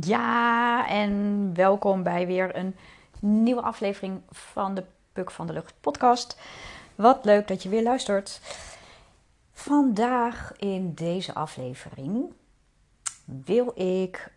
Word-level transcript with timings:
Ja, 0.00 0.88
en 0.88 1.50
welkom 1.54 2.02
bij 2.02 2.26
weer 2.26 2.56
een 2.56 2.76
nieuwe 3.20 3.62
aflevering 3.62 4.20
van 4.30 4.74
de 4.74 4.84
Puk 5.12 5.30
van 5.30 5.46
de 5.46 5.52
Lucht 5.52 5.74
podcast. 5.80 6.40
Wat 6.94 7.24
leuk 7.24 7.48
dat 7.48 7.62
je 7.62 7.68
weer 7.68 7.82
luistert. 7.82 8.40
Vandaag 9.52 10.52
in 10.56 10.94
deze 10.94 11.34
aflevering 11.34 12.32
wil 13.24 13.80
ik, 13.80 14.32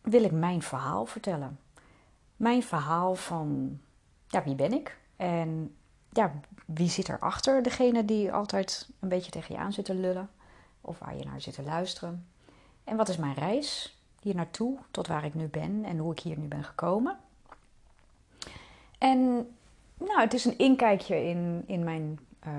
wil 0.00 0.24
ik 0.24 0.32
mijn 0.32 0.62
verhaal 0.62 1.06
vertellen. 1.06 1.58
Mijn 2.36 2.62
verhaal 2.62 3.14
van 3.14 3.80
ja, 4.28 4.44
wie 4.44 4.54
ben 4.54 4.72
ik 4.72 4.98
en 5.16 5.76
ja, 6.10 6.32
wie 6.66 6.88
zit 6.88 7.08
er 7.08 7.18
achter 7.18 7.62
degene 7.62 8.04
die 8.04 8.32
altijd 8.32 8.88
een 9.00 9.08
beetje 9.08 9.30
tegen 9.30 9.54
je 9.54 9.60
aan 9.60 9.72
zit 9.72 9.84
te 9.84 9.94
lullen 9.94 10.30
of 10.80 10.98
waar 10.98 11.16
je 11.16 11.24
naar 11.24 11.40
zit 11.40 11.54
te 11.54 11.62
luisteren. 11.62 12.26
En 12.84 12.96
wat 12.96 13.08
is 13.08 13.16
mijn 13.16 13.34
reis 13.34 13.95
hier 14.26 14.34
naartoe, 14.34 14.78
tot 14.90 15.06
waar 15.06 15.24
ik 15.24 15.34
nu 15.34 15.46
ben 15.46 15.84
en 15.84 15.98
hoe 15.98 16.12
ik 16.12 16.18
hier 16.18 16.38
nu 16.38 16.46
ben 16.46 16.64
gekomen. 16.64 17.16
En 18.98 19.48
nou, 19.98 20.20
het 20.20 20.34
is 20.34 20.44
een 20.44 20.58
inkijkje 20.58 21.24
in, 21.24 21.62
in 21.66 21.84
mijn 21.84 22.18
uh, 22.46 22.52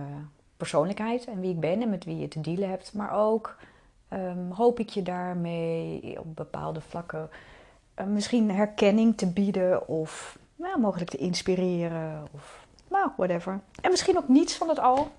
persoonlijkheid 0.58 1.26
en 1.26 1.40
wie 1.40 1.52
ik 1.52 1.60
ben 1.60 1.82
en 1.82 1.90
met 1.90 2.06
wie 2.06 2.18
je 2.18 2.28
te 2.28 2.42
dealen 2.42 2.70
hebt. 2.70 2.94
Maar 2.94 3.12
ook 3.12 3.58
um, 4.14 4.52
hoop 4.52 4.80
ik 4.80 4.90
je 4.90 5.02
daarmee 5.02 6.20
op 6.20 6.36
bepaalde 6.36 6.82
vlakken 6.82 7.30
uh, 8.00 8.06
misschien 8.06 8.52
herkenning 8.52 9.18
te 9.18 9.32
bieden 9.32 9.88
of 9.88 10.40
nou, 10.56 10.80
mogelijk 10.80 11.10
te 11.10 11.18
inspireren 11.18 12.28
of 12.32 12.68
nou, 12.88 13.12
whatever. 13.18 13.60
En 13.82 13.92
misschien 13.92 14.18
ook 14.18 14.28
niets 14.28 14.56
van 14.56 14.70
het 14.70 14.80
al. 14.80 15.12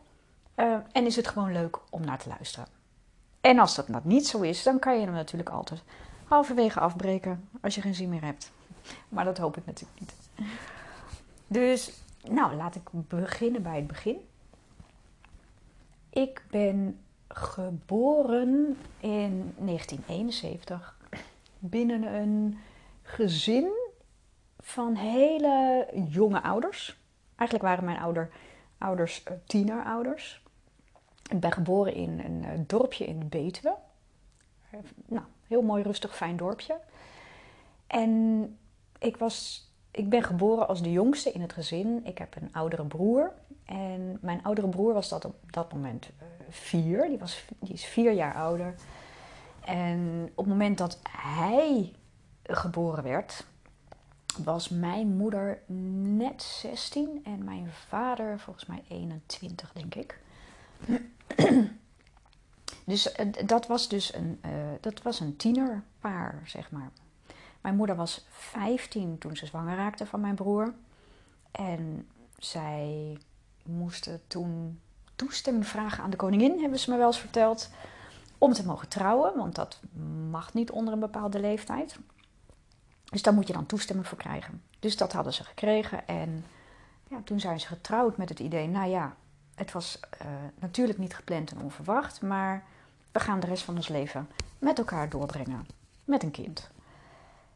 Uh, 0.57 0.77
en 0.93 1.07
is 1.07 1.17
het 1.17 1.29
gewoon 1.29 1.53
leuk 1.53 1.79
om 1.91 2.05
naar 2.05 2.19
te 2.19 2.29
luisteren. 2.29 2.69
En 3.41 3.59
als 3.59 3.75
dat 3.75 3.89
nou 3.89 4.03
niet 4.05 4.27
zo 4.27 4.41
is, 4.41 4.63
dan 4.63 4.79
kan 4.79 4.99
je 4.99 5.05
hem 5.05 5.15
natuurlijk 5.15 5.51
altijd 5.51 5.83
halverwege 6.29 6.81
afbreken 6.81 7.49
als 7.61 7.75
je 7.75 7.81
geen 7.81 7.95
zin 7.95 8.09
meer 8.09 8.25
hebt. 8.25 8.53
Maar 9.09 9.25
dat 9.25 9.39
hoop 9.39 9.57
ik 9.57 9.67
natuurlijk 9.67 10.01
niet. 10.01 10.15
Dus, 11.47 12.03
nou, 12.29 12.55
laat 12.55 12.75
ik 12.75 12.89
beginnen 12.93 13.63
bij 13.63 13.77
het 13.77 13.87
begin. 13.87 14.17
Ik 16.11 16.43
ben 16.51 16.99
geboren 17.29 18.77
in 19.01 19.55
1971 19.57 20.97
binnen 21.59 22.15
een 22.15 22.59
gezin 23.03 23.71
van 24.59 24.95
hele 24.95 25.87
jonge 26.09 26.43
ouders. 26.43 26.99
Eigenlijk 27.37 27.69
waren 27.69 27.85
mijn 27.85 28.01
ouder, 28.01 28.31
ouders 28.79 29.23
eh, 29.23 29.33
tienerouders. 29.45 30.43
Ik 31.31 31.41
ben 31.41 31.53
geboren 31.53 31.95
in 31.95 32.21
een 32.21 32.45
eh, 32.45 32.59
dorpje 32.67 33.07
in 33.07 33.29
Betuwe. 33.29 33.77
Nou, 35.07 35.25
Heel 35.49 35.63
mooi, 35.63 35.83
rustig, 35.83 36.17
fijn 36.17 36.37
dorpje. 36.37 36.77
En 37.87 38.57
ik, 38.99 39.17
was, 39.17 39.69
ik 39.91 40.09
ben 40.09 40.23
geboren 40.23 40.69
als 40.69 40.83
de 40.83 40.93
jongste 40.93 41.33
in 41.33 41.41
het 41.41 41.53
gezin. 41.53 42.01
Ik 42.05 42.19
heb 42.19 42.37
een 42.37 42.53
oudere 42.53 42.85
broer. 42.85 43.33
En 43.65 44.19
mijn 44.21 44.43
oudere 44.43 44.69
broer 44.69 44.93
was 44.93 45.09
dat 45.09 45.25
op 45.25 45.35
dat 45.51 45.73
moment 45.73 46.11
uh, 46.23 46.29
vier. 46.49 47.09
Die, 47.09 47.19
was, 47.19 47.45
die 47.61 47.73
is 47.73 47.85
vier 47.85 48.13
jaar 48.13 48.35
ouder. 48.35 48.75
En 49.65 50.31
op 50.31 50.45
het 50.45 50.47
moment 50.47 50.79
dat 50.79 50.99
hij 51.11 51.93
geboren 52.43 53.05
werd, 53.05 53.45
was 54.45 54.69
mijn 54.69 55.17
moeder 55.17 55.63
net 55.67 56.43
16 56.43 57.21
en 57.25 57.45
mijn 57.45 57.71
vader 57.89 58.41
volgens 58.41 58.67
mij 58.67 58.83
21, 58.89 59.73
denk 59.73 59.95
ik. 59.95 60.19
Dus 62.89 63.19
uh, 63.21 63.33
dat 63.47 63.67
was 63.67 63.89
dus 63.89 64.15
een, 64.15 64.41
uh, 64.45 64.51
dat 64.81 65.03
was 65.03 65.21
een 65.21 65.37
tienerpaar, 65.37 66.43
zeg 66.45 66.71
maar. 66.71 66.91
Mijn 67.61 67.77
moeder 67.77 67.97
was 67.97 68.27
15 68.31 69.19
toen 69.19 69.37
ze 69.37 69.47
zwanger 69.47 69.77
raakte 69.77 70.07
van 70.07 70.21
mijn 70.21 70.35
broer. 70.35 70.75
En 71.51 72.09
zij 72.39 73.19
moesten 73.65 74.21
toen 74.27 74.81
toestemming 75.17 75.67
vragen 75.67 76.05
aan 76.05 76.11
de 76.11 76.17
koningin, 76.17 76.61
hebben 76.61 76.79
ze 76.79 76.91
me 76.91 76.97
wel 76.97 77.07
eens 77.07 77.21
verteld, 77.21 77.71
om 78.39 78.53
te 78.53 78.67
mogen 78.67 78.89
trouwen. 78.89 79.37
Want 79.37 79.55
dat 79.55 79.81
mag 80.31 80.55
niet 80.55 80.71
onder 80.71 80.93
een 80.93 81.01
bepaalde 81.01 81.41
leeftijd. 81.41 81.99
Dus 83.05 83.23
daar 83.23 83.35
moet 83.35 83.47
je 83.47 83.53
dan 83.53 83.67
toestemming 83.67 84.09
voor 84.09 84.19
krijgen. 84.19 84.63
Dus 84.79 84.97
dat 84.97 85.13
hadden 85.13 85.33
ze 85.33 85.45
gekregen. 85.45 86.07
En 86.07 86.45
ja, 87.09 87.21
toen 87.25 87.41
zijn 87.41 87.61
ze 87.61 87.67
getrouwd 87.67 88.17
met 88.17 88.29
het 88.29 88.41
idee, 88.41 88.69
nou 88.69 88.91
ja, 88.91 89.17
het 89.55 89.73
was 89.73 90.01
uh, 90.23 90.29
natuurlijk 90.61 90.99
niet 90.99 91.15
gepland 91.15 91.51
en 91.51 91.63
onverwacht, 91.63 92.23
maar 92.23 92.65
we 93.19 93.25
gaan 93.25 93.41
de 93.41 93.47
rest 93.47 93.63
van 93.63 93.77
ons 93.77 93.89
leven 93.89 94.29
met 94.59 94.79
elkaar 94.79 95.09
doorbrengen. 95.09 95.67
Met 96.05 96.23
een 96.23 96.31
kind. 96.31 96.71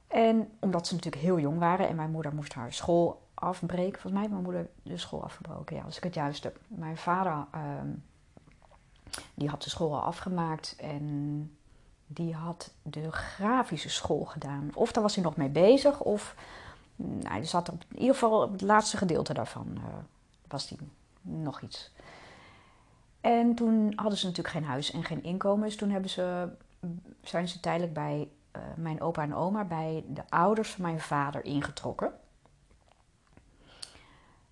En 0.07 0.51
omdat 0.61 0.87
ze 0.87 0.95
natuurlijk 0.95 1.23
heel 1.23 1.39
jong 1.39 1.59
waren 1.59 1.89
en 1.89 1.97
mijn 1.97 2.11
moeder 2.11 2.35
moest 2.35 2.55
haar 2.55 2.73
school 2.73 3.23
afbreken. 3.35 4.01
Volgens 4.01 4.13
mij 4.13 4.21
heeft 4.21 4.33
mijn 4.33 4.45
moeder 4.45 4.69
de 4.83 4.97
school 4.97 5.25
afgebroken, 5.25 5.77
ja, 5.77 5.83
als 5.83 5.97
ik 5.97 6.03
het 6.03 6.15
juist 6.15 6.43
heb. 6.43 6.59
Mijn 6.69 6.97
vader, 6.97 7.33
uh, 7.55 7.61
die 9.35 9.49
had 9.49 9.63
de 9.63 9.71
school 9.71 9.95
al 9.95 10.03
afgemaakt 10.03 10.77
en 10.79 11.57
die 12.07 12.35
had 12.35 12.71
de 12.83 13.13
grafische 13.13 13.91
school 13.91 14.25
gedaan. 14.25 14.71
Of 14.75 14.93
daar 14.93 15.03
was 15.03 15.15
hij 15.15 15.25
nog 15.25 15.37
mee 15.37 15.49
bezig, 15.49 16.01
of 16.01 16.35
nou, 16.97 17.29
hij 17.29 17.45
zat 17.45 17.69
op, 17.69 17.85
in 17.89 17.99
ieder 17.99 18.15
geval 18.15 18.43
op 18.43 18.53
het 18.53 18.61
laatste 18.61 18.97
gedeelte 18.97 19.35
daarvan 19.35 19.67
uh, 19.77 19.83
was 20.49 20.69
hij 20.69 20.79
nog 21.23 21.61
iets. 21.61 21.91
En 23.23 23.55
toen 23.55 23.93
hadden 23.97 24.19
ze 24.19 24.27
natuurlijk 24.27 24.55
geen 24.55 24.65
huis 24.65 24.93
en 24.93 25.05
geen 25.05 25.23
inkomen. 25.23 25.67
Dus 25.67 25.77
toen 25.77 25.91
hebben 25.91 26.11
ze, 26.11 26.49
zijn 27.23 27.49
ze 27.49 27.61
tijdelijk 27.61 27.93
bij 27.93 28.29
uh, 28.57 28.63
mijn 28.77 29.01
opa 29.01 29.23
en 29.23 29.35
oma, 29.35 29.65
bij 29.65 30.05
de 30.09 30.23
ouders 30.29 30.71
van 30.71 30.83
mijn 30.83 31.01
vader 31.01 31.45
ingetrokken. 31.45 32.13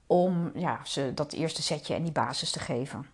Om 0.07 0.51
ja, 0.55 0.81
ze 0.85 1.13
dat 1.15 1.33
eerste 1.33 1.63
setje 1.63 1.95
en 1.95 2.03
die 2.03 2.13
basis 2.13 2.51
te 2.51 2.61
geven. 2.61 3.07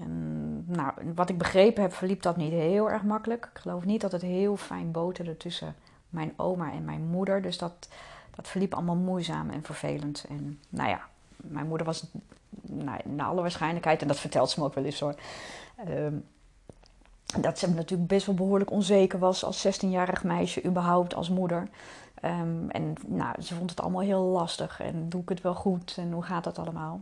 En, 0.00 0.64
nou, 0.66 0.92
wat 1.14 1.28
ik 1.28 1.38
begrepen 1.38 1.82
heb, 1.82 1.92
verliep 1.92 2.22
dat 2.22 2.36
niet 2.36 2.52
heel 2.52 2.90
erg 2.90 3.02
makkelijk. 3.02 3.50
Ik 3.54 3.58
geloof 3.58 3.84
niet 3.84 4.00
dat 4.00 4.12
het 4.12 4.22
heel 4.22 4.56
fijn 4.56 4.90
boterde 4.90 5.36
tussen 5.36 5.74
mijn 6.08 6.32
oma 6.36 6.72
en 6.72 6.84
mijn 6.84 7.06
moeder. 7.06 7.42
Dus 7.42 7.58
dat, 7.58 7.88
dat 8.34 8.48
verliep 8.48 8.74
allemaal 8.74 8.96
moeizaam 8.96 9.50
en 9.50 9.62
vervelend. 9.62 10.24
En 10.28 10.60
nou 10.68 10.88
ja, 10.88 11.08
mijn 11.42 11.66
moeder 11.66 11.86
was 11.86 12.06
nou, 12.62 12.98
naar 13.04 13.26
alle 13.26 13.40
waarschijnlijkheid, 13.40 14.02
en 14.02 14.08
dat 14.08 14.18
vertelt 14.18 14.50
ze 14.50 14.60
me 14.60 14.66
ook 14.66 14.74
wel 14.74 14.84
eens 14.84 15.00
hoor, 15.00 15.14
um, 15.88 16.24
dat 17.40 17.58
ze 17.58 17.74
natuurlijk 17.74 18.08
best 18.08 18.26
wel 18.26 18.34
behoorlijk 18.34 18.70
onzeker 18.70 19.18
was 19.18 19.44
als 19.44 19.66
16-jarig 19.66 20.24
meisje, 20.24 20.64
überhaupt 20.64 21.14
als 21.14 21.28
moeder. 21.28 21.68
Um, 22.24 22.70
en 22.70 22.94
nou, 23.06 23.42
ze 23.42 23.54
vond 23.54 23.70
het 23.70 23.80
allemaal 23.80 24.00
heel 24.00 24.22
lastig. 24.22 24.80
En 24.80 25.08
doe 25.08 25.22
ik 25.22 25.28
het 25.28 25.40
wel 25.40 25.54
goed? 25.54 25.94
En 25.98 26.12
hoe 26.12 26.22
gaat 26.22 26.44
dat 26.44 26.58
allemaal? 26.58 27.00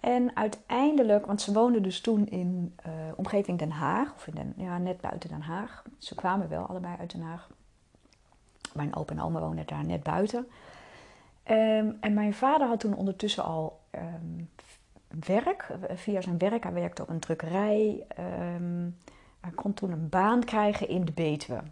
En 0.00 0.36
uiteindelijk, 0.36 1.26
want 1.26 1.40
ze 1.40 1.52
woonden 1.52 1.82
dus 1.82 2.00
toen 2.00 2.26
in 2.26 2.74
uh, 2.86 2.92
omgeving 3.16 3.58
Den 3.58 3.70
Haag, 3.70 4.14
of 4.14 4.26
in 4.26 4.34
Den, 4.34 4.54
ja, 4.56 4.78
net 4.78 5.00
buiten 5.00 5.28
Den 5.28 5.40
Haag. 5.40 5.82
Ze 5.98 6.14
kwamen 6.14 6.48
wel 6.48 6.66
allebei 6.66 6.96
uit 6.98 7.10
Den 7.10 7.22
Haag. 7.22 7.48
Mijn 8.72 8.96
opa 8.96 9.12
en 9.12 9.22
oma 9.22 9.40
woonden 9.40 9.66
daar 9.66 9.84
net 9.84 10.02
buiten. 10.02 10.46
Um, 11.50 11.96
en 12.00 12.14
mijn 12.14 12.34
vader 12.34 12.66
had 12.66 12.80
toen 12.80 12.96
ondertussen 12.96 13.44
al 13.44 13.80
um, 13.90 14.50
werk, 15.26 15.66
via 15.94 16.20
zijn 16.20 16.38
werk. 16.38 16.62
Hij 16.62 16.72
werkte 16.72 17.02
op 17.02 17.08
een 17.08 17.20
drukkerij. 17.20 18.06
Um, 18.56 18.98
hij 19.40 19.52
kon 19.54 19.74
toen 19.74 19.90
een 19.90 20.08
baan 20.08 20.44
krijgen 20.44 20.88
in 20.88 21.04
de 21.04 21.12
Betuwe. 21.12 21.62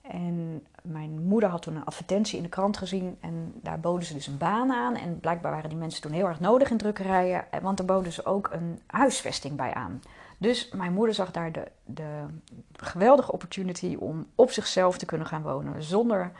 En 0.00 0.66
mijn 0.82 1.26
moeder 1.26 1.48
had 1.48 1.62
toen 1.62 1.76
een 1.76 1.84
advertentie 1.84 2.36
in 2.36 2.42
de 2.42 2.48
krant 2.48 2.76
gezien 2.76 3.16
en 3.20 3.52
daar 3.62 3.80
boden 3.80 4.06
ze 4.06 4.14
dus 4.14 4.26
een 4.26 4.38
baan 4.38 4.72
aan. 4.72 4.94
En 4.96 5.20
blijkbaar 5.20 5.52
waren 5.52 5.68
die 5.68 5.78
mensen 5.78 6.02
toen 6.02 6.12
heel 6.12 6.26
erg 6.26 6.40
nodig 6.40 6.70
in 6.70 6.76
drukkerijen, 6.76 7.44
want 7.62 7.76
daar 7.76 7.86
boden 7.86 8.12
ze 8.12 8.24
ook 8.24 8.50
een 8.52 8.80
huisvesting 8.86 9.56
bij 9.56 9.74
aan. 9.74 10.02
Dus 10.38 10.70
mijn 10.70 10.92
moeder 10.92 11.14
zag 11.14 11.30
daar 11.30 11.52
de, 11.52 11.70
de 11.84 12.24
geweldige 12.72 13.32
opportunity 13.32 13.96
om 13.98 14.26
op 14.34 14.50
zichzelf 14.50 14.98
te 14.98 15.06
kunnen 15.06 15.26
gaan 15.26 15.42
wonen 15.42 15.82
zonder 15.82 16.32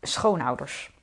schoonouders. 0.00 0.98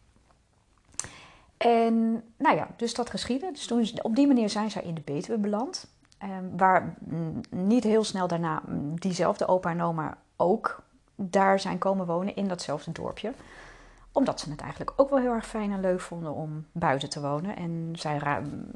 En 1.58 2.24
nou 2.38 2.56
ja, 2.56 2.68
dus 2.76 2.94
dat 2.94 3.10
geschiedde. 3.10 3.52
Dus 3.52 3.68
toen, 3.68 3.90
op 4.02 4.16
die 4.16 4.28
manier 4.28 4.50
zijn 4.50 4.72
zij 4.72 4.82
in 4.82 4.96
de 4.96 5.02
Betuwe 5.02 5.38
beland. 5.38 5.88
Um, 6.24 6.58
waar 6.58 6.96
mm, 7.00 7.42
niet 7.50 7.84
heel 7.84 8.04
snel 8.04 8.28
daarna 8.28 8.62
mm, 8.68 9.00
diezelfde 9.00 9.48
opa 9.48 9.70
en 9.70 9.82
oma 9.82 10.18
ook 10.36 10.84
daar 11.16 11.60
zijn 11.60 11.78
komen 11.78 12.06
wonen 12.06 12.36
in 12.36 12.48
datzelfde 12.48 12.92
dorpje. 12.92 13.34
Omdat 14.12 14.40
ze 14.40 14.50
het 14.50 14.62
eigenlijk 14.62 14.94
ook 14.96 15.10
wel 15.10 15.20
heel 15.20 15.32
erg 15.32 15.48
fijn 15.48 15.72
en 15.72 15.80
leuk 15.80 16.00
vonden 16.00 16.34
om 16.34 16.66
buiten 16.72 17.10
te 17.10 17.22
wonen. 17.22 17.56
En 17.56 17.94
zij 17.94 18.22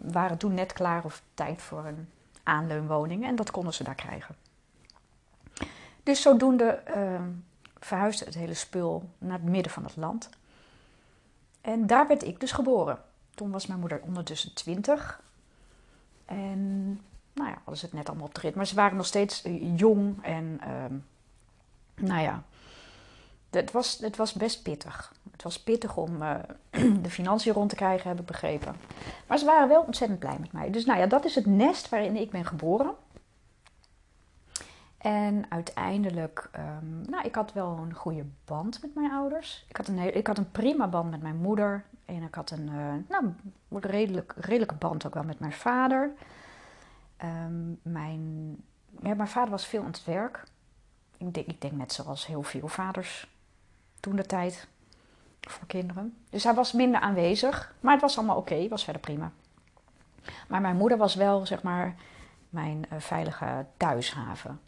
waren 0.02 0.38
toen 0.38 0.54
net 0.54 0.74
klaar 0.74 1.04
of 1.04 1.22
tijd 1.34 1.62
voor 1.62 1.86
een 1.86 2.10
aanleunwoning 2.44 3.26
en 3.26 3.36
dat 3.36 3.52
konden 3.52 3.74
ze 3.74 3.84
daar 3.84 3.96
krijgen. 3.96 4.36
Dus 6.04 6.22
zodoende 6.22 6.84
uh, 6.96 7.22
verhuisde 7.80 8.26
het 8.26 8.34
hele 8.34 8.54
spul 8.54 9.04
naar 9.18 9.40
het 9.40 9.50
midden 9.50 9.72
van 9.72 9.84
het 9.84 9.96
land. 9.96 10.30
En 11.62 11.88
daar 11.88 12.08
werd 12.08 12.24
ik 12.24 12.40
dus 12.40 12.52
geboren. 12.52 13.00
Toen 13.36 13.52
was 13.52 13.68
mijn 13.68 13.80
moeder 13.80 14.02
ondertussen 14.02 14.54
20. 14.54 15.22
En 16.26 16.88
nou 17.34 17.50
ja, 17.50 17.58
hadden 17.64 17.84
het 17.84 17.94
net 17.94 18.10
allemaal 18.10 18.28
op 18.28 18.36
de 18.36 18.42
rit. 18.42 18.56
Maar 18.56 18.68
ze 18.68 18.76
waren 18.76 18.98
nog 18.98 19.06
steeds 19.06 19.42
eh, 19.42 19.78
jong 19.78 20.24
en 20.24 20.60
uh, 20.64 20.98
nou 22.06 22.22
ja, 22.22 22.44
het, 23.50 23.72
was, 23.72 23.98
het 24.02 24.16
was 24.16 24.34
best 24.34 24.64
pittig. 24.64 25.14
Het 25.32 25.44
was 25.44 25.60
pittig 25.60 25.98
om 25.98 26.22
uh, 26.22 26.36
de 27.04 27.10
financiën 27.10 27.54
rond 27.54 27.70
te 27.70 27.76
krijgen, 27.76 28.10
heb 28.10 28.20
ik 28.20 28.26
begrepen. 28.26 28.76
Maar 29.28 29.38
ze 29.38 29.46
waren 29.46 29.68
wel 29.68 29.82
ontzettend 29.82 30.20
blij 30.20 30.38
met 30.40 30.52
mij. 30.52 30.70
Dus 30.70 30.86
nou 30.86 31.00
ja, 31.00 31.06
dat 31.06 31.26
is 31.26 31.36
het 31.36 31.46
nest 31.46 31.90
waarin 31.90 32.16
ik 32.16 32.32
ben 32.32 32.46
geboren. 32.46 32.92
En 35.02 35.46
uiteindelijk, 35.50 36.50
um, 36.56 37.02
nou, 37.10 37.26
ik 37.26 37.36
had 37.36 37.54
wel 37.54 37.78
een 37.78 37.94
goede 37.94 38.26
band 38.46 38.82
met 38.82 38.96
mijn 38.96 39.12
ouders. 39.12 39.66
Ik 39.70 39.78
had 39.78 39.88
een, 39.88 40.16
ik 40.16 40.28
had 40.28 40.38
een 40.38 40.52
prima 40.52 40.88
band 40.88 41.10
met 41.10 41.22
mijn 41.22 41.38
moeder. 41.38 41.86
En 42.06 42.24
ik 42.24 42.36
had 42.36 42.52
een 42.52 42.70
uh, 42.70 42.94
nou, 43.10 43.34
redelijk, 43.70 44.34
redelijke 44.38 44.76
band 44.76 45.06
ook 45.06 45.14
wel 45.14 45.24
met 45.24 45.40
mijn 45.40 45.52
vader. 45.52 46.12
Um, 47.24 47.80
mijn, 47.82 48.56
ja, 49.02 49.14
mijn 49.14 49.28
vader 49.28 49.50
was 49.50 49.66
veel 49.66 49.82
aan 49.82 49.88
het 49.88 50.06
werk. 50.06 50.44
Ik 51.18 51.34
denk, 51.34 51.48
ik 51.48 51.62
denk 51.62 51.74
net 51.74 51.94
zoals 51.94 52.28
heel 52.28 52.44
veel 52.44 52.68
vaders 52.68 53.28
toen 54.00 54.16
de 54.16 54.26
tijd 54.26 54.68
voor 55.42 55.68
kinderen. 55.68 56.18
Dus 56.30 56.44
hij 56.44 56.54
was 56.54 56.72
minder 56.72 57.02
aanwezig. 57.02 57.74
Maar 57.80 57.94
het 57.94 58.02
was 58.02 58.18
allemaal 58.18 58.38
oké, 58.38 58.68
was 58.68 58.84
verder 58.84 59.02
prima. 59.02 59.32
Maar 60.48 60.62
mijn 60.62 60.78
moeder 60.78 60.98
was 60.98 61.16
wel, 61.16 61.46
zeg 61.46 61.64
maar, 61.64 61.96
mijn 62.50 62.86
uh, 62.94 63.00
veilige 63.00 63.66
thuishaven. 63.78 64.60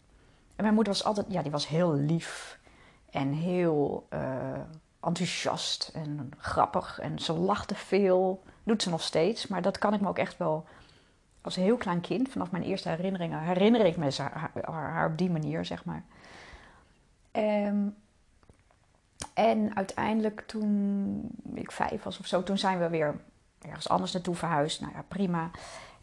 En 0.56 0.62
mijn 0.62 0.74
moeder 0.74 0.92
was 0.92 1.04
altijd, 1.04 1.26
ja, 1.28 1.42
die 1.42 1.50
was 1.50 1.68
heel 1.68 1.94
lief 1.94 2.58
en 3.10 3.32
heel 3.32 4.06
uh, 4.14 4.20
enthousiast 5.00 5.90
en 5.94 6.30
grappig. 6.38 6.98
En 6.98 7.18
ze 7.18 7.32
lachte 7.32 7.74
veel. 7.74 8.42
Doet 8.62 8.82
ze 8.82 8.90
nog 8.90 9.02
steeds, 9.02 9.46
maar 9.46 9.62
dat 9.62 9.78
kan 9.78 9.94
ik 9.94 10.00
me 10.00 10.08
ook 10.08 10.18
echt 10.18 10.38
wel 10.38 10.66
als 11.40 11.56
heel 11.56 11.76
klein 11.76 12.00
kind, 12.00 12.28
vanaf 12.28 12.50
mijn 12.50 12.62
eerste 12.62 12.88
herinneringen, 12.88 13.40
herinner 13.40 13.86
ik 13.86 13.96
me 13.96 14.30
haar, 14.62 15.06
op 15.06 15.18
die 15.18 15.30
manier, 15.30 15.64
zeg 15.64 15.84
maar. 15.84 16.04
Um, 17.32 17.96
en 19.34 19.76
uiteindelijk 19.76 20.44
toen 20.46 21.20
ik 21.54 21.72
vijf 21.72 22.02
was 22.02 22.18
of 22.18 22.26
zo, 22.26 22.42
toen 22.42 22.58
zijn 22.58 22.78
we 22.78 22.88
weer 22.88 23.20
ergens 23.60 23.88
anders 23.88 24.12
naartoe 24.12 24.34
verhuisd. 24.34 24.80
Nou 24.80 24.92
ja, 24.92 25.04
prima. 25.08 25.50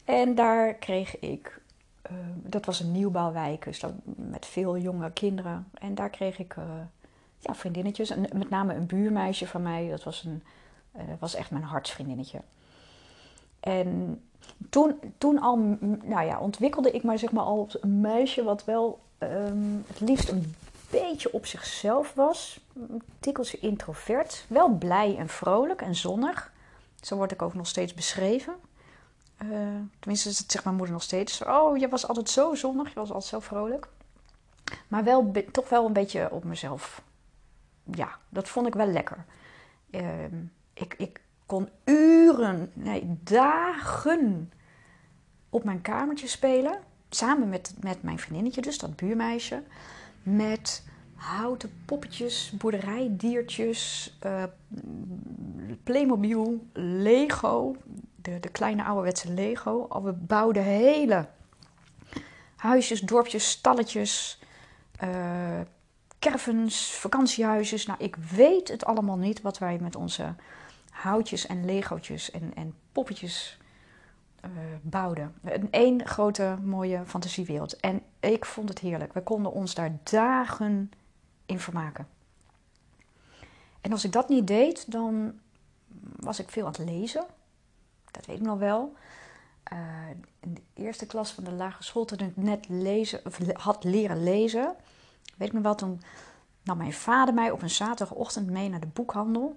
En 0.05 0.35
daar 0.35 0.73
kreeg 0.73 1.19
ik, 1.19 1.60
uh, 2.11 2.17
dat 2.35 2.65
was 2.65 2.79
een 2.79 2.91
nieuwbouwwijk, 2.91 3.63
dus 3.63 3.83
met 4.15 4.45
veel 4.45 4.77
jonge 4.77 5.11
kinderen. 5.11 5.67
En 5.73 5.95
daar 5.95 6.09
kreeg 6.09 6.39
ik 6.39 6.55
ja, 7.41 7.55
vriendinnetjes. 7.55 8.09
En 8.09 8.21
met 8.33 8.49
name 8.49 8.73
een 8.75 8.85
buurmeisje 8.85 9.47
van 9.47 9.61
mij, 9.61 9.89
dat 9.89 10.03
was, 10.03 10.23
een, 10.23 10.43
uh, 10.95 11.01
was 11.19 11.35
echt 11.35 11.51
mijn 11.51 11.63
hartsvriendinnetje. 11.63 12.41
En 13.59 14.21
toen, 14.69 14.99
toen 15.17 15.39
al 15.41 15.57
nou 16.03 16.25
ja, 16.25 16.39
ontwikkelde 16.39 16.91
ik 16.91 17.03
mij 17.03 17.17
zeg 17.17 17.31
maar 17.31 17.43
al 17.43 17.69
een 17.81 18.01
meisje 18.01 18.43
wat 18.43 18.65
wel 18.65 18.99
um, 19.19 19.83
het 19.87 19.99
liefst 19.99 20.29
een 20.29 20.55
beetje 20.89 21.33
op 21.33 21.45
zichzelf 21.45 22.13
was. 22.13 22.59
Een 22.75 23.01
tikkeltje 23.19 23.59
introvert. 23.59 24.45
Wel 24.47 24.69
blij 24.69 25.17
en 25.17 25.29
vrolijk 25.29 25.81
en 25.81 25.95
zonnig. 25.95 26.51
Zo 27.01 27.15
word 27.15 27.31
ik 27.31 27.41
ook 27.41 27.53
nog 27.53 27.67
steeds 27.67 27.93
beschreven. 27.93 28.55
Uh, 29.43 29.49
tenminste, 29.99 30.27
dat 30.27 30.43
zegt 30.47 30.63
mijn 30.63 30.75
moeder 30.75 30.93
nog 30.93 31.03
steeds. 31.03 31.43
Oh, 31.43 31.77
je 31.77 31.87
was 31.87 32.07
altijd 32.07 32.29
zo 32.29 32.55
zonnig. 32.55 32.87
Je 32.87 32.99
was 32.99 33.11
altijd 33.11 33.29
zo 33.29 33.39
vrolijk. 33.39 33.87
Maar 34.87 35.03
wel, 35.03 35.31
toch 35.51 35.69
wel 35.69 35.85
een 35.85 35.93
beetje 35.93 36.31
op 36.31 36.43
mezelf. 36.43 37.01
Ja, 37.83 38.17
dat 38.29 38.49
vond 38.49 38.67
ik 38.67 38.73
wel 38.73 38.87
lekker. 38.87 39.25
Uh, 39.91 40.03
ik, 40.73 40.93
ik 40.97 41.21
kon 41.45 41.69
uren, 41.85 42.71
nee, 42.73 43.17
dagen 43.23 44.51
op 45.49 45.63
mijn 45.63 45.81
kamertje 45.81 46.27
spelen. 46.27 46.79
Samen 47.09 47.49
met, 47.49 47.73
met 47.79 48.03
mijn 48.03 48.19
vriendinnetje, 48.19 48.61
dus 48.61 48.77
dat 48.77 48.95
buurmeisje 48.95 49.63
met 50.23 50.83
houten 51.15 51.71
poppetjes, 51.85 52.53
boerderijdiertjes, 52.57 54.13
uh, 54.25 54.43
Playmobil, 55.83 56.65
Lego, 56.73 57.75
de, 58.21 58.39
de 58.39 58.49
kleine 58.49 58.83
ouderwetse 58.83 59.33
Lego. 59.33 60.01
We 60.03 60.11
bouwden 60.13 60.63
hele 60.63 61.27
huisjes, 62.55 62.99
dorpjes, 62.99 63.49
stalletjes, 63.49 64.41
uh, 65.03 65.59
caravans, 66.19 66.93
vakantiehuisjes. 66.93 67.85
Nou, 67.85 68.03
ik 68.03 68.15
weet 68.15 68.67
het 68.67 68.85
allemaal 68.85 69.17
niet 69.17 69.41
wat 69.41 69.57
wij 69.57 69.77
met 69.81 69.95
onze 69.95 70.35
houtjes 70.89 71.45
en 71.47 71.65
legootjes 71.65 72.31
en, 72.31 72.53
en 72.55 72.75
poppetjes 72.91 73.57
uh, 74.45 74.51
bouwden. 74.81 75.35
Een 75.43 75.71
één 75.71 76.07
grote 76.07 76.57
mooie 76.63 77.01
fantasiewereld. 77.05 77.79
En 77.79 78.01
ik 78.19 78.45
vond 78.45 78.69
het 78.69 78.79
heerlijk. 78.79 79.13
We 79.13 79.21
konden 79.21 79.51
ons 79.51 79.73
daar 79.73 79.97
dagen 80.03 80.91
in 81.45 81.59
vermaken. 81.59 82.07
En 83.81 83.91
als 83.91 84.05
ik 84.05 84.11
dat 84.11 84.29
niet 84.29 84.47
deed, 84.47 84.91
dan 84.91 85.39
was 86.15 86.39
ik 86.39 86.49
veel 86.49 86.65
aan 86.65 86.71
het 86.71 86.89
lezen. 86.89 87.25
Dat 88.11 88.25
weet 88.25 88.37
ik 88.37 88.45
nog 88.45 88.59
wel. 88.59 88.93
Uh, 89.73 89.79
in 90.39 90.53
de 90.53 90.61
eerste 90.73 91.05
klas 91.05 91.31
van 91.31 91.43
de 91.43 91.51
lagere 91.51 91.83
school, 91.83 92.05
toen 92.05 92.19
ik 92.19 92.37
net 92.37 92.69
lezen, 92.69 93.25
of 93.25 93.37
had 93.53 93.83
leren 93.83 94.23
lezen, 94.23 94.75
weet 95.37 95.47
ik 95.47 95.53
nog 95.53 95.63
wel, 95.63 95.75
toen 95.75 96.01
nam 96.63 96.77
mijn 96.77 96.93
vader 96.93 97.33
mij 97.33 97.51
op 97.51 97.61
een 97.61 97.69
zaterdagochtend 97.69 98.49
mee 98.49 98.69
naar 98.69 98.79
de 98.79 98.87
boekhandel. 98.87 99.55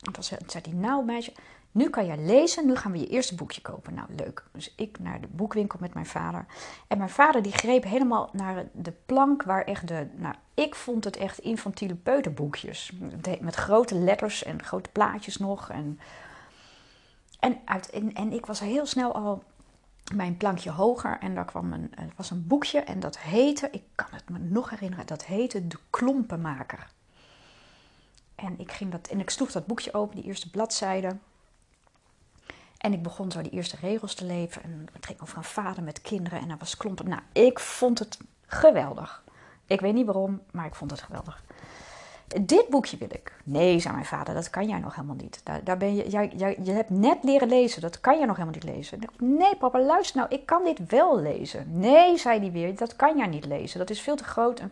En 0.00 0.12
toen 0.12 0.22
zei 0.22 0.40
hij, 0.62 0.72
nou 0.72 1.04
meisje, 1.04 1.32
nu 1.70 1.90
kan 1.90 2.06
je 2.06 2.16
lezen, 2.16 2.66
nu 2.66 2.76
gaan 2.76 2.92
we 2.92 2.98
je 2.98 3.08
eerste 3.08 3.34
boekje 3.34 3.60
kopen. 3.60 3.94
Nou, 3.94 4.08
leuk. 4.16 4.44
Dus 4.52 4.74
ik 4.76 4.98
naar 4.98 5.20
de 5.20 5.26
boekwinkel 5.30 5.78
met 5.80 5.94
mijn 5.94 6.06
vader. 6.06 6.46
En 6.86 6.98
mijn 6.98 7.10
vader 7.10 7.42
die 7.42 7.52
greep 7.52 7.84
helemaal 7.84 8.30
naar 8.32 8.64
de 8.72 8.92
plank 9.06 9.42
waar 9.42 9.64
echt 9.64 9.88
de... 9.88 10.06
Nou, 10.16 10.34
ik 10.54 10.74
vond 10.74 11.04
het 11.04 11.16
echt 11.16 11.38
infantiele 11.38 11.94
peuterboekjes. 11.94 12.92
Met 13.40 13.54
grote 13.54 13.94
letters 13.94 14.44
en 14.44 14.62
grote 14.62 14.90
plaatjes 14.90 15.36
nog. 15.36 15.70
En, 15.70 16.00
en, 17.42 17.60
uit, 17.64 17.90
en, 17.90 18.14
en 18.14 18.32
ik 18.32 18.46
was 18.46 18.60
heel 18.60 18.86
snel 18.86 19.14
al 19.14 19.42
mijn 20.14 20.36
plankje 20.36 20.70
hoger 20.70 21.18
en 21.20 21.34
daar 21.34 21.44
kwam 21.44 21.72
een, 21.72 21.92
er 21.96 22.12
was 22.16 22.30
een 22.30 22.46
boekje 22.46 22.80
en 22.80 23.00
dat 23.00 23.18
heette, 23.18 23.68
ik 23.70 23.82
kan 23.94 24.08
het 24.10 24.28
me 24.28 24.38
nog 24.38 24.70
herinneren, 24.70 25.06
dat 25.06 25.24
heette 25.24 25.66
De 25.66 25.78
Klompenmaker. 25.90 26.90
En 28.34 28.58
ik, 28.58 28.72
ging 28.72 28.90
dat, 28.90 29.08
en 29.08 29.20
ik 29.20 29.30
sloeg 29.30 29.52
dat 29.52 29.66
boekje 29.66 29.94
open, 29.94 30.16
die 30.16 30.24
eerste 30.24 30.50
bladzijde. 30.50 31.16
En 32.78 32.92
ik 32.92 33.02
begon 33.02 33.30
zo 33.30 33.42
die 33.42 33.52
eerste 33.52 33.76
regels 33.80 34.14
te 34.14 34.24
leven. 34.24 34.62
En 34.62 34.86
het 34.92 35.06
ging 35.06 35.20
over 35.20 35.36
een 35.36 35.44
vader 35.44 35.82
met 35.82 36.00
kinderen 36.00 36.40
en 36.40 36.48
hij 36.48 36.58
was 36.58 36.76
klompen. 36.76 37.08
Nou, 37.08 37.22
ik 37.32 37.58
vond 37.58 37.98
het 37.98 38.18
geweldig. 38.46 39.24
Ik 39.66 39.80
weet 39.80 39.94
niet 39.94 40.06
waarom, 40.06 40.42
maar 40.50 40.66
ik 40.66 40.74
vond 40.74 40.90
het 40.90 41.02
geweldig. 41.02 41.42
Dit 42.40 42.68
boekje 42.68 42.96
wil 42.96 43.08
ik. 43.10 43.32
Nee, 43.44 43.78
zei 43.80 43.94
mijn 43.94 44.06
vader, 44.06 44.34
dat 44.34 44.50
kan 44.50 44.68
jij 44.68 44.78
nog 44.78 44.94
helemaal 44.94 45.16
niet. 45.16 45.40
Daar, 45.42 45.64
daar 45.64 45.76
ben 45.76 45.94
je, 45.94 46.08
jij, 46.08 46.32
jij, 46.36 46.58
je 46.62 46.72
hebt 46.72 46.90
net 46.90 47.18
leren 47.22 47.48
lezen, 47.48 47.80
dat 47.80 48.00
kan 48.00 48.18
jij 48.18 48.26
nog 48.26 48.36
helemaal 48.36 48.60
niet 48.60 48.74
lezen. 48.74 48.98
Nee, 49.18 49.56
papa, 49.56 49.80
luister 49.80 50.16
nou, 50.16 50.34
ik 50.34 50.46
kan 50.46 50.64
dit 50.64 50.86
wel 50.86 51.20
lezen. 51.20 51.78
Nee, 51.78 52.18
zei 52.18 52.40
hij 52.40 52.52
weer, 52.52 52.76
dat 52.76 52.96
kan 52.96 53.16
jij 53.16 53.26
niet 53.26 53.46
lezen. 53.46 53.78
Dat 53.78 53.90
is 53.90 54.00
veel 54.00 54.16
te 54.16 54.24
groot. 54.24 54.60
En, 54.60 54.70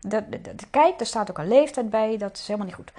dat, 0.00 0.24
dat, 0.30 0.70
kijk, 0.70 0.98
daar 0.98 1.06
staat 1.06 1.30
ook 1.30 1.38
een 1.38 1.48
leeftijd 1.48 1.90
bij, 1.90 2.16
dat 2.16 2.36
is 2.36 2.46
helemaal 2.46 2.66
niet 2.66 2.76
goed. 2.76 2.92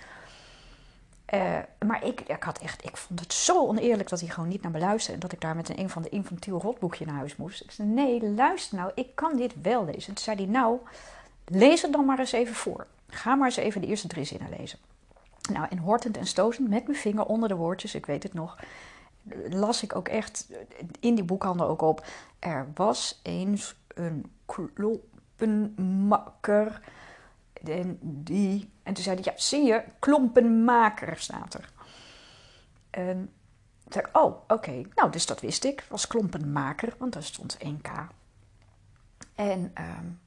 Uh, 1.33 1.57
maar 1.85 2.05
ik, 2.05 2.21
ik, 2.21 2.43
had 2.43 2.59
echt, 2.59 2.83
ik 2.85 2.97
vond 2.97 3.19
het 3.19 3.33
zo 3.33 3.67
oneerlijk 3.67 4.09
dat 4.09 4.19
hij 4.19 4.29
gewoon 4.29 4.49
niet 4.49 4.61
naar 4.61 4.71
me 4.71 4.79
luisterde. 4.79 5.13
En 5.13 5.19
dat 5.19 5.31
ik 5.31 5.41
daar 5.41 5.55
met 5.55 5.69
een, 5.69 5.79
een 5.79 5.89
van 5.89 6.01
de 6.01 6.09
infantiel 6.09 6.59
rotboekje 6.59 7.05
naar 7.05 7.15
huis 7.15 7.35
moest. 7.35 7.63
Ik 7.63 7.71
zei, 7.71 7.87
nee, 7.87 8.33
luister 8.33 8.77
nou, 8.77 8.91
ik 8.95 9.07
kan 9.15 9.37
dit 9.37 9.53
wel 9.61 9.85
lezen. 9.85 10.07
En 10.07 10.13
toen 10.13 10.23
zei 10.23 10.37
hij, 10.37 10.45
nou, 10.45 10.77
lees 11.45 11.81
het 11.81 11.91
dan 11.91 12.05
maar 12.05 12.19
eens 12.19 12.31
even 12.31 12.55
voor. 12.55 12.87
Ga 13.13 13.35
maar 13.35 13.47
eens 13.47 13.55
even 13.55 13.81
de 13.81 13.87
eerste 13.87 14.07
drie 14.07 14.25
zinnen 14.25 14.49
lezen. 14.57 14.79
Nou, 15.51 15.67
en 15.69 15.77
hortend 15.77 16.17
en 16.17 16.27
stotend 16.27 16.69
met 16.69 16.87
mijn 16.87 16.97
vinger 16.97 17.25
onder 17.25 17.49
de 17.49 17.55
woordjes, 17.55 17.95
ik 17.95 18.05
weet 18.05 18.23
het 18.23 18.33
nog, 18.33 18.57
las 19.49 19.83
ik 19.83 19.95
ook 19.95 20.07
echt 20.07 20.47
in 20.99 21.15
die 21.15 21.23
boekhandel 21.23 21.67
ook 21.67 21.81
op. 21.81 22.05
Er 22.39 22.67
was 22.73 23.19
eens 23.23 23.75
een 23.87 24.31
kloppenmakker 24.45 26.81
en, 27.63 27.97
die, 28.01 28.69
en 28.83 28.93
toen 28.93 29.03
zei 29.03 29.15
hij, 29.15 29.33
ja, 29.33 29.35
zie 29.35 29.63
je, 29.63 29.83
klompenmaker 29.99 31.17
staat 31.17 31.53
er. 31.53 31.69
En 32.89 33.33
zei 33.87 34.05
oh, 34.11 34.41
oké. 34.47 34.81
Nou, 34.95 35.11
dus 35.11 35.25
dat 35.25 35.41
wist 35.41 35.63
ik. 35.63 35.85
was 35.89 36.07
klompenmaker, 36.07 36.93
want 36.97 37.13
daar 37.13 37.23
stond 37.23 37.57
1K. 37.65 37.91
En, 39.35 39.73
um, 39.79 40.19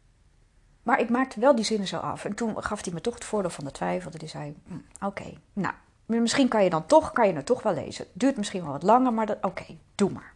maar 0.87 1.01
ik 1.01 1.11
maakte 1.11 1.41
wel 1.41 1.55
die 1.55 1.65
zinnen 1.65 1.87
zo 1.87 1.97
af. 1.97 2.25
En 2.25 2.35
toen 2.35 2.63
gaf 2.63 2.85
hij 2.85 2.93
me 2.93 3.01
toch 3.01 3.15
het 3.15 3.25
voordeel 3.25 3.51
van 3.51 3.65
de 3.65 3.71
twijfel. 3.71 4.11
Dat 4.11 4.21
hij 4.21 4.31
zei, 4.31 4.57
hm, 4.67 5.07
oké, 5.07 5.33
nou, 5.53 5.75
misschien 6.07 6.49
kan 6.49 6.65
je 6.65 6.71
dan 6.71 6.87
toch, 6.87 7.13
kan 7.13 7.27
je 7.27 7.35
het 7.35 7.47
toch 7.47 7.63
wel 7.63 7.75
lezen. 7.75 8.07
Duurt 8.13 8.37
misschien 8.37 8.63
wel 8.63 8.73
wat 8.73 8.83
langer, 8.83 9.13
maar 9.13 9.37
oké, 9.41 9.65
doe 9.95 10.11
maar. 10.11 10.35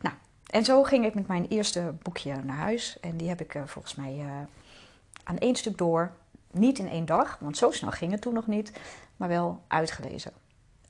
Nou, 0.00 0.14
en 0.46 0.64
zo 0.64 0.82
ging 0.82 1.04
ik 1.04 1.14
met 1.14 1.26
mijn 1.26 1.46
eerste 1.48 1.94
boekje 2.02 2.36
naar 2.44 2.56
huis. 2.56 3.00
En 3.00 3.16
die 3.16 3.28
heb 3.28 3.40
ik 3.40 3.54
uh, 3.54 3.62
volgens 3.66 3.94
mij... 3.94 4.16
Uh, 4.18 4.30
aan 5.24 5.38
één 5.38 5.56
stuk 5.56 5.78
door. 5.78 6.12
Niet 6.50 6.78
in 6.78 6.88
één 6.88 7.06
dag, 7.06 7.38
want 7.40 7.56
zo 7.56 7.70
snel 7.70 7.90
ging 7.90 8.12
het 8.12 8.20
toen 8.20 8.34
nog 8.34 8.46
niet, 8.46 8.72
maar 9.16 9.28
wel 9.28 9.62
uitgelezen. 9.66 10.32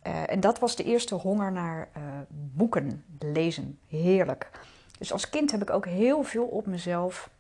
Uh, 0.07 0.31
en 0.31 0.41
dat 0.41 0.59
was 0.59 0.77
de 0.77 0.85
eerste 0.85 1.15
honger 1.15 1.53
naar 1.53 1.89
boeken, 2.29 3.05
lezen. 3.19 3.79
Heerlijk. 3.89 4.51
Dus 4.99 5.13
als 5.13 5.31
kind 5.31 5.51
heb 5.51 5.63
ik 5.63 5.71
ook 5.71 5.87
heel 5.87 6.23
veel 6.23 6.45
op 6.45 6.67
mezelf 6.67 7.31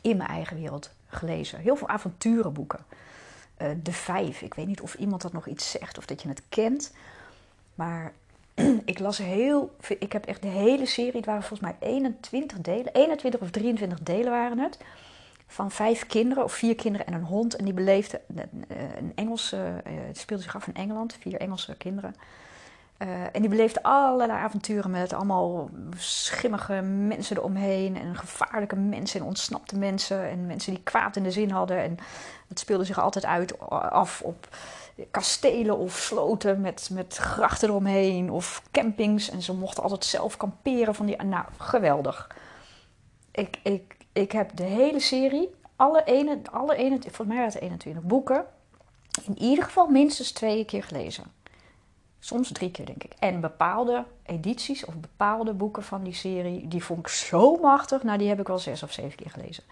in 0.00 0.16
mijn 0.16 0.28
eigen 0.28 0.56
wereld 0.56 0.90
gelezen. 1.06 1.58
Heel 1.58 1.76
veel 1.76 1.88
avonturenboeken. 1.88 2.84
De 3.82 3.92
Vijf. 3.92 4.42
Ik 4.42 4.54
weet 4.54 4.66
niet 4.66 4.80
of 4.80 4.94
iemand 4.94 5.22
dat 5.22 5.32
nog 5.32 5.46
iets 5.46 5.70
zegt 5.70 5.98
of 5.98 6.06
dat 6.06 6.22
je 6.22 6.28
het 6.28 6.42
kent. 6.48 6.92
Maar 7.74 8.12
ik 8.84 8.98
las 8.98 9.18
heel. 9.18 9.76
Ik 9.98 10.12
heb 10.12 10.26
echt 10.26 10.42
de 10.42 10.48
hele 10.48 10.86
serie. 10.86 11.16
Het 11.16 11.24
waren 11.24 11.42
volgens 11.42 11.70
mij 11.70 11.88
21 11.88 12.58
delen. 12.58 12.92
21 12.92 13.40
of 13.40 13.50
23 13.50 14.00
delen 14.00 14.30
waren 14.30 14.58
het. 14.58 14.78
Van 15.46 15.70
vijf 15.70 16.06
kinderen, 16.06 16.44
of 16.44 16.52
vier 16.52 16.74
kinderen 16.74 17.06
en 17.06 17.12
een 17.12 17.24
hond. 17.24 17.56
En 17.56 17.64
die 17.64 17.74
beleefden 17.74 18.20
een 18.98 19.12
Engelse. 19.14 19.56
het 19.84 20.18
speelde 20.18 20.42
zich 20.42 20.54
af 20.54 20.66
in 20.66 20.74
Engeland. 20.74 21.16
Vier 21.20 21.40
Engelse 21.40 21.76
kinderen. 21.76 22.14
Uh, 23.02 23.08
en 23.08 23.40
die 23.40 23.48
beleefde 23.48 23.82
allerlei 23.82 24.38
avonturen 24.38 24.90
met 24.90 25.12
allemaal 25.12 25.70
schimmige 25.96 26.80
mensen 26.82 27.36
eromheen. 27.36 27.96
En 27.96 28.16
gevaarlijke 28.16 28.76
mensen 28.76 29.20
en 29.20 29.26
ontsnapte 29.26 29.78
mensen. 29.78 30.28
En 30.28 30.46
mensen 30.46 30.74
die 30.74 30.82
kwaad 30.82 31.16
in 31.16 31.22
de 31.22 31.30
zin 31.30 31.50
hadden. 31.50 31.82
En 31.82 31.98
het 32.48 32.58
speelde 32.58 32.84
zich 32.84 32.98
altijd 32.98 33.24
uit 33.24 33.58
af 33.68 34.22
op 34.22 34.48
kastelen 35.10 35.78
of 35.78 35.96
sloten 35.96 36.60
met, 36.60 36.88
met 36.92 37.16
grachten 37.16 37.68
eromheen. 37.68 38.30
Of 38.30 38.62
campings. 38.70 39.30
En 39.30 39.42
ze 39.42 39.54
mochten 39.54 39.82
altijd 39.82 40.04
zelf 40.04 40.36
kamperen 40.36 40.94
van 40.94 41.06
die... 41.06 41.22
Nou, 41.22 41.44
geweldig. 41.58 42.36
Ik, 43.30 43.58
ik, 43.62 43.96
ik 44.12 44.32
heb 44.32 44.56
de 44.56 44.62
hele 44.62 45.00
serie, 45.00 45.54
alle, 45.76 46.04
ene, 46.04 46.38
alle 46.52 46.76
ene, 46.76 46.98
volgens 47.00 47.26
mij 47.26 47.36
waren 47.36 47.52
het 47.52 47.62
21 47.62 48.02
boeken... 48.02 48.44
in 49.26 49.38
ieder 49.38 49.64
geval 49.64 49.86
minstens 49.86 50.30
twee 50.30 50.64
keer 50.64 50.82
gelezen. 50.82 51.24
Soms 52.22 52.52
drie 52.52 52.70
keer, 52.70 52.86
denk 52.86 53.04
ik. 53.04 53.12
En 53.18 53.40
bepaalde 53.40 54.04
edities 54.22 54.84
of 54.84 54.94
bepaalde 54.94 55.52
boeken 55.52 55.82
van 55.82 56.02
die 56.02 56.14
serie, 56.14 56.68
die 56.68 56.84
vond 56.84 56.98
ik 56.98 57.08
zo 57.08 57.56
machtig. 57.56 58.02
Nou, 58.02 58.18
die 58.18 58.28
heb 58.28 58.40
ik 58.40 58.46
wel 58.46 58.58
zes 58.58 58.82
of 58.82 58.92
zeven 58.92 59.16
keer 59.16 59.30
gelezen. 59.30 59.64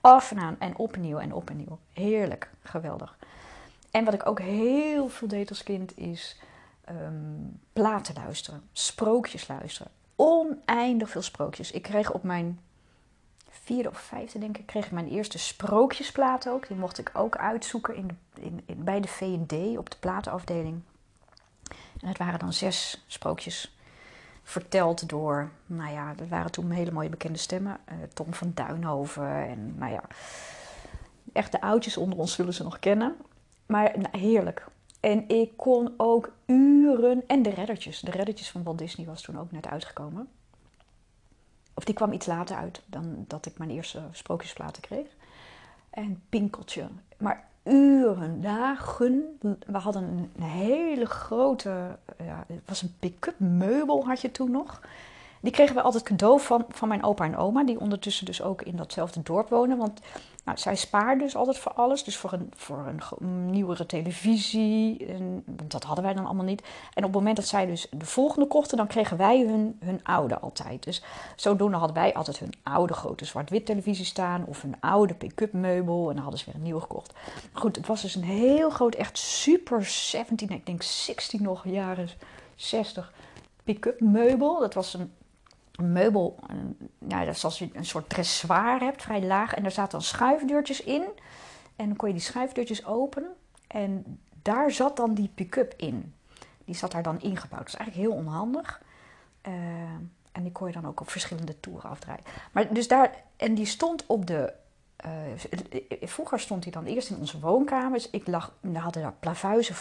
Af 0.00 0.30
en 0.30 0.38
aan 0.38 0.56
en 0.58 0.76
opnieuw 0.76 1.18
en 1.18 1.34
opnieuw. 1.34 1.78
Heerlijk, 1.92 2.50
geweldig. 2.62 3.16
En 3.90 4.04
wat 4.04 4.14
ik 4.14 4.26
ook 4.26 4.40
heel 4.40 5.08
veel 5.08 5.28
deed 5.28 5.48
als 5.48 5.62
kind 5.62 5.98
is 5.98 6.40
um, 6.90 7.60
platen 7.72 8.14
luisteren, 8.14 8.62
sprookjes 8.72 9.48
luisteren. 9.48 9.92
Oneindig 10.16 11.10
veel 11.10 11.22
sprookjes. 11.22 11.70
Ik 11.70 11.82
kreeg 11.82 12.12
op 12.12 12.22
mijn 12.22 12.60
vierde 13.48 13.88
of 13.88 13.98
vijfde, 13.98 14.38
denk 14.38 14.58
ik, 14.58 14.66
kreeg 14.66 14.84
ik 14.84 14.92
mijn 14.92 15.08
eerste 15.08 15.38
sprookjesplaat 15.38 16.48
ook. 16.48 16.68
Die 16.68 16.76
mocht 16.76 16.98
ik 16.98 17.10
ook 17.14 17.36
uitzoeken 17.36 17.94
in 17.96 18.18
in, 18.34 18.62
in, 18.64 18.84
bij 18.84 19.00
de 19.00 19.08
V&D 19.08 19.78
op 19.78 19.90
de 19.90 19.96
platenafdeling. 20.00 20.80
En 22.02 22.08
het 22.08 22.18
waren 22.18 22.38
dan 22.38 22.52
zes 22.52 23.04
sprookjes 23.06 23.76
verteld 24.42 25.08
door, 25.08 25.50
nou 25.66 25.92
ja, 25.92 26.14
dat 26.14 26.28
waren 26.28 26.50
toen 26.50 26.70
hele 26.70 26.90
mooie 26.90 27.08
bekende 27.08 27.38
stemmen. 27.38 27.78
Uh, 27.88 27.94
Tom 28.14 28.34
van 28.34 28.52
Duinhoven 28.54 29.46
en 29.46 29.78
nou 29.78 29.92
ja, 29.92 30.02
echt 31.32 31.52
de 31.52 31.60
oudjes 31.60 31.96
onder 31.96 32.18
ons 32.18 32.32
zullen 32.32 32.54
ze 32.54 32.62
nog 32.62 32.78
kennen. 32.78 33.16
Maar 33.66 33.98
nou, 33.98 34.18
heerlijk. 34.18 34.66
En 35.00 35.28
ik 35.28 35.56
kon 35.56 35.94
ook 35.96 36.32
uren, 36.46 37.24
en 37.26 37.42
de 37.42 37.50
reddertjes, 37.50 38.00
de 38.00 38.10
reddertjes 38.10 38.50
van 38.50 38.62
Walt 38.62 38.78
Disney 38.78 39.06
was 39.06 39.22
toen 39.22 39.38
ook 39.38 39.52
net 39.52 39.66
uitgekomen. 39.66 40.28
Of 41.74 41.84
die 41.84 41.94
kwam 41.94 42.12
iets 42.12 42.26
later 42.26 42.56
uit 42.56 42.82
dan 42.86 43.24
dat 43.28 43.46
ik 43.46 43.58
mijn 43.58 43.70
eerste 43.70 44.02
sprookjesplaten 44.10 44.82
kreeg. 44.82 45.06
En 45.90 46.22
Pinkeltje. 46.28 46.88
Maar 47.18 47.48
uren, 47.64 48.40
dagen. 48.40 49.38
We 49.66 49.78
hadden 49.78 50.30
een 50.36 50.42
hele 50.42 51.06
grote, 51.06 51.98
ja, 52.18 52.44
het 52.46 52.62
was 52.64 52.82
een 52.82 52.94
pick-up 52.98 53.38
meubel 53.38 54.04
had 54.04 54.20
je 54.20 54.30
toen 54.30 54.50
nog. 54.50 54.80
Die 55.42 55.52
kregen 55.52 55.74
we 55.74 55.82
altijd 55.82 56.02
cadeau 56.02 56.40
van, 56.40 56.64
van 56.68 56.88
mijn 56.88 57.04
opa 57.04 57.24
en 57.24 57.36
oma, 57.36 57.64
die 57.64 57.80
ondertussen 57.80 58.26
dus 58.26 58.42
ook 58.42 58.62
in 58.62 58.76
datzelfde 58.76 59.22
dorp 59.22 59.48
wonen. 59.48 59.78
Want 59.78 60.00
nou, 60.44 60.58
zij 60.58 60.76
spaarden 60.76 61.24
dus 61.24 61.36
altijd 61.36 61.58
voor 61.58 61.72
alles. 61.72 62.04
Dus 62.04 62.16
voor 62.16 62.32
een, 62.32 62.52
voor 62.56 62.86
een 62.86 63.50
nieuwere 63.50 63.86
televisie. 63.86 65.06
En, 65.06 65.42
dat 65.46 65.82
hadden 65.82 66.04
wij 66.04 66.14
dan 66.14 66.24
allemaal 66.24 66.44
niet. 66.44 66.62
En 66.94 67.04
op 67.04 67.10
het 67.10 67.12
moment 67.12 67.36
dat 67.36 67.46
zij 67.46 67.66
dus 67.66 67.86
de 67.90 68.06
volgende 68.06 68.46
kochten, 68.46 68.76
dan 68.76 68.86
kregen 68.86 69.16
wij 69.16 69.40
hun, 69.40 69.76
hun 69.84 70.00
oude 70.02 70.38
altijd. 70.38 70.82
Dus 70.84 71.02
zodoende 71.36 71.76
hadden 71.76 71.96
wij 71.96 72.14
altijd 72.14 72.38
hun 72.38 72.52
oude 72.62 72.94
grote 72.94 73.24
zwart-wit 73.24 73.66
televisie 73.66 74.04
staan. 74.04 74.44
Of 74.46 74.62
een 74.62 74.76
oude 74.80 75.14
pick-up 75.14 75.52
meubel. 75.52 76.08
En 76.08 76.14
dan 76.14 76.22
hadden 76.22 76.40
ze 76.40 76.46
weer 76.46 76.54
een 76.54 76.62
nieuwe 76.62 76.80
gekocht. 76.80 77.12
goed, 77.52 77.76
het 77.76 77.86
was 77.86 78.02
dus 78.02 78.14
een 78.14 78.24
heel 78.24 78.70
groot, 78.70 78.94
echt 78.94 79.18
super 79.18 79.84
17, 79.84 80.50
ik 80.50 80.66
denk 80.66 80.82
16 80.82 81.42
nog, 81.42 81.64
jaren 81.68 82.08
60 82.56 83.12
pick-up 83.64 84.00
meubel. 84.00 84.60
Dat 84.60 84.74
was 84.74 84.94
een 84.94 85.12
een 85.72 85.92
meubel, 85.92 86.38
nou, 86.98 87.26
dat 87.26 87.44
als 87.44 87.58
je 87.58 87.68
een 87.72 87.84
soort 87.84 88.08
dressoir 88.08 88.80
hebt, 88.80 89.02
vrij 89.02 89.22
laag. 89.22 89.54
En 89.54 89.62
daar 89.62 89.72
zaten 89.72 89.92
dan 89.92 90.02
schuifdeurtjes 90.02 90.82
in. 90.82 91.02
En 91.76 91.86
dan 91.86 91.96
kon 91.96 92.08
je 92.08 92.14
die 92.14 92.22
schuifdeurtjes 92.22 92.86
openen. 92.86 93.30
En 93.66 94.20
daar 94.42 94.70
zat 94.70 94.96
dan 94.96 95.14
die 95.14 95.30
pick-up 95.34 95.74
in. 95.76 96.14
Die 96.64 96.74
zat 96.74 96.92
daar 96.92 97.02
dan 97.02 97.20
ingebouwd. 97.20 97.62
Dat 97.62 97.68
is 97.68 97.74
eigenlijk 97.74 98.08
heel 98.08 98.18
onhandig. 98.18 98.82
Uh, 99.48 99.52
en 100.32 100.42
die 100.42 100.52
kon 100.52 100.66
je 100.66 100.72
dan 100.72 100.86
ook 100.86 101.00
op 101.00 101.10
verschillende 101.10 101.60
toeren 101.60 101.90
afdraaien. 101.90 102.24
Maar 102.52 102.74
dus 102.74 102.88
daar, 102.88 103.14
en 103.36 103.54
die 103.54 103.66
stond 103.66 104.06
op 104.06 104.26
de. 104.26 104.52
Uh, 105.06 105.10
vroeger 106.02 106.40
stond 106.40 106.62
hij 106.62 106.72
dan 106.72 106.84
eerst 106.84 107.10
in 107.10 107.16
onze 107.16 107.40
woonkamers. 107.40 108.10
Ik 108.10 108.26
lag, 108.26 108.52
we 108.60 108.78
hadden 108.78 109.02
daar 109.02 109.14
plavuizen 109.20 109.74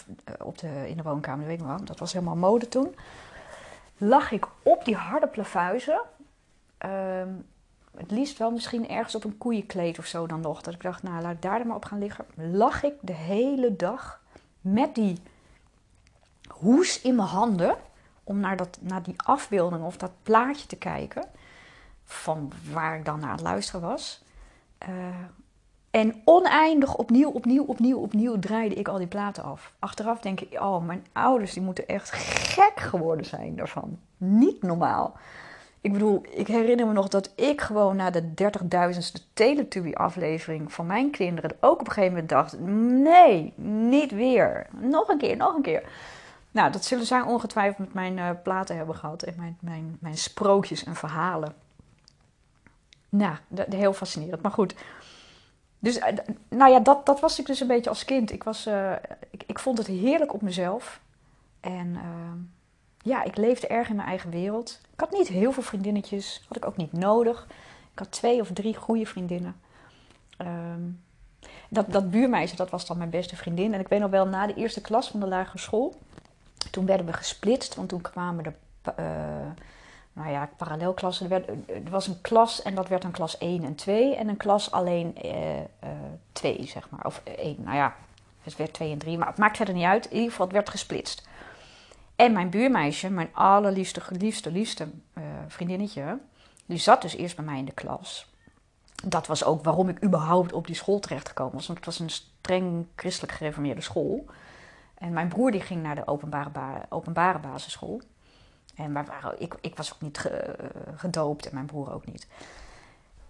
op 0.43 0.57
de, 0.57 0.89
in 0.89 0.98
de 0.98 1.03
woonkamer, 1.03 1.45
weet 1.45 1.60
ik 1.60 1.65
wel. 1.65 1.86
Dat 1.86 2.00
was 2.00 2.13
helemaal 2.13 2.36
mode 2.36 2.67
toen 2.67 2.95
lag 4.03 4.31
ik 4.31 4.48
op 4.63 4.86
die 4.86 4.96
harde 4.96 5.27
plavuizen. 5.27 6.01
Ehm, 6.77 7.29
het 7.98 8.12
liefst 8.12 8.38
wel 8.38 8.51
misschien 8.51 8.89
ergens 8.89 9.15
op 9.15 9.24
een 9.24 9.38
koeienkleed 9.38 10.00
of 10.00 10.05
zo 10.05 10.27
dan 10.27 10.41
nog. 10.41 10.62
Dat 10.62 10.74
ik 10.74 10.81
dacht, 10.81 11.03
nou 11.03 11.22
laat 11.22 11.34
ik 11.34 11.41
daar 11.41 11.67
maar 11.67 11.75
op 11.75 11.86
gaan 11.86 12.00
liggen. 12.00 12.25
Lag 12.36 12.84
ik 12.84 12.93
de 13.01 13.13
hele 13.13 13.75
dag 13.75 14.22
met 14.62 14.96
die 14.96 15.17
hoes 16.48 17.01
in 17.01 17.15
mijn 17.15 17.27
handen. 17.27 17.75
Om 18.24 18.39
naar, 18.39 18.58
dat, 18.58 18.77
naar 18.81 19.03
die 19.03 19.15
afbeelding 19.17 19.84
of 19.84 19.98
dat 19.98 20.12
plaatje 20.24 20.67
te 20.67 20.77
kijken. 20.77 21.24
Van 22.05 22.51
waar 22.72 22.98
ik 22.98 23.05
dan 23.05 23.20
naar 23.20 23.31
het 23.31 23.41
luisteren 23.41 23.81
was. 23.81 24.24
Uh, 24.89 25.15
en 25.91 26.21
oneindig 26.25 26.95
opnieuw, 26.95 27.29
opnieuw, 27.29 27.63
opnieuw, 27.63 27.98
opnieuw 27.98 28.39
draaide 28.39 28.75
ik 28.75 28.88
al 28.88 28.98
die 28.98 29.07
platen 29.07 29.43
af. 29.43 29.74
Achteraf 29.79 30.19
denk 30.19 30.41
ik, 30.41 30.62
oh, 30.62 30.86
mijn 30.86 31.05
ouders 31.12 31.53
die 31.53 31.63
moeten 31.63 31.88
echt 31.88 32.12
gek 32.12 32.79
geworden 32.79 33.25
zijn 33.25 33.55
daarvan. 33.55 34.00
Niet 34.17 34.62
normaal. 34.62 35.13
Ik 35.81 35.93
bedoel, 35.93 36.21
ik 36.29 36.48
herinner 36.48 36.88
me 36.88 36.93
nog 36.93 37.07
dat 37.07 37.31
ik 37.36 37.62
gewoon 37.62 37.95
na 37.95 38.10
de 38.10 38.24
30.000ste 38.24 39.33
Teletubby-aflevering 39.33 40.74
van 40.74 40.86
mijn 40.86 41.12
kinderen 41.12 41.57
ook 41.60 41.79
op 41.79 41.88
een 41.88 41.93
gegeven 41.93 42.12
moment 42.12 42.29
dacht: 42.29 42.60
nee, 42.60 43.53
niet 43.55 44.12
weer. 44.12 44.67
Nog 44.71 45.07
een 45.07 45.17
keer, 45.17 45.38
nog 45.38 45.55
een 45.55 45.62
keer. 45.62 45.83
Nou, 46.51 46.71
dat 46.71 46.86
zullen 46.86 47.05
zij 47.05 47.21
ongetwijfeld 47.21 47.77
met 47.77 47.93
mijn 47.93 48.17
uh, 48.17 48.29
platen 48.43 48.75
hebben 48.75 48.95
gehad 48.95 49.24
en 49.24 49.33
mijn, 49.38 49.57
mijn, 49.60 49.98
mijn 50.00 50.17
sprookjes 50.17 50.83
en 50.83 50.95
verhalen. 50.95 51.53
Nou, 53.10 53.36
heel 53.69 53.93
fascinerend. 53.93 54.41
Maar 54.41 54.51
goed, 54.51 54.75
dus 55.82 56.00
eh, 56.00 56.18
nou 56.50 56.72
ja, 56.72 56.80
dat, 56.80 57.06
dat 57.06 57.20
was 57.20 57.40
ik 57.40 57.46
dus 57.46 57.60
een 57.60 57.68
beetje 57.68 57.90
als 57.90 58.06
kind. 58.06 58.32
Ik, 58.32 58.44
was, 58.44 58.68
uh, 58.68 58.92
ik, 59.30 59.44
ik 59.46 59.60
vond 59.60 59.78
het 59.78 59.88
heerlijk 59.88 60.34
op 60.34 60.42
mezelf. 60.42 61.02
En 61.60 61.88
uh, 61.88 62.02
ja, 62.98 63.24
ik 63.24 63.38
leefde 63.38 63.68
erg 63.68 63.90
in 63.90 63.96
mijn 63.96 64.08
eigen 64.08 64.30
wereld. 64.30 64.80
Ik 64.94 65.00
had 65.00 65.12
niet 65.12 65.28
heel 65.28 65.52
veel 65.52 65.64
vriendinnetjes. 65.64 66.46
Had 66.48 66.58
ik 66.58 66.66
ook 66.66 66.78
niet 66.78 66.94
nodig. 66.94 67.48
Ik 67.92 68.00
had 68.00 68.12
twee 68.12 68.42
of 68.42 68.52
drie 68.54 68.76
goede 68.76 69.06
vriendinnen. 69.06 69.56
Um, 70.38 71.02
dat, 71.70 71.92
dat 71.92 72.12
buurmeisje, 72.12 72.56
dat 72.56 72.70
was 72.70 72.86
dan 72.86 72.98
mijn 72.98 73.10
beste 73.10 73.36
vriendin. 73.36 73.74
En 73.74 73.80
ik 73.80 73.88
weet 73.88 74.00
nog 74.00 74.12
wel, 74.12 74.28
na 74.28 74.48
de 74.48 74.54
eerste 74.54 74.82
klas 74.82 75.10
van 75.10 75.20
de 75.20 75.28
lagere 75.28 75.58
school... 75.58 75.96
Toen 76.72 76.86
werden 76.86 77.06
we 77.06 77.14
gesplitst, 77.14 77.76
want 77.76 77.90
toen 77.90 78.02
kwamen 78.02 78.44
de... 78.44 78.54
nou 80.13 80.32
ja, 80.32 80.50
parallelklassen. 80.58 81.32
Er, 81.32 81.50
er, 81.50 81.89
was 81.89 82.08
een 82.08 82.22
klas 82.22 82.62
en 82.62 82.75
dat 82.75 82.88
werd 82.88 83.01
dan 83.01 83.12
klas 83.12 83.38
1 83.38 83.63
en 83.63 83.75
2. 83.75 84.15
En 84.15 84.27
een 84.27 84.38
klas 84.38 84.72
alleen 84.72 85.15
uh, 85.25 85.58
uh, 85.58 85.62
2, 86.32 86.65
zeg 86.65 86.89
maar. 86.89 87.06
Of 87.06 87.22
1, 87.24 87.56
nou 87.63 87.75
ja, 87.75 87.96
het 88.41 88.56
werd 88.56 88.74
2 88.74 88.91
en 88.91 88.98
3. 88.98 89.18
Maar 89.18 89.27
het 89.27 89.38
maakt 89.38 89.58
verder 89.58 89.74
niet 89.75 89.86
uit. 89.86 90.06
In 90.06 90.15
ieder 90.15 90.30
geval, 90.30 90.46
het 90.46 90.56
werd 90.56 90.70
gesplitst. 90.70 91.30
En 92.15 92.34
mijn 92.34 92.50
buurmeisje, 92.50 93.10
mijn 93.10 93.30
allerliefste, 93.32 94.01
liefste, 94.10 94.51
liefste 94.51 94.88
uh, 95.18 95.24
vriendinnetje... 95.48 96.20
die 96.65 96.77
zat 96.77 97.01
dus 97.01 97.15
eerst 97.15 97.36
bij 97.36 97.46
mij 97.46 97.58
in 97.58 97.65
de 97.65 97.72
klas. 97.72 98.30
Dat 99.06 99.27
was 99.27 99.44
ook 99.44 99.63
waarom 99.63 99.89
ik 99.89 100.03
überhaupt 100.03 100.53
op 100.53 100.65
die 100.65 100.75
school 100.75 101.00
terecht 101.00 101.27
gekomen 101.27 101.53
was. 101.53 101.68
Want 101.68 101.77
het 101.77 101.88
was 101.88 102.00
een 102.00 102.10
streng 102.10 102.86
christelijk 102.96 103.34
gereformeerde 103.34 103.82
school. 103.82 104.25
En 104.94 105.13
mijn 105.13 105.27
broer 105.27 105.51
die 105.51 105.62
ging 105.62 105.84
naar 105.84 105.96
de 105.96 106.08
openbare, 106.08 106.50
ba 106.50 106.86
openbare 106.89 107.39
basisschool... 107.39 108.01
En 108.75 109.06
ik, 109.38 109.56
ik 109.62 109.75
was 109.75 109.94
ook 109.94 110.01
niet 110.01 110.30
gedoopt 110.96 111.46
en 111.46 111.54
mijn 111.54 111.66
broer 111.66 111.94
ook 111.94 112.06
niet. 112.06 112.28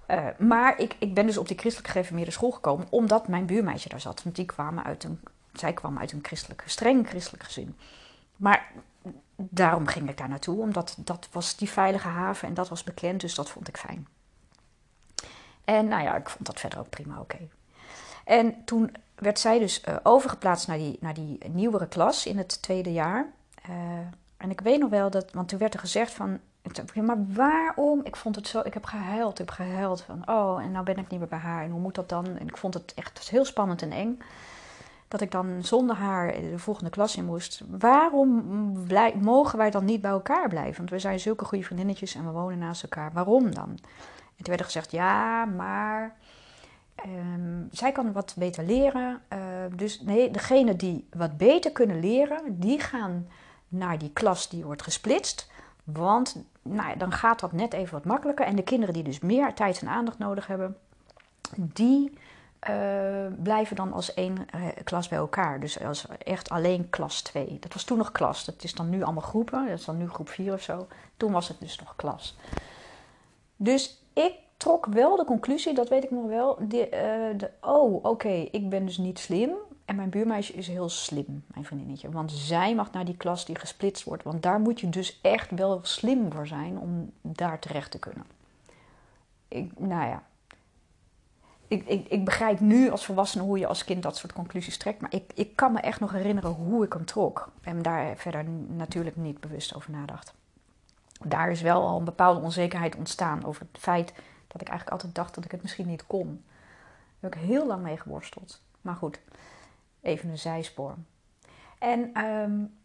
Uh, 0.07 0.27
maar 0.38 0.79
ik, 0.79 0.95
ik 1.00 1.13
ben 1.13 1.25
dus 1.25 1.38
op 1.38 1.48
die 1.48 1.57
christelijk 1.57 1.91
gereformeerde 1.91 2.31
school 2.31 2.51
gekomen 2.51 2.88
omdat 2.89 3.27
mijn 3.27 3.45
buurmeisje 3.45 3.89
daar 3.89 4.00
zat. 4.00 4.24
Want 4.24 4.36
die 4.36 4.45
kwamen 4.45 4.83
uit 4.83 5.03
een, 5.03 5.19
zij 5.53 5.74
kwam 5.74 5.98
uit 5.98 6.12
een 6.12 6.19
christelijk, 6.24 6.63
streng 6.65 7.07
christelijk 7.07 7.43
gezin. 7.43 7.77
Maar 8.36 8.71
daarom 9.36 9.88
ging 9.88 10.10
ik 10.10 10.17
daar 10.17 10.29
naartoe, 10.29 10.62
omdat 10.62 10.98
dat 11.00 11.27
was 11.31 11.55
die 11.55 11.69
veilige 11.69 12.07
haven 12.07 12.48
en 12.48 12.53
dat 12.53 12.69
was 12.69 12.83
bekend, 12.83 13.21
dus 13.21 13.36
dat 13.36 13.50
vond 13.50 13.67
ik 13.67 13.77
fijn. 13.77 14.07
En 15.63 15.88
nou 15.88 16.03
ja, 16.03 16.15
ik 16.15 16.29
vond 16.29 16.45
dat 16.45 16.60
verder 16.60 16.79
ook 16.79 16.89
prima 16.89 17.19
oké. 17.19 17.38
En 18.25 18.65
toen 18.65 18.95
werd 19.15 19.39
zij 19.39 19.60
dus 19.60 19.81
uh, 19.88 19.95
overgeplaatst 20.03 20.67
naar 20.67 20.77
die, 20.77 20.98
naar 21.00 21.13
die 21.13 21.38
nieuwere 21.50 21.88
klas 21.88 22.25
in 22.25 22.38
het 22.38 22.62
tweede 22.62 22.93
jaar. 22.93 23.31
En 24.41 24.50
ik 24.50 24.62
weet 24.62 24.79
nog 24.79 24.89
wel 24.89 25.10
dat, 25.10 25.31
want 25.31 25.48
toen 25.48 25.60
werd 25.60 25.74
er 25.74 25.79
gezegd 25.79 26.12
van, 26.12 26.39
maar 27.01 27.25
waarom? 27.33 28.01
Ik 28.03 28.15
vond 28.15 28.36
het 28.36 28.48
zo, 28.48 28.62
ik 28.63 28.74
heb 28.74 28.86
gehuild, 28.86 29.31
ik 29.31 29.38
heb 29.38 29.50
gehuild 29.50 30.01
van, 30.01 30.29
oh, 30.29 30.63
en 30.63 30.71
nou 30.71 30.86
ben 30.86 30.98
ik 30.98 31.10
niet 31.10 31.19
meer 31.19 31.29
bij 31.29 31.39
haar. 31.39 31.63
En 31.63 31.71
hoe 31.71 31.79
moet 31.79 31.95
dat 31.95 32.10
dan? 32.10 32.25
En 32.25 32.48
ik 32.48 32.57
vond 32.57 32.74
het 32.74 32.93
echt 32.93 33.29
heel 33.29 33.45
spannend 33.45 33.81
en 33.81 33.91
eng. 33.91 34.19
Dat 35.07 35.21
ik 35.21 35.31
dan 35.31 35.63
zonder 35.63 35.95
haar 35.95 36.31
de 36.33 36.60
volgende 36.60 36.89
klas 36.89 37.15
in 37.15 37.25
moest. 37.25 37.62
Waarom 37.79 38.43
mogen 39.21 39.57
wij 39.57 39.71
dan 39.71 39.86
niet 39.86 40.01
bij 40.01 40.12
elkaar 40.12 40.50
blijven? 40.50 40.77
Want 40.77 40.89
we 40.89 41.00
zijn 41.00 41.19
zulke 41.19 41.45
goede 41.45 41.63
vriendinnetjes 41.63 42.15
en 42.15 42.25
we 42.25 42.31
wonen 42.31 42.57
naast 42.57 42.83
elkaar. 42.83 43.12
Waarom 43.13 43.53
dan? 43.53 43.69
En 43.69 44.48
toen 44.48 44.55
werd 44.55 44.60
er 44.60 44.65
gezegd, 44.65 44.91
ja, 44.91 45.45
maar 45.45 46.15
um, 47.05 47.67
zij 47.71 47.91
kan 47.91 48.12
wat 48.12 48.36
beter 48.38 48.63
leren. 48.63 49.21
Uh, 49.33 49.39
dus 49.75 50.01
nee, 50.01 50.31
degenen 50.31 50.77
die 50.77 51.07
wat 51.10 51.38
beter 51.38 51.71
kunnen 51.71 52.00
leren, 52.00 52.60
die 52.60 52.79
gaan 52.79 53.27
naar 53.71 53.97
die 53.97 54.11
klas 54.13 54.49
die 54.49 54.65
wordt 54.65 54.81
gesplitst. 54.81 55.49
Want 55.83 56.43
nou 56.61 56.97
dan 56.97 57.11
gaat 57.11 57.39
dat 57.39 57.51
net 57.51 57.73
even 57.73 57.93
wat 57.93 58.05
makkelijker. 58.05 58.45
En 58.45 58.55
de 58.55 58.63
kinderen 58.63 58.93
die 58.93 59.03
dus 59.03 59.19
meer 59.19 59.53
tijd 59.53 59.81
en 59.81 59.87
aandacht 59.87 60.17
nodig 60.17 60.47
hebben, 60.47 60.77
die 61.57 62.13
uh, 62.69 63.25
blijven 63.43 63.75
dan 63.75 63.93
als 63.93 64.13
één 64.13 64.37
uh, 64.55 64.67
klas 64.83 65.07
bij 65.07 65.17
elkaar. 65.17 65.59
Dus 65.59 65.83
als 65.83 66.05
echt 66.17 66.49
alleen 66.49 66.89
klas 66.89 67.21
2. 67.21 67.57
Dat 67.59 67.73
was 67.73 67.83
toen 67.83 67.97
nog 67.97 68.11
klas. 68.11 68.45
Dat 68.45 68.63
is 68.63 68.73
dan 68.73 68.89
nu 68.89 69.03
allemaal 69.03 69.23
groepen. 69.23 69.67
Dat 69.67 69.79
is 69.79 69.85
dan 69.85 69.97
nu 69.97 70.09
groep 70.09 70.29
4 70.29 70.53
of 70.53 70.61
zo. 70.61 70.87
Toen 71.17 71.31
was 71.31 71.47
het 71.47 71.59
dus 71.59 71.79
nog 71.79 71.95
klas. 71.95 72.37
Dus 73.55 74.03
ik 74.13 74.33
trok 74.57 74.85
wel 74.85 75.15
de 75.15 75.25
conclusie, 75.25 75.73
dat 75.73 75.89
weet 75.89 76.03
ik 76.03 76.11
nog 76.11 76.25
wel. 76.25 76.57
De, 76.59 76.85
uh, 76.85 77.39
de, 77.39 77.49
oh, 77.61 78.03
oké, 78.03 78.47
ik 78.51 78.69
ben 78.69 78.85
dus 78.85 78.97
niet 78.97 79.19
slim. 79.19 79.51
En 79.91 79.98
mijn 79.98 80.10
buurmeisje 80.10 80.53
is 80.53 80.67
heel 80.67 80.89
slim, 80.89 81.43
mijn 81.48 81.65
vriendinnetje. 81.65 82.12
Want 82.12 82.31
zij 82.31 82.75
mag 82.75 82.91
naar 82.91 83.05
die 83.05 83.17
klas 83.17 83.45
die 83.45 83.55
gesplitst 83.55 84.03
wordt. 84.03 84.24
Want 84.24 84.43
daar 84.43 84.60
moet 84.60 84.79
je 84.79 84.89
dus 84.89 85.19
echt 85.21 85.51
wel 85.51 85.79
slim 85.83 86.31
voor 86.31 86.48
zijn 86.48 86.77
om 86.77 87.12
daar 87.21 87.60
terecht 87.60 87.91
te 87.91 88.00
kunnen. 88.00 88.25
Ik, 89.48 89.79
nou 89.79 90.07
ja. 90.07 90.24
Ik, 91.67 91.86
ik, 91.88 92.07
ik 92.07 92.25
begrijp 92.25 92.60
nu 92.60 92.89
als 92.89 93.05
volwassene 93.05 93.43
hoe 93.43 93.60
je 93.60 93.67
als 93.67 93.83
kind 93.83 94.03
dat 94.03 94.17
soort 94.17 94.33
conclusies 94.33 94.77
trekt. 94.77 95.01
Maar 95.01 95.13
ik, 95.13 95.31
ik 95.33 95.55
kan 95.55 95.71
me 95.71 95.79
echt 95.79 96.00
nog 96.00 96.12
herinneren 96.12 96.51
hoe 96.51 96.86
ik 96.86 96.93
hem 96.93 97.05
trok. 97.05 97.51
En 97.62 97.81
daar 97.81 98.17
verder 98.17 98.43
natuurlijk 98.67 99.15
niet 99.15 99.39
bewust 99.39 99.75
over 99.75 99.91
nadacht. 99.91 100.33
Daar 101.24 101.51
is 101.51 101.62
wel 101.62 101.88
al 101.88 101.98
een 101.98 102.03
bepaalde 102.03 102.39
onzekerheid 102.39 102.95
ontstaan 102.95 103.45
over 103.45 103.65
het 103.71 103.81
feit 103.81 104.13
dat 104.48 104.62
ik 104.62 104.67
eigenlijk 104.67 104.89
altijd 104.89 105.15
dacht 105.15 105.36
dat 105.36 105.45
ik 105.45 105.51
het 105.51 105.62
misschien 105.62 105.88
niet 105.88 106.07
kon. 106.07 106.43
Daar 107.19 107.31
heb 107.31 107.36
ik 107.41 107.48
heel 107.48 107.67
lang 107.67 107.83
mee 107.83 107.98
geworsteld. 107.98 108.62
Maar 108.81 108.95
goed, 108.95 109.19
even 110.01 110.29
een 110.29 110.38
zijspoor. 110.38 110.96
En 111.79 112.25
um, 112.25 112.79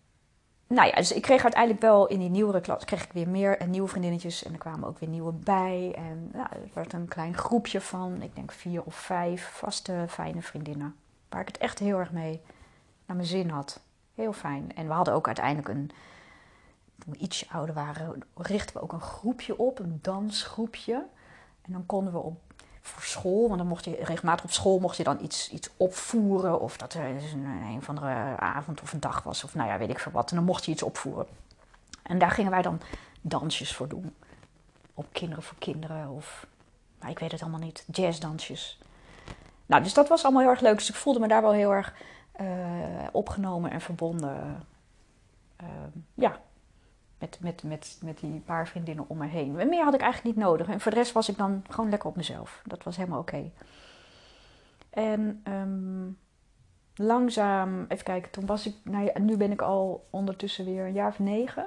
nou 0.67 0.89
ja, 0.89 0.95
dus 0.95 1.13
ik 1.13 1.23
kreeg 1.23 1.43
uiteindelijk 1.43 1.83
wel 1.83 2.07
in 2.07 2.19
die 2.19 2.29
nieuwere 2.29 2.61
klas 2.61 2.85
kreeg 2.85 3.05
ik 3.05 3.13
weer 3.13 3.29
meer 3.29 3.59
en 3.59 3.71
nieuwe 3.71 3.89
vriendinnetjes. 3.89 4.43
En 4.45 4.53
er 4.53 4.59
kwamen 4.59 4.89
ook 4.89 4.99
weer 4.99 5.09
nieuwe 5.09 5.33
bij. 5.33 5.95
En 5.97 6.31
nou, 6.33 6.47
het 6.51 6.75
werd 6.75 6.93
een 6.93 7.09
klein 7.09 7.35
groepje 7.35 7.81
van, 7.81 8.23
ik 8.23 8.35
denk 8.35 8.53
vier 8.53 8.83
of 8.83 8.95
vijf 8.95 9.49
vaste, 9.49 10.05
fijne 10.09 10.43
vriendinnen. 10.43 10.97
Waar 11.29 11.41
ik 11.41 11.47
het 11.47 11.59
echt 11.59 11.79
heel 11.79 11.99
erg 11.99 12.13
mee 12.13 12.41
naar 13.07 13.17
mijn 13.17 13.29
zin 13.29 13.51
had. 13.51 13.81
Heel 14.15 14.33
fijn. 14.33 14.75
En 14.75 14.87
we 14.87 14.93
hadden 14.93 15.15
ook 15.15 15.27
uiteindelijk 15.27 15.69
een, 15.69 15.91
toen 16.99 17.13
we 17.13 17.19
iets 17.19 17.49
ouder 17.51 17.75
waren, 17.75 18.23
richtten 18.35 18.77
we 18.77 18.83
ook 18.83 18.93
een 18.93 19.01
groepje 19.01 19.59
op, 19.59 19.79
een 19.79 19.99
dansgroepje. 20.03 21.07
En 21.63 21.73
dan 21.73 21.87
konden 21.87 22.13
we 22.13 22.19
op, 22.19 22.41
voor 22.87 23.03
school, 23.03 23.47
want 23.47 23.59
dan 23.59 23.69
mocht 23.69 23.85
je 23.85 23.99
regelmatig 24.03 24.45
op 24.45 24.51
school 24.51 24.79
mocht 24.79 24.97
je 24.97 25.05
dan 25.05 25.19
iets, 25.23 25.51
iets 25.51 25.71
opvoeren. 25.77 26.61
Of 26.61 26.77
dat 26.77 26.95
er 26.95 27.05
een, 27.05 27.45
een 27.45 27.77
of 27.77 27.89
andere 27.89 28.37
avond 28.37 28.83
of 28.83 28.93
een 28.93 29.01
dag 29.01 29.23
was. 29.23 29.45
Of 29.45 29.55
nou 29.55 29.69
ja, 29.69 29.79
weet 29.79 29.91
ik 29.91 29.99
veel 29.99 30.13
wat. 30.13 30.31
En 30.31 30.37
dan 30.37 30.45
mocht 30.45 30.65
je 30.65 30.71
iets 30.71 30.83
opvoeren. 30.83 31.27
En 32.03 32.19
daar 32.19 32.31
gingen 32.31 32.51
wij 32.51 32.63
dan 32.63 32.81
dansjes 33.21 33.75
voor 33.75 33.89
doen. 33.89 34.15
Op 34.95 35.07
kinderen 35.13 35.45
voor 35.45 35.59
kinderen 35.59 36.09
of, 36.09 36.47
nou, 37.01 37.11
ik 37.11 37.19
weet 37.19 37.33
het 37.33 37.43
allemaal 37.43 37.61
niet, 37.61 37.85
jazzdansjes. 37.93 38.79
Nou, 39.67 39.83
dus 39.83 39.95
dat 39.95 40.09
was 40.09 40.23
allemaal 40.23 40.43
heel 40.43 40.51
erg 40.51 40.61
leuk. 40.61 40.77
Dus 40.77 40.89
ik 40.89 40.95
voelde 40.95 41.21
me 41.21 41.29
daar 41.29 41.43
wel 41.43 41.53
heel 41.53 41.73
erg 41.73 41.95
uh, 42.41 42.47
opgenomen 43.13 43.71
en 43.71 43.81
verbonden. 43.81 44.67
Uh, 45.63 45.69
ja, 46.15 46.41
met, 47.19 47.39
met, 47.41 47.63
met, 47.63 47.99
met 48.03 48.19
die 48.19 48.41
paar 48.41 48.69
vriendinnen 48.69 49.09
om 49.09 49.19
me 49.19 49.27
heen. 49.27 49.53
meer 49.53 49.85
had 49.85 49.95
ik 49.95 50.01
eigenlijk 50.01 50.37
niet 50.37 50.45
nodig. 50.45 50.69
En 50.69 50.81
voor 50.81 50.91
de 50.91 50.97
rest 50.97 51.13
was 51.13 51.29
ik 51.29 51.37
dan 51.37 51.65
gewoon 51.69 51.91
lekker 51.91 52.09
op 52.09 52.17
mezelf. 52.17 52.63
Dat 52.65 52.83
was 52.83 52.97
helemaal 52.97 53.19
oké. 53.19 53.51
En 54.91 55.43
um, 55.49 56.19
langzaam, 56.95 57.85
even 57.89 58.05
kijken, 58.05 58.31
toen 58.31 58.47
was 58.47 58.67
ik, 58.67 58.75
nou 58.83 59.05
ja, 59.05 59.19
nu 59.19 59.37
ben 59.37 59.53
ik 59.53 59.63
al 59.63 60.07
ondertussen 60.11 60.65
weer 60.65 60.85
een 60.85 60.93
jaar 60.93 61.09
of 61.09 61.19
negen. 61.19 61.67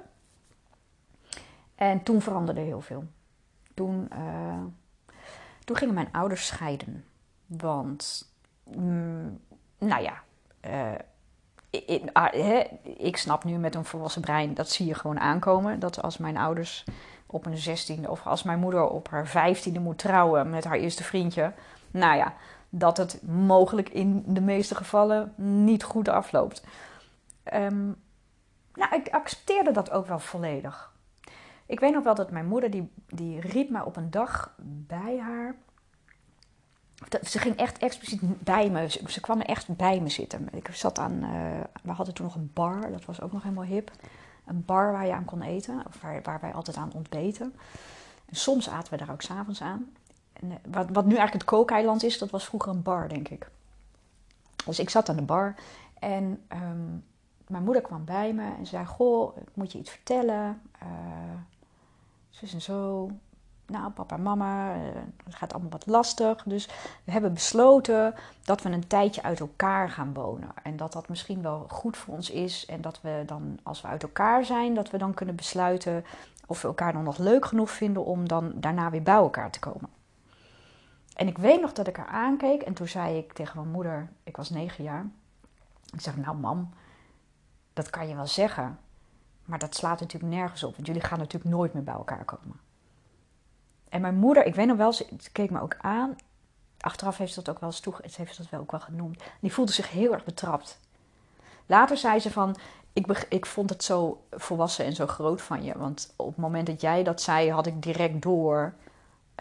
En 1.75 2.03
toen 2.03 2.21
veranderde 2.21 2.61
heel 2.61 2.81
veel. 2.81 3.03
Toen, 3.73 4.07
uh, 4.13 4.63
toen 5.65 5.77
gingen 5.77 5.93
mijn 5.93 6.11
ouders 6.11 6.47
scheiden. 6.47 7.05
Want, 7.45 8.33
mm, 8.63 9.39
nou 9.77 10.01
ja, 10.01 10.23
uh, 10.65 10.99
ik, 11.69 12.03
ah, 12.13 12.33
ik 12.97 13.17
snap 13.17 13.43
nu 13.43 13.57
met 13.57 13.75
een 13.75 13.85
volwassen 13.85 14.21
brein, 14.21 14.53
dat 14.53 14.69
zie 14.69 14.85
je 14.85 14.93
gewoon 14.93 15.19
aankomen. 15.19 15.79
Dat 15.79 16.01
als 16.01 16.17
mijn 16.17 16.37
ouders 16.37 16.83
op 17.25 17.45
een 17.45 17.57
zestiende 17.57 18.09
of 18.09 18.27
als 18.27 18.43
mijn 18.43 18.59
moeder 18.59 18.89
op 18.89 19.09
haar 19.09 19.27
vijftiende 19.27 19.79
moet 19.79 19.97
trouwen 19.97 20.49
met 20.49 20.63
haar 20.63 20.77
eerste 20.77 21.03
vriendje. 21.03 21.53
Nou 21.91 22.17
ja, 22.17 22.33
dat 22.69 22.97
het 22.97 23.21
mogelijk 23.27 23.89
in 23.89 24.23
de 24.27 24.41
meeste 24.41 24.75
gevallen 24.75 25.33
niet 25.35 25.83
goed 25.83 26.07
afloopt. 26.07 26.63
Um, 27.53 27.95
nou, 28.73 28.95
ik 28.95 29.09
accepteerde 29.09 29.71
dat 29.71 29.91
ook 29.91 30.07
wel 30.07 30.19
volledig. 30.19 30.93
Ik 31.65 31.79
weet 31.79 31.93
nog 31.93 32.03
wel 32.03 32.15
dat 32.15 32.31
mijn 32.31 32.45
moeder, 32.45 32.71
die, 32.71 32.91
die 33.07 33.39
riep 33.39 33.69
mij 33.69 33.81
op 33.81 33.95
een 33.95 34.11
dag 34.11 34.53
bij 34.59 35.19
haar 35.19 35.55
ze 37.23 37.39
ging 37.39 37.55
echt 37.55 37.77
expliciet 37.77 38.43
bij 38.43 38.69
me. 38.69 38.89
Ze, 39.07 39.21
kwam 39.21 39.41
echt 39.41 39.75
bij 39.75 39.99
me 40.01 40.09
zitten. 40.09 40.47
Ik 40.51 40.69
zat 40.71 40.99
aan. 40.99 41.23
Uh, 41.23 41.29
we 41.83 41.91
hadden 41.91 42.13
toen 42.13 42.25
nog 42.25 42.35
een 42.35 42.51
bar, 42.53 42.91
dat 42.91 43.05
was 43.05 43.21
ook 43.21 43.31
nog 43.31 43.43
helemaal 43.43 43.63
hip. 43.63 43.91
Een 44.45 44.65
bar 44.65 44.91
waar 44.91 45.05
je 45.05 45.13
aan 45.13 45.25
kon 45.25 45.41
eten, 45.41 45.83
of 45.87 46.01
waar, 46.01 46.39
wij 46.41 46.53
altijd 46.53 46.77
aan 46.77 46.93
ontbeten. 46.93 47.55
En 48.25 48.35
soms 48.35 48.69
aten 48.69 48.91
we 48.91 49.05
daar 49.05 49.11
ook 49.11 49.21
s'avonds 49.21 49.61
aan. 49.61 49.93
En, 50.33 50.51
eh, 50.51 50.57
wat, 50.71 50.89
wat 50.89 51.05
nu 51.05 51.15
eigenlijk 51.15 51.33
het 51.33 51.43
kookeiland 51.43 52.03
is, 52.03 52.17
dat 52.17 52.29
was 52.29 52.45
vroeger 52.45 52.71
een 52.71 52.81
bar, 52.81 53.09
denk 53.09 53.29
ik. 53.29 53.49
Dus 54.65 54.79
ik 54.79 54.89
zat 54.89 55.09
aan 55.09 55.15
de 55.15 55.21
bar 55.21 55.55
en 55.99 56.43
um, 56.53 57.03
mijn 57.47 57.63
moeder 57.63 57.81
kwam 57.81 58.05
bij 58.05 58.33
me 58.33 58.55
en 58.57 58.65
zei: 58.67 58.85
Goh, 58.85 59.37
ik 59.37 59.49
moet 59.53 59.71
je 59.71 59.77
iets 59.77 59.89
vertellen. 59.89 60.61
Uh, 60.83 60.89
zus 62.29 62.53
en 62.53 62.61
zo 62.61 63.09
nou, 63.69 63.91
papa 63.91 64.15
en 64.15 64.21
mama, 64.21 64.73
eh, 64.73 64.79
het 65.23 65.35
gaat 65.35 65.53
allemaal 65.53 65.71
wat 65.71 65.85
lastig. 65.85 66.43
Dus 66.43 66.69
we 67.03 67.11
hebben 67.11 67.33
besloten 67.33 68.15
dat 68.43 68.61
we 68.61 68.69
een 68.69 68.87
tijdje 68.87 69.23
uit 69.23 69.39
elkaar 69.39 69.89
gaan 69.89 70.13
wonen. 70.13 70.49
En 70.63 70.77
dat 70.77 70.93
dat 70.93 71.09
misschien 71.09 71.41
wel 71.41 71.65
goed 71.67 71.97
voor 71.97 72.13
ons 72.13 72.29
is. 72.29 72.65
En 72.65 72.81
dat 72.81 73.01
we 73.01 73.23
dan, 73.25 73.59
als 73.63 73.81
we 73.81 73.87
uit 73.87 74.03
elkaar 74.03 74.45
zijn, 74.45 74.73
dat 74.73 74.89
we 74.89 74.97
dan 74.97 75.13
kunnen 75.13 75.35
besluiten 75.35 76.05
of 76.47 76.61
we 76.61 76.67
elkaar 76.67 76.93
dan 76.93 77.03
nog 77.03 77.17
leuk 77.17 77.45
genoeg 77.45 77.71
vinden 77.71 78.05
om 78.05 78.27
dan 78.27 78.51
daarna 78.55 78.89
weer 78.89 79.03
bij 79.03 79.13
elkaar 79.13 79.51
te 79.51 79.59
komen. 79.59 79.89
En 81.15 81.27
ik 81.27 81.37
weet 81.37 81.61
nog 81.61 81.73
dat 81.73 81.87
ik 81.87 81.95
haar 81.95 82.07
aankeek 82.07 82.61
en 82.61 82.73
toen 82.73 82.87
zei 82.87 83.17
ik 83.17 83.33
tegen 83.33 83.57
mijn 83.57 83.71
moeder, 83.71 84.09
ik 84.23 84.37
was 84.37 84.49
negen 84.49 84.83
jaar. 84.83 85.05
Ik 85.93 86.01
zeg, 86.01 86.17
nou 86.17 86.37
mam, 86.37 86.73
dat 87.73 87.89
kan 87.89 88.07
je 88.07 88.15
wel 88.15 88.27
zeggen. 88.27 88.79
Maar 89.45 89.59
dat 89.59 89.75
slaat 89.75 89.99
natuurlijk 89.99 90.33
nergens 90.33 90.63
op, 90.63 90.75
want 90.75 90.87
jullie 90.87 91.01
gaan 91.01 91.19
natuurlijk 91.19 91.55
nooit 91.55 91.73
meer 91.73 91.83
bij 91.83 91.93
elkaar 91.93 92.25
komen. 92.25 92.59
En 93.89 94.01
mijn 94.01 94.15
moeder, 94.15 94.45
ik 94.45 94.55
weet 94.55 94.67
nog 94.67 94.77
wel, 94.77 94.93
ze, 94.93 95.05
keek 95.31 95.49
me 95.49 95.61
ook 95.61 95.75
aan. 95.81 96.15
Achteraf 96.79 97.17
heeft 97.17 97.33
ze 97.33 97.41
dat 97.41 97.55
ook 97.55 97.61
wel 97.61 97.69
eens 97.69 98.13
ze 98.13 98.21
heeft 98.21 98.37
dat 98.37 98.49
wel 98.49 98.59
ook 98.59 98.71
wel 98.71 98.79
genoemd. 98.79 99.23
Die 99.39 99.53
voelde 99.53 99.71
zich 99.71 99.91
heel 99.91 100.13
erg 100.13 100.23
betrapt. 100.23 100.79
Later 101.65 101.97
zei 101.97 102.19
ze 102.19 102.31
van, 102.31 102.55
ik, 102.93 103.25
ik 103.29 103.45
vond 103.45 103.69
het 103.69 103.83
zo 103.83 104.23
volwassen 104.31 104.85
en 104.85 104.93
zo 104.93 105.07
groot 105.07 105.41
van 105.41 105.63
je. 105.63 105.77
Want 105.77 106.13
op 106.15 106.27
het 106.27 106.37
moment 106.37 106.67
dat 106.67 106.81
jij 106.81 107.03
dat 107.03 107.21
zei, 107.21 107.51
had 107.51 107.65
ik 107.65 107.81
direct 107.81 108.21
door 108.21 108.73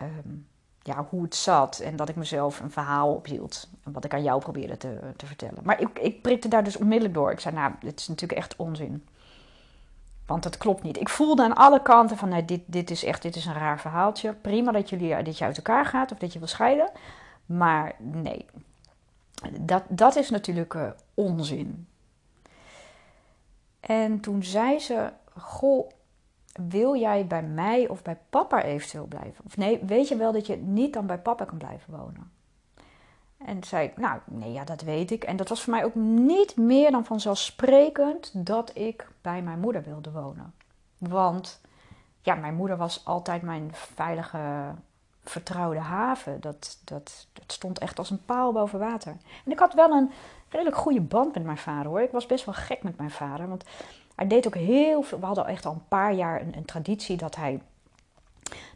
um, 0.02 0.46
ja, 0.82 1.06
hoe 1.11 1.22
het 1.22 1.34
zat. 1.34 1.78
En 1.78 1.96
dat 1.96 2.08
ik 2.08 2.16
mezelf 2.16 2.61
een 2.61 2.70
verhaal 2.70 3.14
ophield. 3.14 3.68
Wat 3.82 4.04
ik 4.04 4.14
aan 4.14 4.22
jou 4.22 4.40
probeerde 4.40 4.76
te, 4.76 4.98
te 5.16 5.26
vertellen. 5.26 5.58
Maar 5.62 5.80
ik, 5.80 5.98
ik 5.98 6.22
prikte 6.22 6.48
daar 6.48 6.64
dus 6.64 6.76
onmiddellijk 6.76 7.14
door. 7.14 7.30
Ik 7.30 7.40
zei, 7.40 7.54
nou, 7.54 7.72
dit 7.80 8.00
is 8.00 8.08
natuurlijk 8.08 8.40
echt 8.40 8.56
onzin. 8.56 9.06
Want 10.29 10.45
het 10.45 10.57
klopt 10.57 10.83
niet. 10.83 11.01
Ik 11.01 11.09
voelde 11.09 11.43
aan 11.43 11.55
alle 11.55 11.83
kanten 11.83 12.17
van 12.17 12.29
nee, 12.29 12.45
dit, 12.45 12.61
dit 12.67 12.91
is 12.91 13.05
echt 13.05 13.23
dit 13.23 13.37
is 13.37 13.47
een 13.47 13.53
raar 13.55 13.81
verhaaltje. 13.81 14.33
Prima 14.33 14.73
dat, 14.73 14.91
jullie, 14.91 15.23
dat 15.23 15.38
je 15.38 15.45
uit 15.45 15.57
elkaar 15.57 15.87
gaat 15.87 16.12
of 16.12 16.19
dat 16.19 16.33
je 16.33 16.38
wil 16.38 16.49
scheiden. 16.49 16.91
Maar 17.47 17.95
nee, 17.99 18.47
dat, 19.61 19.83
dat 19.88 20.17
is 20.17 20.31
natuurlijk 20.31 20.75
uh, 20.75 20.88
onzin. 21.14 21.87
En 23.81 24.21
toen 24.21 24.43
zei 24.43 24.79
ze: 24.79 25.12
Goh, 25.37 25.91
wil 26.53 26.97
jij 26.97 27.27
bij 27.27 27.43
mij 27.43 27.88
of 27.88 28.03
bij 28.03 28.19
papa 28.31 28.62
eventueel 28.62 29.07
blijven? 29.07 29.45
Of 29.45 29.57
nee, 29.57 29.81
weet 29.87 30.09
je 30.09 30.17
wel 30.17 30.33
dat 30.33 30.47
je 30.47 30.57
niet 30.57 30.93
dan 30.93 31.07
bij 31.07 31.19
papa 31.19 31.45
kan 31.45 31.59
blijven 31.59 31.97
wonen? 31.99 32.31
En 33.38 33.64
zei 33.64 33.87
ik, 33.87 33.97
nou, 33.97 34.21
nee, 34.25 34.53
ja, 34.53 34.64
dat 34.64 34.81
weet 34.81 35.11
ik. 35.11 35.25
En 35.25 35.37
dat 35.37 35.49
was 35.49 35.62
voor 35.62 35.73
mij 35.73 35.85
ook 35.85 35.95
niet 35.95 36.57
meer 36.57 36.91
dan 36.91 37.05
vanzelfsprekend 37.05 38.31
dat 38.35 38.71
ik 38.75 39.09
bij 39.33 39.43
mijn 39.43 39.61
moeder 39.61 39.83
wilde 39.83 40.11
wonen. 40.11 40.55
Want 40.99 41.61
ja, 42.23 42.35
mijn 42.35 42.55
moeder 42.55 42.77
was 42.77 43.05
altijd 43.05 43.43
mijn 43.43 43.71
veilige, 43.73 44.75
vertrouwde 45.25 45.81
haven. 45.81 46.41
Dat, 46.41 46.79
dat, 46.85 47.27
dat 47.33 47.53
stond 47.53 47.79
echt 47.79 47.99
als 47.99 48.11
een 48.11 48.25
paal 48.25 48.53
boven 48.53 48.79
water. 48.79 49.17
En 49.45 49.53
ik 49.53 49.59
had 49.59 49.75
wel 49.75 49.91
een 49.91 50.11
redelijk 50.49 50.77
goede 50.77 51.01
band 51.01 51.35
met 51.35 51.45
mijn 51.45 51.59
vader 51.59 51.91
hoor. 51.91 52.01
Ik 52.01 52.11
was 52.11 52.27
best 52.27 52.45
wel 52.45 52.55
gek 52.55 52.83
met 52.83 52.97
mijn 52.97 53.11
vader. 53.11 53.49
Want 53.49 53.64
hij 54.14 54.27
deed 54.27 54.47
ook 54.47 54.55
heel 54.55 55.03
veel. 55.03 55.21
We 55.21 55.27
hadden 55.27 55.47
echt 55.47 55.67
al 55.67 55.73
een 55.73 55.88
paar 55.88 56.14
jaar 56.14 56.41
een, 56.41 56.57
een 56.57 56.64
traditie 56.64 57.17
dat 57.17 57.37
hij. 57.37 57.61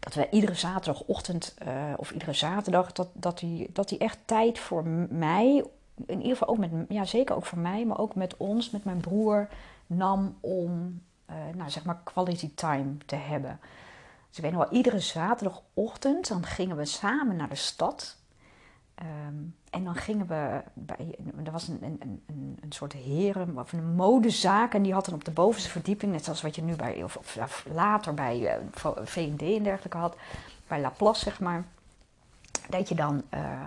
Dat 0.01 0.15
we 0.15 0.29
iedere 0.31 0.55
zaterdagochtend 0.55 1.55
uh, 1.67 1.73
of 1.97 2.11
iedere 2.11 2.33
zaterdag. 2.33 2.93
Dat, 2.93 3.09
dat, 3.13 3.41
hij, 3.41 3.67
dat 3.73 3.91
hij 3.91 3.99
echt 3.99 4.19
tijd 4.25 4.59
voor 4.59 4.87
mij. 5.11 5.65
In 6.07 6.17
ieder 6.17 6.37
geval 6.37 6.49
ook 6.49 6.59
met. 6.59 6.71
Ja, 6.89 7.05
zeker 7.05 7.37
ook 7.37 7.47
voor 7.47 7.59
mij. 7.59 7.85
Maar 7.85 7.99
ook 7.99 8.15
met 8.15 8.37
ons, 8.37 8.71
met 8.71 8.85
mijn 8.85 9.01
broer. 9.01 9.49
Nam 9.97 10.37
om 10.41 11.03
uh, 11.31 11.37
nou, 11.55 11.71
zeg 11.71 11.85
maar 11.85 12.01
quality 12.05 12.55
time 12.55 12.97
te 13.07 13.17
hebben. 13.17 13.61
Dus 14.29 14.37
ik 14.37 14.43
weet 14.43 14.53
nog 14.53 14.69
wel, 14.69 14.79
iedere 14.79 15.01
zaterdagochtend 15.01 16.29
dan 16.29 16.45
gingen 16.45 16.77
we 16.77 16.85
samen 16.85 17.37
naar 17.37 17.49
de 17.49 17.55
stad. 17.55 18.17
Um, 19.29 19.55
en 19.71 19.85
dan 19.85 19.95
gingen 19.95 20.27
we 20.27 20.63
bij, 20.75 21.15
er 21.45 21.53
was 21.53 21.69
een, 21.69 21.79
een, 21.83 22.23
een, 22.27 22.59
een 22.63 22.73
soort 22.73 22.93
heren, 22.93 23.59
of 23.59 23.73
een 23.73 23.95
modezaak, 23.95 24.75
en 24.75 24.83
die 24.83 24.93
had 24.93 25.05
dan 25.05 25.15
op 25.15 25.25
de 25.25 25.31
bovenste 25.31 25.71
verdieping, 25.71 26.13
net 26.13 26.25
zoals 26.25 26.43
wat 26.43 26.55
je 26.55 26.63
nu 26.63 26.77
bij, 26.77 27.03
of, 27.03 27.39
later 27.73 28.15
bij 28.15 28.39
uh, 28.39 28.55
eh, 28.55 28.91
VD 29.05 29.43
en 29.43 29.63
dergelijke 29.63 29.97
had, 29.97 30.17
bij 30.67 30.81
Laplace 30.81 31.25
zeg 31.25 31.41
maar, 31.41 31.65
dat 32.69 32.89
je 32.89 32.95
dan 32.95 33.23
uh, 33.35 33.63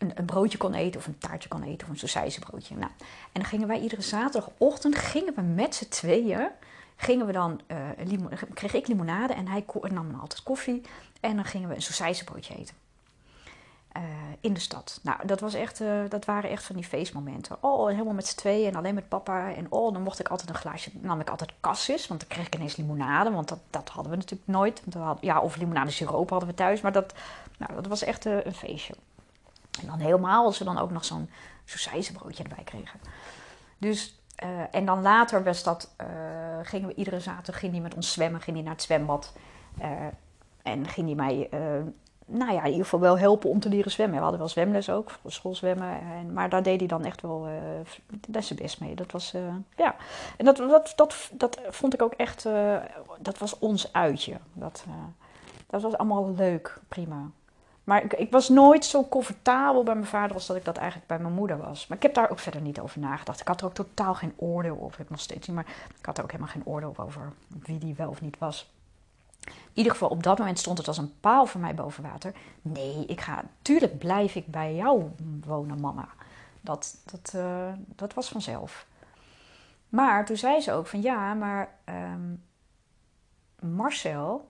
een, 0.00 0.24
broodje 0.24 0.58
kon 0.58 0.74
eten, 0.74 1.00
of 1.00 1.06
een 1.06 1.18
taartje 1.18 1.48
kon 1.48 1.62
eten, 1.62 1.86
of 1.86 1.92
een 1.92 1.98
sausijzenbroodje. 1.98 2.74
Nou, 2.76 2.90
en 3.00 3.40
dan 3.40 3.44
gingen 3.44 3.68
wij 3.68 3.80
iedere 3.80 4.02
zaterdagochtend, 4.02 4.96
gingen 4.96 5.34
we 5.34 5.42
met 5.42 5.74
z'n 5.74 5.88
tweeën, 5.88 6.48
gingen 6.96 7.26
we 7.26 7.32
dan, 7.32 7.60
uh, 7.66 8.18
kreeg 8.54 8.74
ik 8.74 8.86
limonade 8.86 9.34
en 9.34 9.48
hij 9.48 9.64
nam 9.90 10.14
altijd 10.20 10.42
koffie, 10.42 10.82
en 11.20 11.36
dan 11.36 11.44
gingen 11.44 11.68
we 11.68 11.74
een 11.74 11.82
sausijzenbroodje 11.82 12.54
eten. 12.56 12.74
Uh, 13.96 14.02
in 14.40 14.52
de 14.52 14.60
stad. 14.60 15.00
Nou, 15.02 15.26
dat, 15.26 15.40
was 15.40 15.54
echt, 15.54 15.80
uh, 15.80 16.00
dat 16.08 16.24
waren 16.24 16.50
echt 16.50 16.64
van 16.64 16.76
die 16.76 16.84
feestmomenten. 16.84 17.56
Oh, 17.60 17.88
helemaal 17.88 18.14
met 18.14 18.26
z'n 18.26 18.36
tweeën 18.36 18.68
en 18.68 18.74
alleen 18.76 18.94
met 18.94 19.08
papa. 19.08 19.54
En 19.54 19.66
oh, 19.68 19.92
dan 19.92 20.02
mocht 20.02 20.20
ik 20.20 20.28
altijd 20.28 20.48
een 20.48 20.54
glaasje, 20.54 20.90
nam 21.00 21.20
ik 21.20 21.30
altijd 21.30 21.52
cassis, 21.60 22.06
want 22.06 22.20
dan 22.20 22.28
kreeg 22.28 22.46
ik 22.46 22.54
ineens 22.54 22.76
limonade, 22.76 23.30
want 23.30 23.48
dat, 23.48 23.58
dat 23.70 23.88
hadden 23.88 24.12
we 24.12 24.18
natuurlijk 24.18 24.48
nooit. 24.48 24.82
Ja, 25.20 25.40
of 25.40 25.56
limonade 25.56 25.90
siroop 25.90 26.30
hadden 26.30 26.48
we 26.48 26.54
thuis, 26.54 26.80
maar 26.80 26.92
dat, 26.92 27.14
nou, 27.58 27.74
dat 27.74 27.86
was 27.86 28.02
echt 28.02 28.24
een 28.24 28.54
feestje. 28.54 28.94
En 29.80 29.86
dan 29.86 29.98
helemaal 29.98 30.44
als 30.44 30.58
we 30.58 30.64
dan 30.64 30.78
ook 30.78 30.90
nog 30.90 31.04
zo'n 31.04 31.30
broodje 32.12 32.42
erbij 32.42 32.64
kregen. 32.64 33.00
Dus, 33.78 34.22
en 34.70 34.84
dan 34.84 35.02
later 35.02 35.44
was 35.44 35.62
dat, 35.62 35.94
gingen 36.62 36.88
we 36.88 36.94
iedere 36.94 37.20
zaterdag 37.20 37.58
ging 37.60 37.72
die 37.72 37.80
met 37.80 37.94
ons 37.94 38.12
zwemmen, 38.12 38.40
ging 38.40 38.56
hij 38.56 38.64
naar 38.64 38.74
het 38.74 38.82
zwembad. 38.82 39.32
en 40.62 40.88
ging 40.88 41.06
hij 41.06 41.14
mij 41.14 41.48
nou 42.30 42.52
ja, 42.52 42.60
in 42.60 42.70
ieder 42.70 42.84
geval 42.84 43.00
wel 43.00 43.18
helpen 43.18 43.50
om 43.50 43.60
te 43.60 43.68
leren 43.68 43.90
zwemmen. 43.90 44.16
We 44.16 44.22
hadden 44.22 44.40
wel 44.40 44.48
zwemles 44.48 44.90
ook, 44.90 45.18
schoolzwemmen. 45.26 46.00
En, 46.00 46.32
maar 46.32 46.48
daar 46.48 46.62
deed 46.62 46.78
hij 46.78 46.88
dan 46.88 47.04
echt 47.04 47.20
wel 47.20 47.48
uh, 48.30 48.42
zijn 48.42 48.58
best 48.58 48.80
mee. 48.80 48.94
Dat 48.94 49.12
was, 49.12 49.34
ja. 49.76 49.96
En 50.36 50.44
dat, 50.44 50.56
dat, 50.56 50.92
dat, 50.96 51.30
dat 51.32 51.60
vond 51.68 51.94
ik 51.94 52.02
ook 52.02 52.12
echt, 52.12 52.42
dat 53.18 53.38
was 53.38 53.58
ons 53.58 53.92
uitje. 53.92 54.36
Dat, 54.52 54.84
dat 55.66 55.82
was 55.82 55.96
allemaal 55.96 56.34
leuk, 56.34 56.80
prima. 56.88 57.30
Maar 57.90 58.14
ik, 58.16 58.30
was 58.30 58.48
nooit 58.48 58.84
zo 58.84 59.08
comfortabel 59.08 59.82
bij 59.82 59.94
mijn 59.94 60.06
vader 60.06 60.34
als 60.34 60.46
dat 60.46 60.56
ik 60.56 60.64
dat 60.64 60.76
eigenlijk 60.76 61.08
bij 61.08 61.18
mijn 61.18 61.34
moeder 61.34 61.58
was. 61.58 61.86
Maar 61.86 61.96
ik 61.96 62.02
heb 62.02 62.14
daar 62.14 62.30
ook 62.30 62.38
verder 62.38 62.60
niet 62.60 62.80
over 62.80 63.00
nagedacht. 63.00 63.40
Ik 63.40 63.48
had 63.48 63.60
er 63.60 63.66
ook 63.66 63.74
totaal 63.74 64.14
geen 64.14 64.32
oordeel 64.36 64.80
over. 64.80 65.00
Ik 65.00 65.10
nog 65.10 65.20
steeds 65.20 65.46
niet, 65.46 65.56
maar 65.56 65.66
ik 65.98 66.06
had 66.06 66.18
er 66.18 66.24
ook 66.24 66.30
helemaal 66.30 66.52
geen 66.52 66.66
oordeel 66.66 66.94
over 66.96 67.32
wie 67.48 67.78
die 67.78 67.94
wel 67.94 68.08
of 68.08 68.20
niet 68.20 68.38
was. 68.38 68.70
In 69.44 69.52
ieder 69.72 69.92
geval, 69.92 70.08
op 70.08 70.22
dat 70.22 70.38
moment 70.38 70.58
stond 70.58 70.78
het 70.78 70.88
als 70.88 70.98
een 70.98 71.20
paal 71.20 71.46
voor 71.46 71.60
mij 71.60 71.74
boven 71.74 72.02
water. 72.02 72.34
Nee, 72.62 73.06
ik 73.06 73.20
ga, 73.20 73.44
tuurlijk 73.62 73.98
blijf 73.98 74.34
ik 74.34 74.46
bij 74.46 74.74
jou 74.74 75.10
wonen, 75.44 75.80
mama. 75.80 76.08
Dat, 76.60 76.96
dat, 77.10 77.32
uh, 77.36 77.72
dat 77.96 78.14
was 78.14 78.28
vanzelf. 78.28 78.86
Maar 79.88 80.26
toen 80.26 80.36
zei 80.36 80.60
ze 80.60 80.72
ook 80.72 80.86
van 80.86 81.02
ja, 81.02 81.34
maar 81.34 81.74
um, 81.84 82.42
Marcel, 83.60 84.48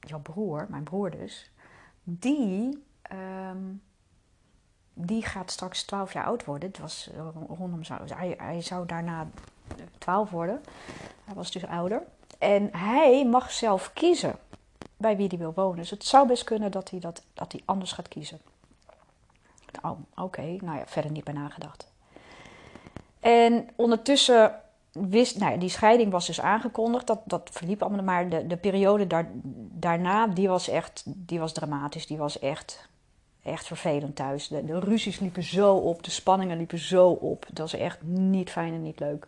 jouw 0.00 0.20
broer, 0.20 0.66
mijn 0.68 0.82
broer 0.82 1.10
dus, 1.10 1.50
die, 2.04 2.84
um, 3.50 3.82
die 4.94 5.22
gaat 5.22 5.50
straks 5.50 5.82
12 5.82 6.12
jaar 6.12 6.24
oud 6.24 6.44
worden. 6.44 6.68
Het 6.68 6.78
was 6.78 7.10
rondom 7.48 7.84
zo. 7.84 7.94
Hij, 8.14 8.34
hij 8.38 8.62
zou 8.62 8.86
daarna 8.86 9.28
12 9.98 10.30
worden. 10.30 10.60
Hij 11.24 11.34
was 11.34 11.50
dus 11.50 11.66
ouder. 11.66 12.02
En 12.38 12.68
hij 12.72 13.26
mag 13.26 13.52
zelf 13.52 13.92
kiezen 13.92 14.38
bij 14.96 15.16
wie 15.16 15.28
hij 15.28 15.38
wil 15.38 15.54
wonen. 15.54 15.76
Dus 15.76 15.90
het 15.90 16.04
zou 16.04 16.26
best 16.26 16.44
kunnen 16.44 16.70
dat 16.70 16.90
hij, 16.90 17.00
dat, 17.00 17.22
dat 17.34 17.52
hij 17.52 17.60
anders 17.64 17.92
gaat 17.92 18.08
kiezen. 18.08 18.40
Oh, 19.82 19.98
oké. 20.14 20.56
Nou 20.60 20.78
ja, 20.78 20.86
verder 20.86 21.10
niet 21.10 21.24
bij 21.24 21.34
nagedacht. 21.34 21.92
En 23.20 23.68
ondertussen 23.76 24.60
nou 25.38 25.58
die 25.58 25.68
scheiding 25.68 26.10
was 26.10 26.26
dus 26.26 26.40
aangekondigd. 26.40 27.06
Dat, 27.06 27.20
dat 27.24 27.50
verliep 27.52 27.82
allemaal, 27.82 28.04
maar 28.04 28.28
de, 28.28 28.46
de 28.46 28.56
periode 28.56 29.06
daar, 29.06 29.30
daarna, 29.72 30.26
die 30.26 30.48
was 30.48 30.68
echt, 30.68 31.02
die 31.06 31.38
was 31.38 31.52
dramatisch. 31.52 32.06
Die 32.06 32.18
was 32.18 32.38
echt, 32.38 32.88
echt 33.42 33.66
vervelend 33.66 34.16
thuis. 34.16 34.48
De, 34.48 34.64
de 34.64 34.78
ruzies 34.78 35.20
liepen 35.20 35.42
zo 35.42 35.74
op, 35.74 36.02
de 36.02 36.10
spanningen 36.10 36.56
liepen 36.56 36.78
zo 36.78 37.08
op. 37.08 37.46
Dat 37.48 37.58
was 37.58 37.80
echt 37.80 38.02
niet 38.02 38.50
fijn 38.50 38.74
en 38.74 38.82
niet 38.82 39.00
leuk. 39.00 39.26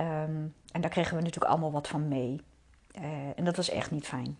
Um, 0.00 0.54
en 0.72 0.80
daar 0.80 0.90
kregen 0.90 1.16
we 1.16 1.22
natuurlijk 1.22 1.50
allemaal 1.50 1.72
wat 1.72 1.88
van 1.88 2.08
mee. 2.08 2.40
Uh, 2.98 3.04
en 3.36 3.44
dat 3.44 3.56
was 3.56 3.70
echt 3.70 3.90
niet 3.90 4.06
fijn. 4.06 4.38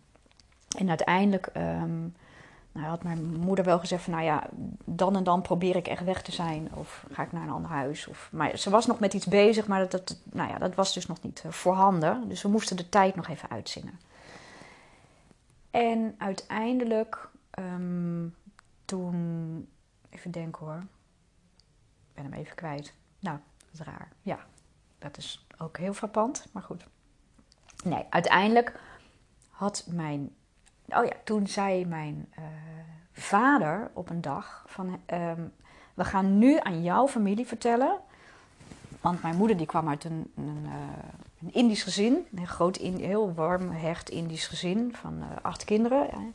En 0.78 0.88
uiteindelijk 0.88 1.50
um, 1.56 2.14
nou, 2.72 2.86
had 2.86 3.02
mijn 3.02 3.36
moeder 3.36 3.64
wel 3.64 3.78
gezegd 3.78 4.02
van... 4.02 4.12
nou 4.12 4.24
ja, 4.24 4.46
dan 4.84 5.16
en 5.16 5.24
dan 5.24 5.42
probeer 5.42 5.76
ik 5.76 5.86
echt 5.88 6.04
weg 6.04 6.22
te 6.22 6.32
zijn. 6.32 6.74
Of 6.74 7.06
ga 7.10 7.22
ik 7.22 7.32
naar 7.32 7.42
een 7.42 7.50
ander 7.50 7.70
huis. 7.70 8.06
Of, 8.06 8.28
maar 8.32 8.56
ze 8.56 8.70
was 8.70 8.86
nog 8.86 9.00
met 9.00 9.14
iets 9.14 9.26
bezig, 9.26 9.66
maar 9.66 9.78
dat, 9.78 9.90
dat, 9.90 10.18
nou 10.24 10.50
ja, 10.50 10.58
dat 10.58 10.74
was 10.74 10.94
dus 10.94 11.06
nog 11.06 11.22
niet 11.22 11.42
uh, 11.46 11.52
voorhanden. 11.52 12.28
Dus 12.28 12.42
we 12.42 12.48
moesten 12.48 12.76
de 12.76 12.88
tijd 12.88 13.14
nog 13.14 13.28
even 13.28 13.50
uitzingen. 13.50 14.00
En 15.70 16.14
uiteindelijk, 16.18 17.28
um, 17.58 18.34
toen... 18.84 19.68
Even 20.10 20.30
denken 20.30 20.66
hoor. 20.66 20.82
Ik 22.08 22.14
ben 22.14 22.24
hem 22.24 22.32
even 22.32 22.54
kwijt. 22.54 22.94
Nou, 23.18 23.38
raar. 23.78 24.08
Ja, 24.22 24.38
dat 24.98 25.16
is 25.16 25.46
ook 25.58 25.78
heel 25.78 25.92
frappant, 25.92 26.46
maar 26.52 26.62
goed. 26.62 26.86
Nee, 27.84 28.06
uiteindelijk 28.10 28.80
had 29.50 29.86
mijn. 29.90 30.34
Oh 30.96 31.04
ja, 31.04 31.12
toen 31.24 31.46
zei 31.46 31.86
mijn 31.86 32.28
uh, 32.38 32.44
vader 33.12 33.90
op 33.92 34.10
een 34.10 34.20
dag: 34.20 34.64
van, 34.66 35.00
um, 35.06 35.52
We 35.94 36.04
gaan 36.04 36.38
nu 36.38 36.58
aan 36.62 36.82
jouw 36.82 37.08
familie 37.08 37.46
vertellen. 37.46 37.98
Want 39.00 39.22
mijn 39.22 39.36
moeder 39.36 39.56
die 39.56 39.66
kwam 39.66 39.88
uit 39.88 40.04
een, 40.04 40.32
een, 40.36 40.62
uh, 40.64 40.72
een 41.42 41.54
Indisch 41.54 41.82
gezin. 41.82 42.26
Een 42.34 42.46
groot, 42.46 42.76
heel 42.76 43.34
warm, 43.34 43.70
hecht 43.70 44.08
Indisch 44.08 44.46
gezin 44.46 44.94
van 44.94 45.16
uh, 45.18 45.26
acht 45.42 45.64
kinderen. 45.64 46.34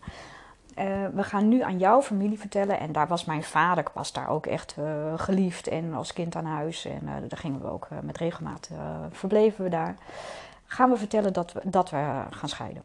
We 1.14 1.24
gaan 1.24 1.48
nu 1.48 1.62
aan 1.62 1.78
jouw 1.78 2.02
familie 2.02 2.40
vertellen. 2.40 2.80
En 2.80 2.92
daar 2.92 3.08
was 3.08 3.26
mijn 3.26 3.44
vader, 3.44 3.84
was 3.94 4.12
daar 4.14 4.30
ook 4.30 4.46
echt 4.46 4.76
geliefd 5.16 5.68
en 5.68 5.94
als 5.94 6.14
kind 6.14 6.36
aan 6.36 6.46
huis. 6.46 6.86
En 6.86 7.06
daar 7.28 7.40
gingen 7.40 7.62
we 7.62 7.68
ook 7.68 7.88
met 8.02 8.18
regelmaat, 8.18 8.70
verbleven 9.12 9.64
we 9.64 9.70
daar. 9.70 9.96
Gaan 10.66 10.90
we 10.90 10.98
vertellen 10.98 11.34
dat 11.34 11.54
we, 11.54 11.62
dat 11.64 11.90
we 11.90 12.22
gaan 12.30 12.50
scheiden. 12.50 12.84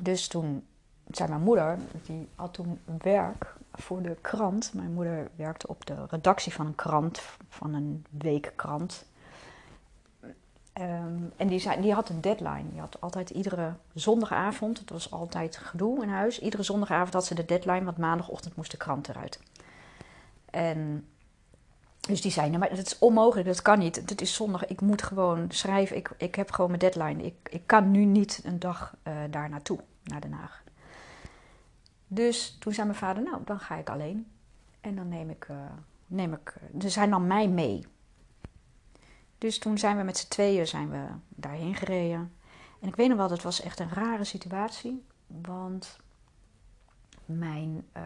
Dus 0.00 0.28
toen 0.28 0.66
zei 1.10 1.28
mijn 1.28 1.42
moeder, 1.42 1.78
die 2.06 2.28
had 2.34 2.54
toen 2.54 2.80
werk 2.98 3.54
voor 3.72 4.02
de 4.02 4.16
krant. 4.20 4.74
Mijn 4.74 4.92
moeder 4.92 5.30
werkte 5.36 5.68
op 5.68 5.86
de 5.86 6.06
redactie 6.08 6.52
van 6.52 6.66
een 6.66 6.74
krant, 6.74 7.20
van 7.48 7.74
een 7.74 8.04
weekkrant. 8.10 9.06
Um, 10.80 11.32
en 11.36 11.48
die, 11.48 11.58
zei, 11.58 11.80
die 11.80 11.92
had 11.92 12.08
een 12.08 12.20
deadline. 12.20 12.70
Die 12.70 12.80
had 12.80 13.00
altijd 13.00 13.30
iedere 13.30 13.72
zondagavond, 13.94 14.78
het 14.78 14.90
was 14.90 15.10
altijd 15.10 15.56
gedoe 15.56 16.02
in 16.02 16.08
huis, 16.08 16.40
iedere 16.40 16.62
zondagavond 16.62 17.12
had 17.12 17.24
ze 17.24 17.34
de 17.34 17.44
deadline, 17.44 17.84
want 17.84 17.96
maandagochtend 17.96 18.56
moest 18.56 18.70
de 18.70 18.76
krant 18.76 19.08
eruit. 19.08 19.40
En 20.50 21.08
dus 22.06 22.20
die 22.20 22.30
zei, 22.30 22.46
nou, 22.48 22.58
maar 22.58 22.68
dat 22.68 22.86
is 22.86 22.98
onmogelijk, 22.98 23.46
dat 23.46 23.62
kan 23.62 23.78
niet. 23.78 23.96
Het 23.96 24.20
is 24.20 24.34
zondag, 24.34 24.66
ik 24.66 24.80
moet 24.80 25.02
gewoon 25.02 25.50
schrijven, 25.50 25.96
ik, 25.96 26.10
ik 26.16 26.34
heb 26.34 26.50
gewoon 26.50 26.70
mijn 26.70 26.82
deadline. 26.82 27.24
Ik, 27.24 27.48
ik 27.50 27.62
kan 27.66 27.90
nu 27.90 28.04
niet 28.04 28.40
een 28.44 28.58
dag 28.58 28.96
uh, 29.08 29.14
daar 29.30 29.48
naartoe, 29.48 29.80
naar 30.04 30.20
Den 30.20 30.32
Haag. 30.32 30.62
Dus 32.06 32.56
toen 32.58 32.72
zei 32.72 32.86
mijn 32.86 32.98
vader, 32.98 33.22
nou, 33.22 33.40
dan 33.44 33.60
ga 33.60 33.76
ik 33.76 33.90
alleen. 33.90 34.26
En 34.80 34.96
dan 34.96 35.08
neem 35.08 35.30
ik, 35.30 35.46
uh, 35.50 35.56
neem 36.06 36.32
ik 36.32 36.54
dus 36.70 36.94
hij 36.94 37.06
nam 37.06 37.26
mij 37.26 37.48
mee. 37.48 37.86
Dus 39.38 39.58
toen 39.58 39.78
zijn 39.78 39.96
we 39.96 40.02
met 40.02 40.18
z'n 40.18 40.28
tweeën 40.28 40.66
zijn 40.66 40.90
we 40.90 41.06
daarheen 41.28 41.74
gereden. 41.74 42.32
En 42.80 42.88
ik 42.88 42.96
weet 42.96 43.08
nog 43.08 43.16
wel, 43.16 43.28
dat 43.28 43.42
was 43.42 43.60
echt 43.60 43.80
een 43.80 43.90
rare 43.90 44.24
situatie. 44.24 45.04
Want 45.26 46.00
mijn, 47.24 47.86
uh, 47.96 48.02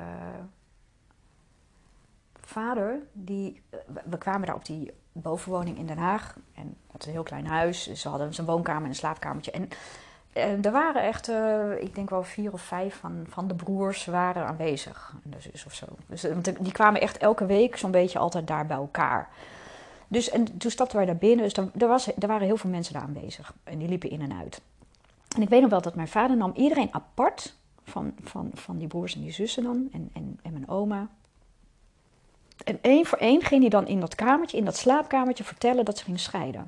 vader, 2.51 2.99
die, 3.13 3.63
we 4.05 4.19
kwamen 4.19 4.47
daar 4.47 4.57
op 4.57 4.65
die 4.65 4.93
bovenwoning 5.13 5.79
in 5.79 5.87
Den 5.87 5.99
Haag. 5.99 6.37
En 6.55 6.77
het 6.93 7.07
een 7.07 7.13
heel 7.13 7.23
klein 7.23 7.47
huis. 7.47 7.85
Dus 7.85 8.01
ze 8.01 8.09
hadden 8.09 8.35
zijn 8.35 8.47
woonkamer 8.47 8.83
en 8.83 8.89
een 8.89 8.95
slaapkamertje. 8.95 9.51
En 9.51 9.69
en 10.33 10.63
er 10.63 10.73
waren 10.73 11.03
echt, 11.03 11.29
uh, 11.29 11.83
ik 11.83 11.95
denk 11.95 12.11
wel 12.11 12.23
vier 12.23 12.53
of 12.53 12.63
vijf 12.63 12.95
van, 12.95 13.25
van 13.29 13.49
de 13.49 13.55
broers 13.55 14.05
waren 14.05 14.47
aanwezig. 14.47 15.15
De 15.23 15.41
zus 15.41 15.67
of 15.67 15.75
zo. 15.75 15.87
Dus, 16.07 16.23
want 16.23 16.65
die 16.65 16.73
kwamen 16.73 17.01
echt 17.01 17.19
elke 17.19 17.47
week 17.47 17.77
zo'n 17.77 17.91
beetje 17.91 18.19
altijd 18.19 18.47
daar 18.47 18.67
bij 18.67 18.77
elkaar. 18.77 19.29
Dus 20.09 20.31
en 20.31 20.59
toen 20.59 20.71
stapten 20.71 20.97
wij 20.97 21.07
daar 21.07 21.17
binnen. 21.17 21.45
Dus 21.45 21.71
er, 21.79 21.89
was, 21.89 22.07
er 22.07 22.27
waren 22.27 22.47
heel 22.47 22.57
veel 22.57 22.71
mensen 22.71 22.95
daar 22.95 23.03
aanwezig. 23.03 23.53
En 23.65 23.79
die 23.79 23.89
liepen 23.89 24.11
in 24.11 24.21
en 24.21 24.33
uit. 24.33 24.61
En 25.37 25.43
ik 25.43 25.49
weet 25.49 25.61
nog 25.61 25.71
wel 25.71 25.81
dat 25.81 25.95
mijn 25.95 26.09
vader 26.09 26.37
nam 26.37 26.53
iedereen 26.55 26.89
apart. 26.95 27.59
Van, 27.85 28.15
van, 28.23 28.51
van 28.55 28.79
die 28.79 28.89
broers 28.89 29.15
en 29.15 29.21
die 29.21 29.33
zussen 29.33 29.63
dan. 29.63 29.89
En, 29.93 30.11
en, 30.13 30.39
en 30.43 30.53
mijn 30.53 30.69
oma. 30.69 31.09
En 32.65 32.79
één 32.81 33.07
voor 33.07 33.19
één 33.19 33.43
ging 33.43 33.61
hij 33.61 33.71
dan 33.71 33.87
in 33.87 34.01
dat 34.01 34.15
kamertje, 34.15 34.57
in 34.57 34.65
dat 34.65 34.77
slaapkamertje, 34.77 35.45
vertellen 35.45 35.85
dat 35.85 35.99
ze 35.99 36.05
gingen 36.05 36.21
scheiden. 36.21 36.67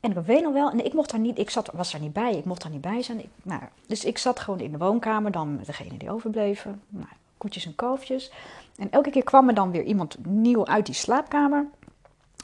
En 0.00 0.10
ik 0.10 0.18
weet 0.18 0.42
nog 0.42 0.52
wel, 0.52 0.70
en 0.70 0.84
ik 0.84 0.92
mocht 0.92 1.10
daar 1.10 1.20
niet, 1.20 1.38
ik 1.38 1.50
zat, 1.50 1.70
was 1.72 1.92
daar 1.92 2.00
niet 2.00 2.12
bij, 2.12 2.36
ik 2.36 2.44
mocht 2.44 2.62
daar 2.62 2.70
niet 2.70 2.80
bij 2.80 3.02
zijn. 3.02 3.18
Ik, 3.18 3.28
nou, 3.42 3.62
dus 3.86 4.04
ik 4.04 4.18
zat 4.18 4.40
gewoon 4.40 4.60
in 4.60 4.72
de 4.72 4.78
woonkamer, 4.78 5.30
dan 5.30 5.56
met 5.56 5.66
degene 5.66 5.96
die 5.96 6.10
overbleven. 6.10 6.82
Nou, 6.88 7.08
koetjes 7.38 7.66
en 7.66 7.74
kalfjes. 7.74 8.30
En 8.76 8.90
elke 8.90 9.10
keer 9.10 9.24
kwam 9.24 9.48
er 9.48 9.54
dan 9.54 9.70
weer 9.70 9.82
iemand 9.82 10.16
nieuw 10.26 10.66
uit 10.66 10.86
die 10.86 10.94
slaapkamer. 10.94 11.66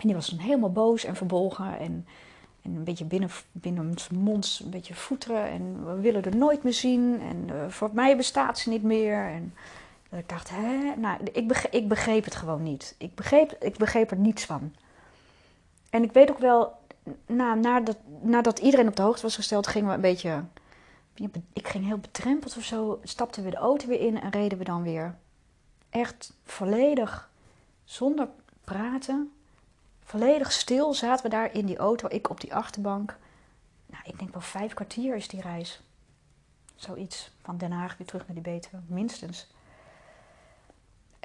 En 0.00 0.06
die 0.06 0.14
was 0.14 0.26
dan 0.26 0.38
helemaal 0.38 0.72
boos 0.72 1.04
en 1.04 1.16
verbolgen 1.16 1.78
en, 1.78 2.06
en 2.62 2.74
een 2.74 2.84
beetje 2.84 3.04
binnen, 3.52 3.94
mond 4.14 4.60
een 4.64 4.70
beetje 4.70 4.94
voeteren. 4.94 5.44
En 5.44 5.86
we 5.86 6.00
willen 6.00 6.24
er 6.24 6.36
nooit 6.36 6.62
meer 6.62 6.72
zien 6.72 7.20
en 7.20 7.48
uh, 7.54 7.68
voor 7.68 7.90
mij 7.92 8.16
bestaat 8.16 8.58
ze 8.58 8.68
niet 8.68 8.82
meer. 8.82 9.26
En 9.26 9.54
ik 10.18 10.28
dacht, 10.28 10.50
hè? 10.50 10.94
Nou, 10.96 11.18
ik 11.32 11.48
begreep, 11.48 11.72
ik 11.72 11.88
begreep 11.88 12.24
het 12.24 12.34
gewoon 12.34 12.62
niet. 12.62 12.94
Ik 12.98 13.14
begreep, 13.14 13.56
ik 13.60 13.76
begreep 13.76 14.10
er 14.10 14.16
niets 14.16 14.44
van. 14.44 14.74
En 15.90 16.02
ik 16.02 16.12
weet 16.12 16.30
ook 16.30 16.38
wel, 16.38 16.80
na, 17.26 17.54
nadat, 17.54 17.96
nadat 18.20 18.58
iedereen 18.58 18.88
op 18.88 18.96
de 18.96 19.02
hoogte 19.02 19.22
was 19.22 19.34
gesteld, 19.34 19.66
gingen 19.66 19.88
we 19.88 19.94
een 19.94 20.00
beetje. 20.00 20.44
Ik 21.52 21.68
ging 21.68 21.84
heel 21.84 21.98
betrempeld 21.98 22.56
of 22.56 22.64
zo. 22.64 23.00
Stapten 23.02 23.44
we 23.44 23.50
de 23.50 23.56
auto 23.56 23.86
weer 23.86 24.00
in 24.00 24.20
en 24.20 24.30
reden 24.30 24.58
we 24.58 24.64
dan 24.64 24.82
weer. 24.82 25.16
Echt 25.90 26.32
volledig 26.44 27.30
zonder 27.84 28.28
praten. 28.64 29.32
Volledig 30.04 30.52
stil 30.52 30.94
zaten 30.94 31.24
we 31.24 31.30
daar 31.30 31.54
in 31.54 31.66
die 31.66 31.76
auto. 31.76 32.08
Ik 32.10 32.30
op 32.30 32.40
die 32.40 32.54
achterbank. 32.54 33.16
Nou, 33.86 34.02
ik 34.06 34.18
denk 34.18 34.32
wel 34.32 34.42
vijf 34.42 34.74
kwartier 34.74 35.16
is 35.16 35.28
die 35.28 35.40
reis. 35.40 35.80
Zoiets. 36.74 37.30
Van 37.42 37.58
Den 37.58 37.72
Haag 37.72 37.96
weer 37.96 38.06
terug 38.06 38.26
naar 38.26 38.42
die 38.42 38.52
Betuwe. 38.52 38.82
Minstens. 38.86 39.51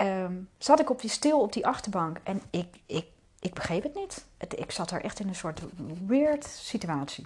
Um, 0.01 0.49
zat 0.57 0.79
ik 0.79 0.89
op 0.89 1.01
die 1.01 1.09
stil 1.09 1.41
op 1.41 1.53
die 1.53 1.67
achterbank. 1.67 2.17
En 2.23 2.41
ik, 2.49 2.67
ik 2.85 3.05
ik 3.39 3.53
begreep 3.53 3.83
het 3.83 3.95
niet. 3.95 4.25
ik 4.37 4.71
zat 4.71 4.91
er 4.91 5.03
echt 5.03 5.19
in 5.19 5.27
een 5.27 5.35
soort 5.35 5.61
weird 6.07 6.45
situatie. 6.45 7.25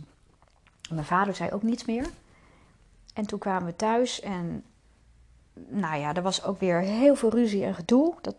Mijn 0.89 1.05
vader 1.05 1.35
zei 1.35 1.51
ook 1.51 1.63
niets 1.63 1.85
meer. 1.85 2.09
En 3.13 3.25
toen 3.25 3.39
kwamen 3.39 3.65
we 3.65 3.75
thuis 3.75 4.19
en 4.19 4.63
nou 5.53 5.99
ja, 5.99 6.13
er 6.13 6.21
was 6.21 6.43
ook 6.43 6.59
weer 6.59 6.79
heel 6.79 7.15
veel 7.15 7.29
ruzie 7.29 7.65
en 7.65 7.75
gedoe. 7.75 8.15
Dat, 8.21 8.35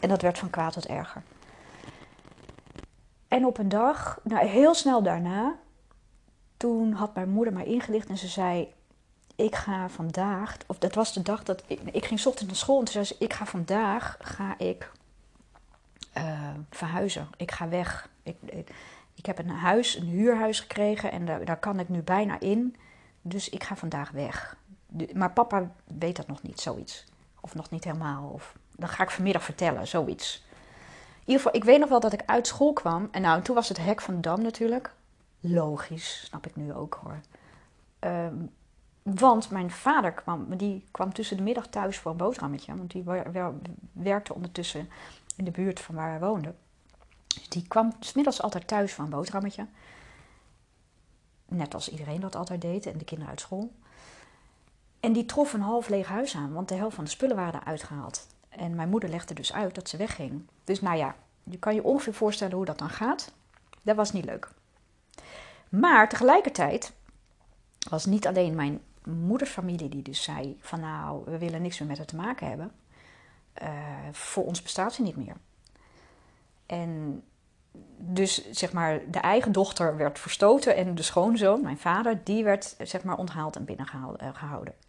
en 0.00 0.08
dat 0.08 0.22
werd 0.22 0.38
van 0.38 0.50
kwaad 0.50 0.72
tot 0.72 0.86
erger. 0.86 1.22
En 3.28 3.46
op 3.46 3.58
een 3.58 3.68
dag, 3.68 4.20
nou 4.22 4.46
heel 4.46 4.74
snel 4.74 5.02
daarna, 5.02 5.58
toen 6.56 6.92
had 6.92 7.14
mijn 7.14 7.30
moeder 7.30 7.52
mij 7.52 7.64
ingelicht 7.64 8.08
en 8.08 8.18
ze 8.18 8.28
zei: 8.28 8.74
Ik 9.36 9.54
ga 9.54 9.88
vandaag, 9.88 10.56
of 10.66 10.78
dat 10.78 10.94
was 10.94 11.12
de 11.12 11.22
dag 11.22 11.42
dat 11.42 11.62
ik, 11.66 11.80
ik 11.92 12.04
ging 12.04 12.26
ochtends 12.26 12.46
naar 12.46 12.56
school 12.56 12.78
en 12.78 12.84
toen 12.84 12.92
zei 12.92 13.04
ze: 13.04 13.16
Ik 13.18 13.32
ga 13.32 13.46
vandaag, 13.46 14.16
ga 14.20 14.58
ik 14.58 14.90
uh, 16.16 16.50
verhuizen. 16.70 17.28
Ik 17.36 17.50
ga 17.50 17.68
weg. 17.68 18.08
Ik, 18.22 18.36
ik, 19.14 19.26
heb 19.26 19.38
een 19.38 19.50
huis, 19.50 19.96
een 19.96 20.06
huurhuis 20.06 20.60
gekregen 20.60 21.10
en 21.12 21.26
daar, 21.26 21.44
daar, 21.44 21.58
kan 21.58 21.80
ik 21.80 21.88
nu 21.88 22.02
bijna 22.02 22.40
in. 22.40 22.76
Dus 23.22 23.48
ik 23.48 23.64
ga 23.64 23.76
vandaag 23.76 24.10
weg. 24.10 24.56
maar 25.14 25.32
papa 25.32 25.70
weet 25.84 26.16
dat 26.16 26.26
nog 26.26 26.42
niet, 26.42 26.60
zoiets. 26.60 27.04
Of 27.40 27.54
nog 27.54 27.70
niet 27.70 27.84
helemaal. 27.84 28.28
Of, 28.28 28.56
dan 28.76 28.88
ga 28.88 29.02
ik 29.02 29.10
vanmiddag 29.10 29.42
vertellen, 29.42 29.86
zoiets. 29.86 30.44
In 31.14 31.32
ieder 31.32 31.42
geval, 31.42 31.60
ik 31.60 31.64
weet 31.64 31.80
nog 31.80 31.88
wel 31.88 32.00
dat 32.00 32.12
ik 32.12 32.22
uit 32.26 32.46
school 32.46 32.72
kwam. 32.72 33.08
En 33.10 33.22
nou, 33.22 33.42
toen 33.42 33.54
was 33.54 33.68
het 33.68 33.78
hek 33.78 34.00
van 34.00 34.20
Dam 34.20 34.42
natuurlijk. 34.42 34.94
Logisch, 35.40 36.24
snap 36.24 36.46
ik 36.46 36.56
nu 36.56 36.72
ook 36.72 36.98
hoor. 37.02 37.20
Ehm, 37.98 38.34
want 39.14 39.50
mijn 39.50 39.70
vader 39.70 40.12
kwam, 40.12 40.56
die 40.56 40.84
kwam 40.90 41.12
tussen 41.12 41.36
de 41.36 41.42
middag 41.42 41.66
thuis 41.66 41.98
voor 41.98 42.10
een 42.10 42.16
boterhammetje. 42.16 42.76
Want 42.76 42.90
die 42.90 43.04
werkte 43.92 44.34
ondertussen 44.34 44.88
in 45.36 45.44
de 45.44 45.50
buurt 45.50 45.80
van 45.80 45.94
waar 45.94 46.20
wij 46.20 46.28
woonden. 46.28 46.56
Dus 47.26 47.48
die 47.48 47.68
kwam 47.68 47.92
smiddags 48.00 48.42
altijd 48.42 48.66
thuis 48.66 48.94
van 48.94 49.04
een 49.04 49.10
boterhammetje. 49.10 49.66
Net 51.48 51.74
als 51.74 51.88
iedereen 51.88 52.20
dat 52.20 52.36
altijd 52.36 52.60
deed 52.60 52.86
en 52.86 52.98
de 52.98 53.04
kinderen 53.04 53.30
uit 53.30 53.40
school. 53.40 53.72
En 55.00 55.12
die 55.12 55.24
trof 55.24 55.52
een 55.52 55.60
half 55.60 55.88
leeg 55.88 56.08
huis 56.08 56.36
aan, 56.36 56.52
want 56.52 56.68
de 56.68 56.74
helft 56.74 56.94
van 56.94 57.04
de 57.04 57.10
spullen 57.10 57.36
waren 57.36 57.60
eruit 57.60 57.82
gehaald. 57.82 58.26
En 58.48 58.74
mijn 58.74 58.88
moeder 58.88 59.08
legde 59.08 59.34
dus 59.34 59.52
uit 59.52 59.74
dat 59.74 59.88
ze 59.88 59.96
wegging. 59.96 60.46
Dus 60.64 60.80
nou 60.80 60.96
ja, 60.96 61.14
je 61.42 61.58
kan 61.58 61.74
je 61.74 61.84
ongeveer 61.84 62.14
voorstellen 62.14 62.56
hoe 62.56 62.64
dat 62.64 62.78
dan 62.78 62.90
gaat. 62.90 63.32
Dat 63.82 63.96
was 63.96 64.12
niet 64.12 64.24
leuk. 64.24 64.48
Maar 65.68 66.08
tegelijkertijd 66.08 66.92
was 67.88 68.06
niet 68.06 68.26
alleen 68.26 68.54
mijn 68.54 68.80
moederfamilie 69.06 69.88
die 69.88 70.02
dus 70.02 70.22
zei 70.22 70.58
van 70.60 70.80
nou, 70.80 71.22
we 71.24 71.38
willen 71.38 71.62
niks 71.62 71.78
meer 71.78 71.88
met 71.88 71.96
haar 71.96 72.06
te 72.06 72.16
maken 72.16 72.48
hebben. 72.48 72.72
Uh, 73.62 73.68
voor 74.12 74.44
ons 74.44 74.62
bestaat 74.62 74.94
ze 74.94 75.02
niet 75.02 75.16
meer. 75.16 75.36
En 76.66 77.22
dus 77.96 78.50
zeg 78.50 78.72
maar, 78.72 79.00
de 79.10 79.18
eigen 79.18 79.52
dochter 79.52 79.96
werd 79.96 80.18
verstoten 80.18 80.76
en 80.76 80.94
de 80.94 81.02
schoonzoon, 81.02 81.62
mijn 81.62 81.78
vader, 81.78 82.20
die 82.24 82.44
werd 82.44 82.76
zeg 82.82 83.04
maar 83.04 83.16
onthaald 83.16 83.56
en 83.56 83.64
binnengehouden. 83.64 84.18
Eh, 84.18 84.86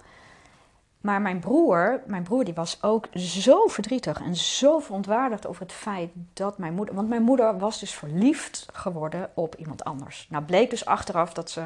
maar 1.02 1.22
mijn 1.22 1.40
broer, 1.40 2.02
mijn 2.06 2.24
broer 2.24 2.44
die 2.44 2.54
was 2.54 2.84
ook 2.84 3.08
zo 3.16 3.68
verdrietig 3.68 4.22
en 4.22 4.36
zo 4.36 4.80
verontwaardigd 4.80 5.48
over 5.48 5.62
het 5.62 5.72
feit 5.72 6.10
dat 6.34 6.58
mijn 6.58 6.74
moeder... 6.74 6.96
Want 6.96 7.10
mijn 7.10 7.24
moeder 7.24 7.58
was 7.58 7.80
dus 7.80 7.94
verliefd 7.94 8.66
geworden 8.74 9.30
op 9.34 9.56
iemand 9.56 9.84
anders. 9.84 10.28
Nou 10.30 10.44
bleek 10.44 10.70
dus 10.70 10.86
achteraf 10.86 11.34
dat 11.34 11.50
ze 11.50 11.66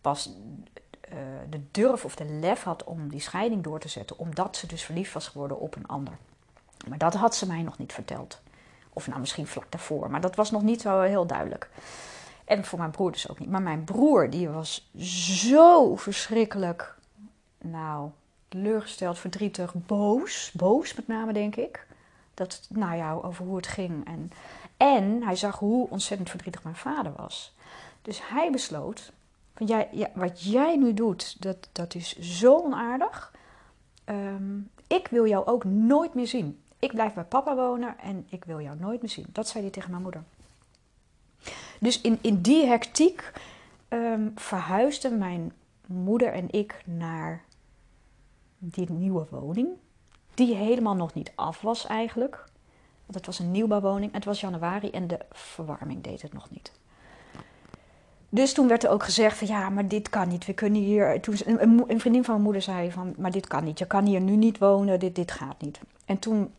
pas 0.00 0.30
uh, 1.12 1.18
de 1.50 1.60
durf 1.70 2.04
of 2.04 2.16
de 2.16 2.24
lef 2.24 2.62
had 2.62 2.84
om 2.84 3.08
die 3.08 3.20
scheiding 3.20 3.62
door 3.62 3.80
te 3.80 3.88
zetten, 3.88 4.18
omdat 4.18 4.56
ze 4.56 4.66
dus 4.66 4.82
verliefd 4.84 5.12
was 5.12 5.28
geworden 5.28 5.60
op 5.60 5.76
een 5.76 5.86
ander. 5.86 6.14
Maar 6.88 6.98
dat 6.98 7.14
had 7.14 7.34
ze 7.34 7.46
mij 7.46 7.62
nog 7.62 7.78
niet 7.78 7.92
verteld. 7.92 8.40
Of 8.92 9.06
nou 9.06 9.20
misschien 9.20 9.46
vlak 9.46 9.66
daarvoor, 9.68 10.10
maar 10.10 10.20
dat 10.20 10.36
was 10.36 10.50
nog 10.50 10.62
niet 10.62 10.80
zo 10.80 11.00
heel 11.00 11.26
duidelijk. 11.26 11.70
En 12.44 12.64
voor 12.64 12.78
mijn 12.78 12.90
broer 12.90 13.12
dus 13.12 13.28
ook 13.28 13.38
niet. 13.38 13.50
Maar 13.50 13.62
mijn 13.62 13.84
broer, 13.84 14.30
die 14.30 14.48
was 14.48 14.90
zo 14.96 15.96
verschrikkelijk, 15.96 16.94
nou, 17.58 18.10
teleurgesteld, 18.48 19.18
verdrietig, 19.18 19.74
boos. 19.74 20.50
Boos 20.54 20.94
met 20.94 21.08
name, 21.08 21.32
denk 21.32 21.56
ik. 21.56 21.86
Dat, 22.34 22.66
nou 22.68 22.96
ja, 22.96 23.12
over 23.12 23.44
hoe 23.44 23.56
het 23.56 23.66
ging. 23.66 24.06
En, 24.06 24.30
en 24.76 25.22
hij 25.22 25.36
zag 25.36 25.58
hoe 25.58 25.90
ontzettend 25.90 26.30
verdrietig 26.30 26.62
mijn 26.62 26.76
vader 26.76 27.12
was. 27.16 27.54
Dus 28.02 28.28
hij 28.28 28.50
besloot, 28.50 29.12
van 29.54 29.86
wat 30.14 30.42
jij 30.42 30.76
nu 30.76 30.94
doet, 30.94 31.42
dat, 31.42 31.68
dat 31.72 31.94
is 31.94 32.18
zo 32.18 32.58
onaardig. 32.58 33.32
Ehm, 34.04 34.58
ik 34.86 35.08
wil 35.08 35.26
jou 35.26 35.46
ook 35.46 35.64
nooit 35.64 36.14
meer 36.14 36.26
zien. 36.26 36.62
Ik 36.78 36.92
blijf 36.92 37.14
bij 37.14 37.24
papa 37.24 37.54
wonen 37.54 37.98
en 37.98 38.26
ik 38.28 38.44
wil 38.44 38.60
jou 38.60 38.78
nooit 38.78 39.00
meer 39.00 39.10
zien. 39.10 39.26
Dat 39.32 39.48
zei 39.48 39.62
hij 39.62 39.72
tegen 39.72 39.90
mijn 39.90 40.02
moeder. 40.02 40.22
Dus 41.80 42.00
in, 42.00 42.18
in 42.20 42.40
die 42.40 42.66
hectiek 42.66 43.32
um, 43.88 44.32
verhuisden 44.34 45.18
mijn 45.18 45.52
moeder 45.86 46.32
en 46.32 46.50
ik 46.50 46.82
naar 46.84 47.44
die 48.58 48.90
nieuwe 48.90 49.26
woning. 49.30 49.68
Die 50.34 50.54
helemaal 50.54 50.94
nog 50.94 51.14
niet 51.14 51.32
af 51.34 51.60
was 51.60 51.86
eigenlijk. 51.86 52.44
Want 53.02 53.14
het 53.14 53.26
was 53.26 53.38
een 53.38 53.50
nieuwbouwwoning. 53.50 54.12
Het 54.12 54.24
was 54.24 54.40
januari 54.40 54.90
en 54.90 55.06
de 55.06 55.18
verwarming 55.30 56.02
deed 56.02 56.22
het 56.22 56.32
nog 56.32 56.50
niet. 56.50 56.72
Dus 58.34 58.52
toen 58.52 58.68
werd 58.68 58.84
er 58.84 58.90
ook 58.90 59.02
gezegd 59.02 59.38
van 59.38 59.46
ja, 59.46 59.70
maar 59.70 59.88
dit 59.88 60.08
kan 60.08 60.28
niet. 60.28 60.46
We 60.46 60.52
kunnen 60.52 60.82
hier. 60.82 61.20
Toen 61.20 61.34
een, 61.46 62.00
vriendin 62.00 62.24
van 62.24 62.32
mijn 62.32 62.44
moeder 62.44 62.62
zei 62.62 62.90
van, 62.90 63.14
maar 63.18 63.30
dit 63.30 63.46
kan 63.46 63.64
niet. 63.64 63.78
Je 63.78 63.86
kan 63.86 64.04
hier 64.06 64.20
nu 64.20 64.36
niet 64.36 64.58
wonen. 64.58 65.00
Dit, 65.00 65.14
dit 65.14 65.32
gaat 65.32 65.60
niet. 65.60 65.80
En 66.04 66.18
toen 66.18 66.52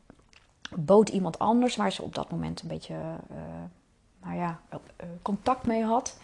bood 0.75 1.09
iemand 1.09 1.39
anders, 1.39 1.75
waar 1.75 1.91
ze 1.91 2.03
op 2.03 2.15
dat 2.15 2.31
moment 2.31 2.62
een 2.62 2.67
beetje 2.67 2.95
uh, 4.25 4.36
ja, 4.36 4.59
uh, 4.73 4.79
contact 5.21 5.65
mee 5.65 5.83
had, 5.83 6.17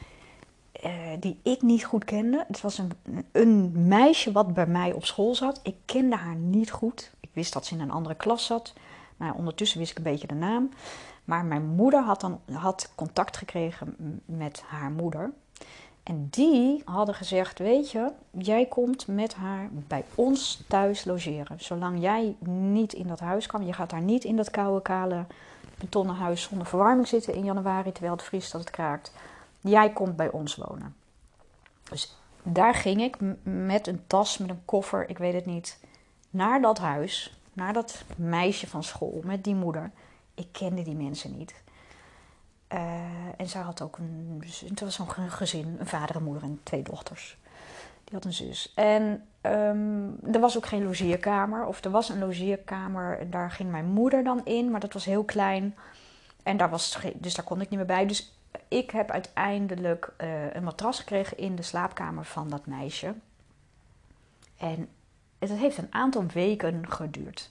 uh, 0.86 0.92
die 1.20 1.40
ik 1.44 1.62
niet 1.62 1.84
goed 1.84 2.06
kende. 2.06 2.46
Het 2.48 2.62
was 2.62 2.78
een, 2.78 2.92
een 3.32 3.88
meisje 3.88 4.32
wat 4.32 4.54
bij 4.54 4.68
mij 4.68 4.92
op 4.92 5.06
school 5.06 5.36
zat. 5.36 5.60
Ik 5.64 5.76
kende 5.86 6.16
haar 6.16 6.36
niet 6.36 6.72
goed. 6.72 7.12
Ik 7.20 7.30
wist 7.34 7.54
dat 7.54 7.66
ze 7.66 7.74
in 7.74 7.82
een 7.82 7.92
andere 7.92 8.16
klas 8.16 8.46
zat. 8.46 8.74
Nou, 9.18 9.38
ondertussen 9.38 9.80
wist 9.80 9.92
ik 9.92 9.98
een 9.98 10.04
beetje 10.04 10.28
de 10.28 10.34
naam. 10.34 10.70
Maar 11.30 11.46
mijn 11.46 11.66
moeder 11.66 12.04
had 12.04 12.22
dan 12.22 12.40
had 12.52 12.92
contact 12.96 13.38
gekregen 13.38 13.96
met 14.26 14.64
haar 14.68 14.92
moeder. 14.92 15.32
En 16.04 16.28
die 16.30 16.82
hadden 16.86 17.16
gezegd: 17.16 17.60
Weet 17.60 17.92
je, 17.92 18.12
jij 18.32 18.66
komt 18.66 19.08
met 19.08 19.34
haar 19.34 19.70
bij 19.72 20.04
ons 20.16 20.64
thuis 20.68 21.06
logeren. 21.06 21.60
Zolang 21.60 22.02
jij 22.02 22.36
niet 22.46 22.94
in 22.94 23.08
dat 23.08 23.20
huis 23.20 23.46
kan, 23.46 23.66
je 23.66 23.74
gaat 23.74 23.90
daar 23.90 24.02
niet 24.02 24.24
in 24.24 24.36
dat 24.36 24.50
koude, 24.50 24.82
kale 24.82 25.26
betonnen 25.78 26.16
huis 26.16 26.42
zonder 26.42 26.68
verwarming 26.68 27.08
zitten 27.08 27.34
in 27.34 27.44
januari 27.44 27.92
terwijl 27.92 28.14
het 28.14 28.24
vriest 28.24 28.52
dat 28.52 28.62
het 28.62 28.72
kraakt. 28.72 29.14
Jij 29.60 29.94
komt 29.94 30.16
bij 30.16 30.32
ons 30.32 30.56
wonen. 30.56 30.96
Dus 31.90 32.16
daar 32.44 32.74
ging 32.74 33.02
ik 33.02 33.18
met 33.44 33.88
een 33.88 34.02
tas, 34.08 34.38
met 34.38 34.50
een 34.50 34.66
koffer, 34.66 35.10
ik 35.10 35.18
weet 35.18 35.34
het 35.34 35.46
niet, 35.46 35.80
naar 36.30 36.62
dat 36.62 36.80
huis, 36.80 37.40
naar 37.54 37.74
dat 37.74 38.04
meisje 38.16 38.68
van 38.68 38.84
school, 38.84 39.22
met 39.24 39.44
die 39.44 39.56
moeder. 39.56 39.92
Ik 40.40 40.48
kende 40.52 40.82
die 40.82 40.96
mensen 40.96 41.38
niet. 41.38 41.54
Uh, 42.74 42.80
en 43.38 43.48
zij 43.48 43.62
had 43.62 43.82
ook 43.82 43.98
een, 43.98 44.44
het 44.66 44.80
was 44.80 44.96
zo'n 44.96 45.10
gezin, 45.10 45.76
een 45.80 45.88
vader, 45.88 46.16
een 46.16 46.24
moeder 46.24 46.44
en 46.44 46.60
twee 46.64 46.82
dochters. 46.82 47.38
Die 48.04 48.14
had 48.14 48.26
een 48.26 48.34
zus. 48.34 48.74
En 48.76 49.28
um, 49.42 50.20
er 50.34 50.40
was 50.40 50.58
ook 50.58 50.66
geen 50.66 50.84
logeerkamer. 50.84 51.66
Of 51.66 51.84
er 51.84 51.92
was 51.92 52.10
een 52.10 52.20
logeerkamer 52.20 53.20
en 53.20 53.30
daar 53.30 53.52
ging 53.52 53.72
mijn 53.72 53.86
moeder 53.86 54.24
dan 54.24 54.46
in, 54.46 54.72
maar 54.72 54.80
dat 54.80 54.94
was 54.94 55.06
heel 55.06 55.24
klein. 55.24 55.76
En 56.44 56.58
daar 56.58 56.70
was, 56.70 57.00
dus 57.16 57.36
daar 57.36 57.46
kon 57.46 57.62
ik 57.62 57.70
niet 57.70 57.80
meer 57.80 57.88
bij. 57.88 58.06
Dus 58.06 58.34
ik 58.68 58.92
heb 58.92 59.12
uiteindelijk 59.12 60.14
uh, 60.22 60.54
een 60.54 60.64
matras 60.64 61.00
gekregen 61.00 61.38
in 61.38 61.56
de 61.56 61.62
slaapkamer 61.62 62.26
van 62.26 62.50
dat 62.50 62.66
meisje. 62.66 63.14
En 64.58 64.90
het 65.40 65.52
heeft 65.52 65.78
een 65.78 65.94
aantal 65.94 66.26
weken 66.26 66.92
geduurd. 66.92 67.50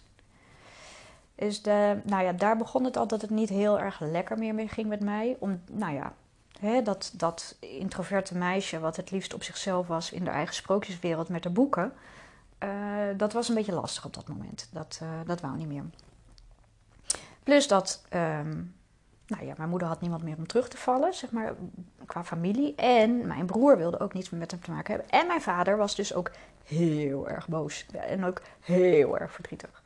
Dus 1.39 1.63
de, 1.63 2.01
nou 2.05 2.25
ja, 2.25 2.33
daar 2.33 2.57
begon 2.57 2.85
het 2.85 2.97
al 2.97 3.07
dat 3.07 3.21
het 3.21 3.31
niet 3.31 3.49
heel 3.49 3.81
erg 3.81 4.01
lekker 4.01 4.39
meer 4.39 4.55
mee 4.55 4.69
ging 4.69 4.89
met 4.89 5.01
mij. 5.01 5.37
Om, 5.39 5.61
nou 5.71 5.95
ja, 5.95 6.13
hè, 6.61 6.83
dat, 6.83 7.13
dat 7.15 7.57
introverte 7.61 8.37
meisje, 8.37 8.81
wat 8.81 8.97
het 8.97 9.11
liefst 9.11 9.35
op 9.35 9.43
zichzelf 9.43 9.87
was 9.87 10.13
in 10.13 10.25
de 10.25 10.31
eigen 10.31 10.55
sprookjeswereld 10.55 11.29
met 11.29 11.43
de 11.43 11.51
boeken. 11.51 11.93
Uh, 12.65 12.69
dat 13.17 13.33
was 13.33 13.49
een 13.49 13.55
beetje 13.55 13.73
lastig 13.73 14.05
op 14.05 14.15
dat 14.15 14.29
moment. 14.29 14.69
Dat, 14.73 15.01
uh, 15.03 15.09
dat 15.27 15.41
wou 15.41 15.57
niet 15.57 15.69
meer. 15.69 15.85
Plus 17.43 17.69
dat, 17.69 18.05
um, 18.15 18.75
nou 19.27 19.45
ja, 19.45 19.55
mijn 19.57 19.69
moeder 19.69 19.89
had 19.89 20.01
niemand 20.01 20.23
meer 20.23 20.37
om 20.37 20.47
terug 20.47 20.69
te 20.69 20.77
vallen, 20.77 21.15
zeg 21.15 21.31
maar, 21.31 21.55
qua 22.07 22.25
familie. 22.25 22.75
En 22.75 23.27
mijn 23.27 23.47
broer 23.47 23.77
wilde 23.77 24.01
ook 24.01 24.15
niets 24.15 24.31
meer 24.31 24.41
met 24.41 24.51
hem 24.51 24.61
te 24.61 24.71
maken 24.71 24.95
hebben. 24.95 25.11
En 25.11 25.27
mijn 25.27 25.43
vader 25.43 25.77
was 25.77 25.95
dus 25.95 26.15
ook 26.15 26.31
heel 26.65 27.29
erg 27.29 27.49
boos. 27.49 27.87
En 27.93 28.25
ook 28.25 28.43
heel 28.61 29.19
erg 29.19 29.33
verdrietig. 29.33 29.83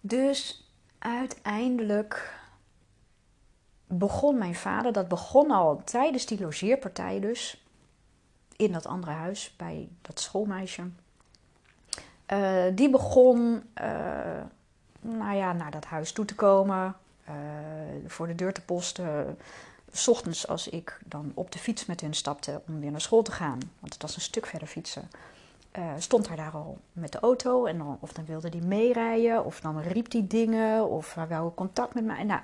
Dus 0.00 0.68
uiteindelijk 0.98 2.38
begon 3.86 4.38
mijn 4.38 4.54
vader, 4.54 4.92
dat 4.92 5.08
begon 5.08 5.50
al 5.50 5.82
tijdens 5.84 6.26
die 6.26 6.40
logeerpartij 6.40 7.20
dus, 7.20 7.64
in 8.56 8.72
dat 8.72 8.86
andere 8.86 9.12
huis 9.12 9.54
bij 9.56 9.88
dat 10.02 10.20
schoolmeisje. 10.20 10.82
Uh, 12.32 12.64
die 12.74 12.90
begon, 12.90 13.62
uh, 13.80 14.42
nou 15.00 15.36
ja, 15.36 15.52
naar 15.52 15.70
dat 15.70 15.84
huis 15.84 16.12
toe 16.12 16.24
te 16.24 16.34
komen, 16.34 16.96
uh, 17.28 17.34
voor 18.06 18.26
de 18.26 18.34
deur 18.34 18.52
te 18.52 18.60
posten. 18.60 19.38
S 19.92 20.08
ochtends 20.08 20.48
als 20.48 20.68
ik 20.68 21.00
dan 21.04 21.32
op 21.34 21.52
de 21.52 21.58
fiets 21.58 21.86
met 21.86 22.00
hun 22.00 22.14
stapte 22.14 22.62
om 22.66 22.80
weer 22.80 22.90
naar 22.90 23.00
school 23.00 23.22
te 23.22 23.32
gaan, 23.32 23.58
want 23.78 23.92
het 23.92 24.02
was 24.02 24.14
een 24.14 24.20
stuk 24.20 24.46
verder 24.46 24.68
fietsen 24.68 25.10
uh, 25.78 25.92
stond 25.98 26.28
hij 26.28 26.36
daar 26.36 26.52
al 26.52 26.78
met 26.92 27.12
de 27.12 27.20
auto. 27.20 27.64
En 27.64 27.78
dan, 27.78 27.98
of 28.00 28.12
dan 28.12 28.24
wilde 28.24 28.48
hij 28.48 28.60
meerijden, 28.60 29.44
of 29.44 29.60
dan 29.60 29.80
riep 29.80 30.12
hij 30.12 30.24
dingen, 30.28 30.88
of 30.88 31.14
hij 31.14 31.26
wou 31.26 31.54
contact 31.54 31.94
met 31.94 32.04
mij. 32.04 32.24
Nou, 32.24 32.40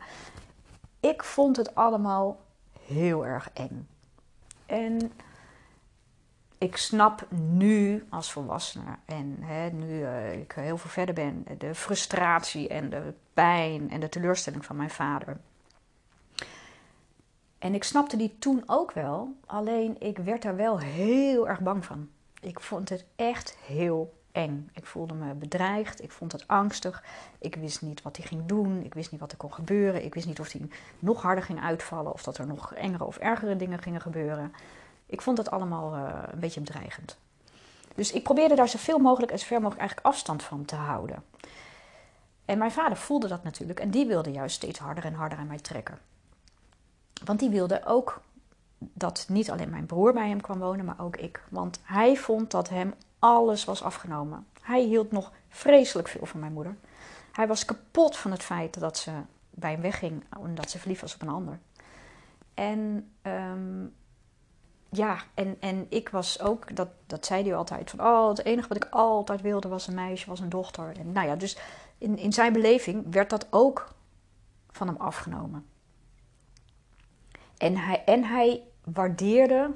ik 1.01 1.23
vond 1.23 1.57
het 1.57 1.75
allemaal 1.75 2.40
heel 2.81 3.27
erg 3.27 3.51
eng. 3.53 3.88
En 4.66 5.12
ik 6.59 6.77
snap 6.77 7.27
nu 7.31 8.07
als 8.11 8.33
volwassene 8.33 8.97
en 9.05 9.37
hè, 9.40 9.70
nu 9.70 10.01
uh, 10.01 10.33
ik 10.33 10.53
heel 10.53 10.79
veel 10.79 10.90
verder 10.90 11.14
ben, 11.14 11.47
de 11.59 11.75
frustratie 11.75 12.68
en 12.68 12.90
de 12.90 13.14
pijn 13.35 13.90
en 13.90 14.01
de 14.01 14.09
teleurstelling 14.09 14.64
van 14.64 14.77
mijn 14.77 14.90
vader. 14.90 15.40
En 17.59 17.75
ik 17.75 17.85
snapte 17.85 18.16
die 18.16 18.38
toen 18.38 18.62
ook 18.66 18.92
wel, 18.92 19.37
alleen 19.47 20.01
ik 20.01 20.18
werd 20.18 20.42
daar 20.42 20.57
wel 20.57 20.79
heel 20.79 21.49
erg 21.49 21.61
bang 21.61 21.85
van. 21.85 22.09
Ik 22.44 22.61
vond 22.61 22.88
het 22.88 23.04
echt 23.16 23.57
heel 23.66 24.14
eng. 24.33 24.70
Ik 24.72 24.87
voelde 24.87 25.14
me 25.14 25.35
bedreigd, 25.35 26.02
ik 26.02 26.12
vond 26.12 26.33
het 26.33 26.48
angstig. 26.48 27.04
Ik 27.38 27.54
wist 27.54 27.83
niet 27.83 28.02
wat 28.02 28.16
hij 28.16 28.26
ging 28.26 28.46
doen, 28.46 28.85
ik 28.85 28.94
wist 28.94 29.11
niet 29.11 29.20
wat 29.20 29.33
er 29.33 29.37
kon 29.37 29.52
gebeuren. 29.52 30.04
Ik 30.04 30.14
wist 30.14 30.26
niet 30.26 30.40
of 30.40 30.52
hij 30.52 30.68
nog 30.98 31.22
harder 31.22 31.44
ging 31.44 31.62
uitvallen 31.62 32.12
of 32.12 32.22
dat 32.22 32.38
er 32.38 32.46
nog 32.46 32.74
engere 32.74 33.04
of 33.04 33.16
ergere 33.16 33.57
dingen 33.57 33.83
gingen 33.83 34.00
gebeuren. 34.00 34.52
Ik 35.07 35.22
vond 35.22 35.38
het 35.38 35.50
allemaal 35.50 35.94
uh, 35.94 36.22
een 36.33 36.38
beetje 36.38 36.61
bedreigend. 36.61 37.16
Dus 37.94 38.12
ik 38.12 38.22
probeerde 38.22 38.54
daar 38.54 38.68
zoveel 38.68 38.98
mogelijk 38.98 39.33
en 39.33 39.38
zover 39.38 39.57
mogelijk 39.61 39.80
eigenlijk 39.80 40.09
afstand 40.09 40.42
van 40.42 40.64
te 40.64 40.76
houden. 40.76 41.24
En 42.44 42.59
mijn 42.59 42.72
vader 42.72 42.96
voelde 42.96 43.28
dat 43.28 43.42
natuurlijk 43.42 43.80
en 43.80 43.90
die 43.90 44.07
wilde 44.07 44.30
juist 44.30 44.57
steeds 44.57 44.78
harder 44.78 45.04
en 45.04 45.14
harder 45.14 45.38
aan 45.38 45.46
mij 45.46 45.59
trekken. 45.59 45.98
Want 47.24 47.38
die 47.38 47.50
wilde 47.50 47.85
ook 47.85 48.20
dat 48.79 49.27
niet 49.29 49.51
alleen 49.51 49.71
mijn 49.71 49.87
broer 49.87 50.13
bij 50.13 50.29
hem 50.29 50.41
kwam 50.41 50.59
wonen, 50.59 50.85
maar 50.85 51.01
ook 51.01 51.17
ik. 51.17 51.45
Want 51.49 51.81
hij 51.83 52.17
vond 52.17 52.51
dat 52.51 52.69
hem 52.69 52.95
alles 53.19 53.65
was 53.65 53.83
afgenomen. 53.83 54.47
Hij 54.63 54.83
hield 54.83 55.13
nog 55.13 55.33
vreselijk 55.49 56.09
veel 56.09 56.27
van 56.27 56.41
mijn 56.41 56.53
moeder. 56.53 56.77
Hij 57.33 57.47
was 57.47 57.65
kapot 57.65 58.17
van 58.17 58.31
het 58.31 58.43
feit 58.43 58.81
dat 58.81 58.99
ze 58.99 59.11
bij 59.51 59.71
hem 59.71 59.81
wegging 59.81 60.25
omdat 60.39 60.71
ze 60.71 60.79
verliefd 60.79 61.01
was 61.01 61.15
op 61.15 61.23
een 61.23 61.29
ander. 61.29 61.59
En 62.55 63.11
um, 63.23 63.95
ja, 64.97 65.19
en, 65.35 65.57
en 65.61 65.87
ik 65.89 66.09
was 66.09 66.41
ook, 66.41 66.77
dat, 66.77 66.89
dat 67.07 67.27
zei 67.27 67.43
hij 67.43 67.55
altijd, 67.55 67.91
van 67.91 68.01
oh, 68.01 68.29
het 68.29 68.45
enige 68.45 68.69
wat 68.69 68.77
ik 68.77 68.87
altijd 68.91 69.41
wilde 69.41 69.69
was 69.69 69.87
een 69.87 69.95
meisje, 69.95 70.29
was 70.29 70.41
een 70.41 70.49
dochter. 70.49 70.99
En 70.99 71.13
nou 71.13 71.27
ja, 71.27 71.37
dus 71.37 71.59
in, 71.99 72.19
in 72.19 72.33
zijn 72.33 72.53
beleving 72.53 73.13
werd 73.13 73.31
dat 73.31 73.47
ook 73.51 73.95
van 74.71 74.87
hem 74.87 74.97
afgenomen. 74.97 75.67
En 77.57 77.77
hij, 77.77 78.03
en 78.05 78.25
hij 78.25 78.62
waardeerde 78.85 79.71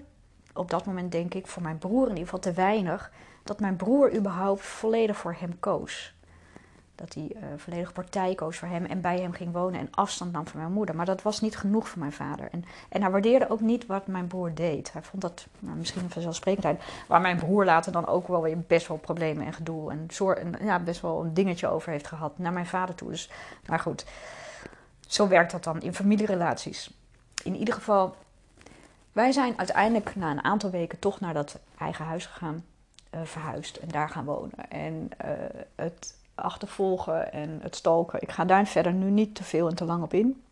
op 0.59 0.71
dat 0.71 0.87
moment, 0.87 1.13
denk 1.13 1.35
ik, 1.35 1.47
voor 1.47 1.63
mijn 1.63 1.79
broer 1.79 2.03
in 2.03 2.09
ieder 2.09 2.25
geval 2.25 2.41
te 2.41 2.53
weinig. 2.53 3.13
Dat 3.43 3.61
mijn 3.61 3.77
broer 3.77 4.15
überhaupt 4.15 4.63
volledig 4.63 5.17
voor 5.17 5.37
hem 5.39 5.61
koos. 5.61 6.17
Dat 6.95 7.15
hij 7.15 7.33
uh, 7.35 7.43
volledig 7.57 7.93
partij 7.93 8.35
koos 8.35 8.57
voor 8.57 8.69
hem 8.69 8.85
en 8.85 9.01
bij 9.01 9.21
hem 9.21 9.33
ging 9.33 9.53
wonen 9.53 9.81
en 9.81 9.89
afstand 9.91 10.33
nam 10.33 10.47
van 10.47 10.61
mijn 10.61 10.73
moeder. 10.73 10.95
Maar 10.95 11.07
dat 11.07 11.23
was 11.23 11.41
niet 11.41 11.57
genoeg 11.57 11.89
voor 11.89 11.99
mijn 11.99 12.13
vader. 12.13 12.49
En, 12.51 12.65
en 12.89 13.03
hij 13.03 13.11
waardeerde 13.11 13.51
ook 13.51 13.61
niet 13.61 13.87
wat 13.87 14.07
mijn 14.07 14.27
broer 14.27 14.55
deed. 14.55 14.93
Hij 14.93 15.03
vond 15.03 15.23
dat 15.23 15.47
nou, 15.59 15.77
misschien 15.77 16.03
een 16.03 16.11
vanzelfsprekendheid. 16.11 16.83
Waar 17.07 17.21
mijn 17.21 17.37
broer 17.37 17.65
later 17.65 17.93
dan 17.93 18.07
ook 18.07 18.29
wel 18.29 18.43
weer 18.43 18.61
best 18.61 18.89
wel 18.89 18.97
problemen 18.97 19.47
en 19.47 19.53
gedoe 19.53 19.91
en, 19.91 20.09
en 20.59 20.65
ja, 20.65 20.79
best 20.79 21.01
wel 21.01 21.25
een 21.25 21.35
dingetje 21.35 21.69
over 21.69 21.91
heeft 21.91 22.07
gehad 22.07 22.39
naar 22.39 22.53
mijn 22.53 22.67
vader 22.67 22.95
toe. 22.95 23.11
Dus, 23.11 23.31
maar 23.67 23.81
goed, 23.81 24.07
zo 25.07 25.29
werkt 25.29 25.53
dat 25.53 25.65
dan 25.65 25.83
in 25.83 25.95
familierelaties. 25.95 26.98
In 27.45 27.57
ieder 27.57 27.75
geval, 27.75 28.17
wij 29.13 29.33
zijn 29.33 29.59
uiteindelijk 29.59 30.17
na 30.17 30.31
een 30.31 30.45
aantal 30.45 30.71
weken 30.71 30.99
toch 30.99 31.21
naar 31.21 31.35
dat 31.35 31.59
eigen 31.79 32.05
huis 32.05 32.27
gegaan, 32.27 32.65
uh, 33.15 33.21
verhuisd 33.25 33.77
en 33.77 33.89
daar 33.89 34.09
gaan 34.09 34.25
wonen. 34.25 34.71
En 34.71 35.11
uh, 35.25 35.31
het 35.75 36.17
achtervolgen 36.35 37.33
en 37.33 37.59
het 37.63 37.77
stalken, 37.77 38.23
ik 38.23 38.31
ga 38.31 38.45
daar 38.45 38.67
verder 38.67 38.93
nu 38.93 39.11
niet 39.11 39.35
te 39.35 39.45
veel 39.45 39.69
en 39.69 39.75
te 39.75 39.85
lang 39.85 40.03
op 40.03 40.15
in. 40.15 40.43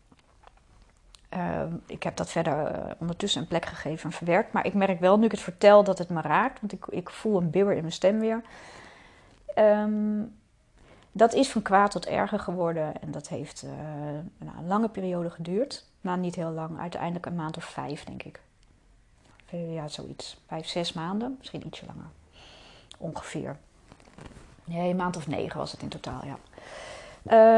Uh, 1.33 1.61
ik 1.85 2.03
heb 2.03 2.15
dat 2.15 2.29
verder 2.29 2.65
eh, 2.65 2.91
ondertussen 2.97 3.41
een 3.41 3.47
plek 3.47 3.65
gegeven 3.65 4.05
en 4.05 4.15
verwerkt. 4.15 4.53
Maar 4.53 4.65
ik 4.65 4.73
merk 4.73 4.99
wel 4.99 5.17
nu 5.17 5.25
ik 5.25 5.31
het 5.31 5.39
vertel 5.39 5.83
dat 5.83 5.97
het 5.97 6.09
me 6.09 6.21
raakt, 6.21 6.59
want 6.59 6.73
ik, 6.73 6.85
ik 6.85 7.09
voel 7.09 7.37
een 7.37 7.49
bibber 7.49 7.73
in 7.73 7.81
mijn 7.81 7.91
stem 7.93 8.19
weer. 8.19 8.41
Um, 9.55 10.35
dat 11.11 11.33
is 11.33 11.51
van 11.51 11.61
kwaad 11.61 11.91
tot 11.91 12.05
erger 12.05 12.39
geworden 12.39 13.01
en 13.01 13.11
dat 13.11 13.27
heeft 13.27 13.65
een 14.39 14.67
lange 14.67 14.89
periode 14.89 15.29
geduurd. 15.29 15.85
Nou, 16.07 16.19
niet 16.19 16.35
heel 16.35 16.51
lang, 16.51 16.79
uiteindelijk 16.79 17.25
een 17.25 17.35
maand 17.35 17.57
of 17.57 17.63
vijf, 17.63 18.03
denk 18.03 18.23
ik. 18.23 18.41
Ja, 19.49 19.87
zoiets. 19.87 20.37
Vijf, 20.47 20.67
zes 20.67 20.93
maanden, 20.93 21.35
misschien 21.37 21.65
ietsje 21.65 21.85
langer. 21.85 22.09
Ongeveer. 22.97 23.57
Nee, 24.63 24.89
een 24.89 24.95
maand 24.95 25.17
of 25.17 25.27
negen 25.27 25.57
was 25.57 25.71
het 25.71 25.81
in 25.81 25.89
totaal, 25.89 26.21
ja. 26.25 26.37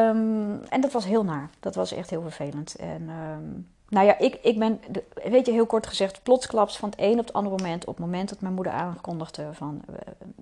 Um, 0.10 0.64
en 0.64 0.82
dat 0.82 0.92
was 0.92 1.06
heel 1.06 1.24
naar. 1.24 1.50
Dat 1.60 1.76
was 1.76 1.92
echt 1.92 2.10
heel 2.10 2.22
vervelend. 2.22 2.76
En 2.76 3.10
um, 3.10 3.68
nou 3.90 4.06
ja, 4.06 4.18
ik, 4.18 4.36
ik 4.42 4.60
ben, 4.60 4.80
weet 5.24 5.46
je, 5.46 5.52
heel 5.52 5.66
kort 5.66 5.88
gezegd, 5.88 6.24
plotsklaps 6.24 6.78
van 6.78 6.90
het 6.90 7.00
een 7.00 7.20
op 7.20 7.26
het 7.26 7.34
andere 7.34 7.58
moment. 7.58 7.86
Op 7.86 7.96
het 7.96 8.06
moment 8.06 8.30
dat 8.30 8.42
mijn 8.42 8.54
moeder 8.54 8.74
aankondigde 8.74 9.54
van 9.54 9.82
uh, 9.90 9.96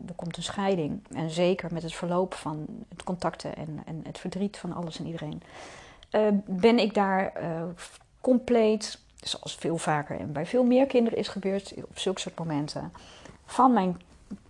er 0.08 0.16
komt 0.16 0.38
een 0.38 0.44
scheiding. 0.44 1.04
En 1.12 1.30
zeker 1.30 1.74
met 1.74 1.84
het 1.84 1.94
verloop 1.94 2.34
van 2.34 2.66
het 2.90 3.04
contacten 3.04 3.56
en, 3.56 3.82
en 3.86 4.02
het 4.04 4.18
verdriet 4.18 4.58
van 4.58 4.74
alles 4.74 5.00
en 5.00 5.06
iedereen. 5.06 5.42
Uh, 6.12 6.28
ben 6.46 6.80
ik 6.80 6.94
daar 6.94 7.34
uh, 7.42 7.62
compleet 8.22 9.00
zoals 9.16 9.56
veel 9.56 9.78
vaker 9.78 10.20
en 10.20 10.32
bij 10.32 10.46
veel 10.46 10.64
meer 10.64 10.86
kinderen 10.86 11.20
is 11.20 11.28
gebeurd 11.28 11.74
op 11.76 12.00
zulke 12.00 12.20
soort 12.20 12.40
momenten, 12.40 12.94
van 13.46 13.74
mijn 13.74 14.02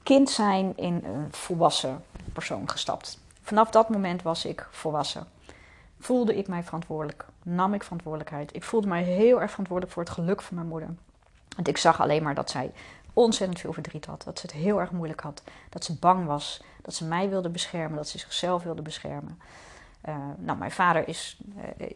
kind 0.04 0.30
zijn 0.30 0.78
in 0.78 1.02
een 1.04 1.28
volwassen 1.32 2.04
persoon 2.34 2.70
gestapt. 2.70 3.20
Vanaf 3.42 3.70
dat 3.70 3.90
moment 3.90 4.22
was 4.22 4.46
ik 4.46 4.68
volwassen. 4.72 5.28
Voelde 6.00 6.38
ik 6.38 6.48
mij 6.48 6.64
verantwoordelijk, 6.64 7.26
nam 7.44 7.74
ik 7.74 7.84
verantwoordelijkheid. 7.84 8.56
Ik 8.56 8.64
voelde 8.64 8.88
mij 8.88 9.04
heel 9.04 9.42
erg 9.42 9.50
verantwoordelijk 9.50 9.94
voor 9.96 10.04
het 10.04 10.14
geluk 10.14 10.42
van 10.42 10.56
mijn 10.56 10.68
moeder. 10.68 10.90
Want 11.56 11.68
ik 11.68 11.78
zag 11.78 12.02
alleen 12.02 12.24
maar 12.24 12.36
dat 12.36 12.50
zij 12.50 12.72
ontzettend 13.14 13.60
veel 13.60 13.74
verdriet 13.74 14.06
had. 14.06 14.24
Dat 14.24 14.40
ze 14.40 14.46
het 14.46 14.56
heel 14.56 14.80
erg 14.80 14.92
moeilijk 14.92 15.22
had. 15.22 15.44
Dat 15.70 15.84
ze 15.84 15.96
bang 15.96 16.26
was. 16.26 16.64
Dat 16.82 16.94
ze 16.94 17.06
mij 17.06 17.30
wilde 17.30 17.50
beschermen. 17.50 17.98
Dat 17.98 18.08
ze 18.08 18.18
zichzelf 18.18 18.64
wilde 18.64 18.82
beschermen. 18.82 19.40
Uh, 20.06 20.16
nou, 20.38 20.58
mijn 20.58 20.72
vader 20.72 21.08
is, 21.08 21.38
uh, 21.58 21.88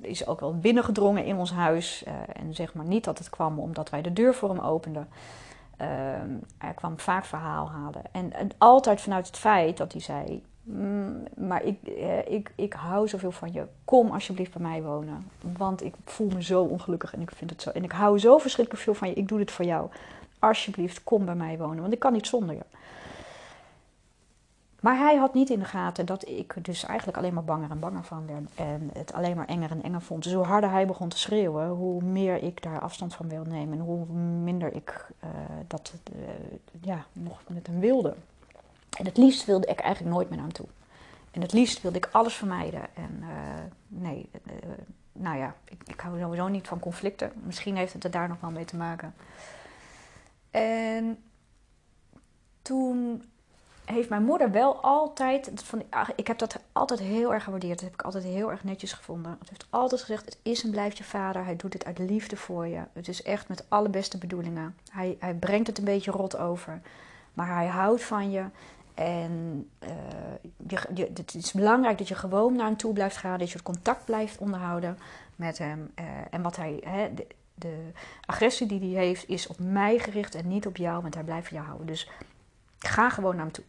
is 0.00 0.26
ook 0.26 0.40
wel 0.40 0.58
binnengedrongen 0.58 1.24
in 1.24 1.36
ons 1.36 1.52
huis. 1.52 2.04
Uh, 2.08 2.12
en 2.42 2.54
zeg 2.54 2.74
maar 2.74 2.84
niet 2.84 3.04
dat 3.04 3.18
het 3.18 3.30
kwam 3.30 3.58
omdat 3.58 3.90
wij 3.90 4.02
de 4.02 4.12
deur 4.12 4.34
voor 4.34 4.48
hem 4.48 4.58
openden. 4.58 5.08
hij 6.58 6.74
kwam 6.74 6.98
vaak 6.98 7.24
verhaal 7.24 7.70
halen. 7.70 8.02
En, 8.12 8.32
en, 8.32 8.50
altijd 8.58 9.00
vanuit 9.00 9.26
het 9.26 9.36
feit 9.36 9.76
dat 9.76 9.92
hij 9.92 10.00
zei: 10.00 10.42
mm, 10.62 11.22
Maar 11.36 11.62
ik, 11.62 11.86
ik, 12.26 12.52
ik 12.54 12.72
hou 12.72 13.08
zoveel 13.08 13.32
van 13.32 13.52
je. 13.52 13.66
Kom 13.84 14.10
alsjeblieft 14.10 14.52
bij 14.52 14.62
mij 14.62 14.82
wonen. 14.82 15.30
Want 15.56 15.84
ik 15.84 15.94
voel 16.04 16.28
me 16.28 16.42
zo 16.42 16.62
ongelukkig 16.62 17.14
en 17.14 17.20
ik 17.20 17.30
vind 17.34 17.50
het 17.50 17.62
zo. 17.62 17.70
En 17.70 17.84
ik 17.84 17.92
hou 17.92 18.18
zo 18.18 18.38
verschrikkelijk 18.38 18.84
veel 18.84 18.94
van 18.94 19.08
je. 19.08 19.14
Ik 19.14 19.28
doe 19.28 19.38
dit 19.38 19.50
voor 19.50 19.64
jou. 19.64 19.90
Alsjeblieft, 20.38 21.04
kom 21.04 21.24
bij 21.24 21.34
mij 21.34 21.58
wonen. 21.58 21.80
Want 21.80 21.92
ik 21.92 21.98
kan 21.98 22.12
niet 22.12 22.26
zonder 22.26 22.54
je. 22.54 22.64
Maar 24.80 24.98
hij 24.98 25.16
had 25.16 25.34
niet 25.34 25.50
in 25.50 25.58
de 25.58 25.64
gaten 25.64 26.06
dat 26.06 26.28
ik 26.28 26.54
dus 26.62 26.84
eigenlijk 26.84 27.18
alleen 27.18 27.34
maar 27.34 27.44
banger 27.44 27.70
en 27.70 27.78
banger 27.78 28.04
van 28.04 28.26
werd. 28.26 28.54
En 28.54 28.90
het 28.92 29.12
alleen 29.12 29.36
maar 29.36 29.46
enger 29.46 29.70
en 29.70 29.82
enger 29.82 30.00
vond. 30.00 30.22
Dus 30.22 30.32
hoe 30.32 30.44
harder 30.44 30.70
hij 30.70 30.86
begon 30.86 31.08
te 31.08 31.18
schreeuwen, 31.18 31.68
hoe 31.68 32.02
meer 32.02 32.42
ik 32.42 32.62
daar 32.62 32.80
afstand 32.80 33.14
van 33.14 33.28
wilde 33.28 33.50
nemen. 33.50 33.78
En 33.78 33.84
hoe 33.84 34.06
minder 34.42 34.74
ik 34.74 35.06
uh, 35.24 35.30
dat 35.66 35.94
uh, 36.16 36.28
ja, 36.80 37.04
nog 37.12 37.40
met 37.48 37.66
hem 37.66 37.80
wilde. 37.80 38.14
En 38.98 39.04
het 39.04 39.16
liefst 39.16 39.44
wilde 39.44 39.66
ik 39.66 39.78
eigenlijk 39.80 40.14
nooit 40.14 40.28
meer 40.28 40.38
naar 40.38 40.46
hem 40.46 40.56
toe. 40.56 40.66
En 41.30 41.40
het 41.40 41.52
liefst 41.52 41.82
wilde 41.82 41.96
ik 41.96 42.08
alles 42.12 42.34
vermijden. 42.34 42.80
En 42.94 43.18
uh, 43.20 43.28
nee, 43.88 44.30
nou 45.12 45.38
ja, 45.38 45.54
ik, 45.64 45.82
ik 45.86 46.00
hou 46.00 46.20
sowieso 46.20 46.48
niet 46.48 46.68
van 46.68 46.78
conflicten. 46.78 47.32
Misschien 47.34 47.76
heeft 47.76 47.92
het 47.92 48.04
er 48.04 48.10
daar 48.10 48.28
nog 48.28 48.40
wel 48.40 48.50
mee 48.50 48.64
te 48.64 48.76
maken. 48.76 49.14
En 50.50 51.22
toen 52.62 53.22
heeft 53.92 54.08
mijn 54.08 54.24
moeder 54.24 54.50
wel 54.50 54.82
altijd. 54.82 55.50
Van, 55.54 55.82
ik 56.16 56.26
heb 56.26 56.38
dat 56.38 56.58
altijd 56.72 57.00
heel 57.00 57.32
erg 57.32 57.44
gewaardeerd. 57.44 57.74
Dat 57.74 57.84
heb 57.84 57.92
ik 57.92 58.02
altijd 58.02 58.24
heel 58.24 58.50
erg 58.50 58.64
netjes 58.64 58.92
gevonden. 58.92 59.38
Ze 59.42 59.48
heeft 59.48 59.66
altijd 59.70 60.00
gezegd: 60.00 60.24
Het 60.24 60.38
is 60.42 60.64
en 60.64 60.70
blijft 60.70 60.98
je 60.98 61.04
vader. 61.04 61.44
Hij 61.44 61.56
doet 61.56 61.72
dit 61.72 61.84
uit 61.84 61.98
liefde 61.98 62.36
voor 62.36 62.66
je. 62.66 62.80
Het 62.92 63.08
is 63.08 63.22
echt 63.22 63.48
met 63.48 63.64
alle 63.68 63.88
beste 63.88 64.18
bedoelingen. 64.18 64.76
Hij, 64.90 65.16
hij 65.20 65.34
brengt 65.34 65.66
het 65.66 65.78
een 65.78 65.84
beetje 65.84 66.10
rot 66.10 66.38
over. 66.38 66.80
Maar 67.34 67.54
hij 67.54 67.66
houdt 67.66 68.04
van 68.04 68.30
je. 68.30 68.44
En 68.94 69.68
uh, 69.82 69.90
je, 70.94 71.10
het 71.14 71.34
is 71.34 71.52
belangrijk 71.52 71.98
dat 71.98 72.08
je 72.08 72.14
gewoon 72.14 72.56
naar 72.56 72.66
hem 72.66 72.76
toe 72.76 72.92
blijft 72.92 73.16
gaan. 73.16 73.38
Dat 73.38 73.48
je 73.48 73.54
het 73.54 73.62
contact 73.62 74.04
blijft 74.04 74.38
onderhouden 74.38 74.98
met 75.36 75.58
hem. 75.58 75.90
Uh, 75.98 76.04
en 76.30 76.42
wat 76.42 76.56
hij. 76.56 76.80
Hè, 76.84 77.14
de, 77.14 77.26
de, 77.54 77.90
agressie 78.26 78.66
die 78.66 78.96
hij 78.96 79.06
heeft 79.06 79.28
is 79.28 79.46
op 79.46 79.58
mij 79.58 79.98
gericht 79.98 80.34
en 80.34 80.48
niet 80.48 80.66
op 80.66 80.76
jou. 80.76 81.02
Want 81.02 81.14
hij 81.14 81.24
blijft 81.24 81.48
van 81.48 81.56
jou 81.56 81.68
houden. 81.68 81.86
Dus 81.86 82.10
ga 82.78 83.10
gewoon 83.10 83.34
naar 83.34 83.44
hem 83.44 83.52
toe 83.52 83.64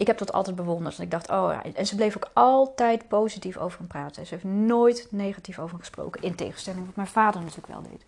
ik 0.00 0.06
heb 0.06 0.18
dat 0.18 0.32
altijd 0.32 0.56
bewonderd. 0.56 0.96
En 0.96 1.02
ik 1.02 1.10
dacht, 1.10 1.30
oh 1.30 1.50
ja. 1.52 1.62
En 1.74 1.86
ze 1.86 1.94
bleef 1.94 2.16
ook 2.16 2.30
altijd 2.32 3.08
positief 3.08 3.56
over 3.56 3.78
hem 3.78 3.86
praten. 3.86 4.26
Ze 4.26 4.34
heeft 4.34 4.44
nooit 4.44 5.06
negatief 5.10 5.58
over 5.58 5.70
hem 5.70 5.78
gesproken. 5.78 6.22
In 6.22 6.34
tegenstelling 6.34 6.86
wat 6.86 6.96
mijn 6.96 7.08
vader 7.08 7.40
natuurlijk 7.40 7.66
wel 7.66 7.82
deed. 7.82 8.04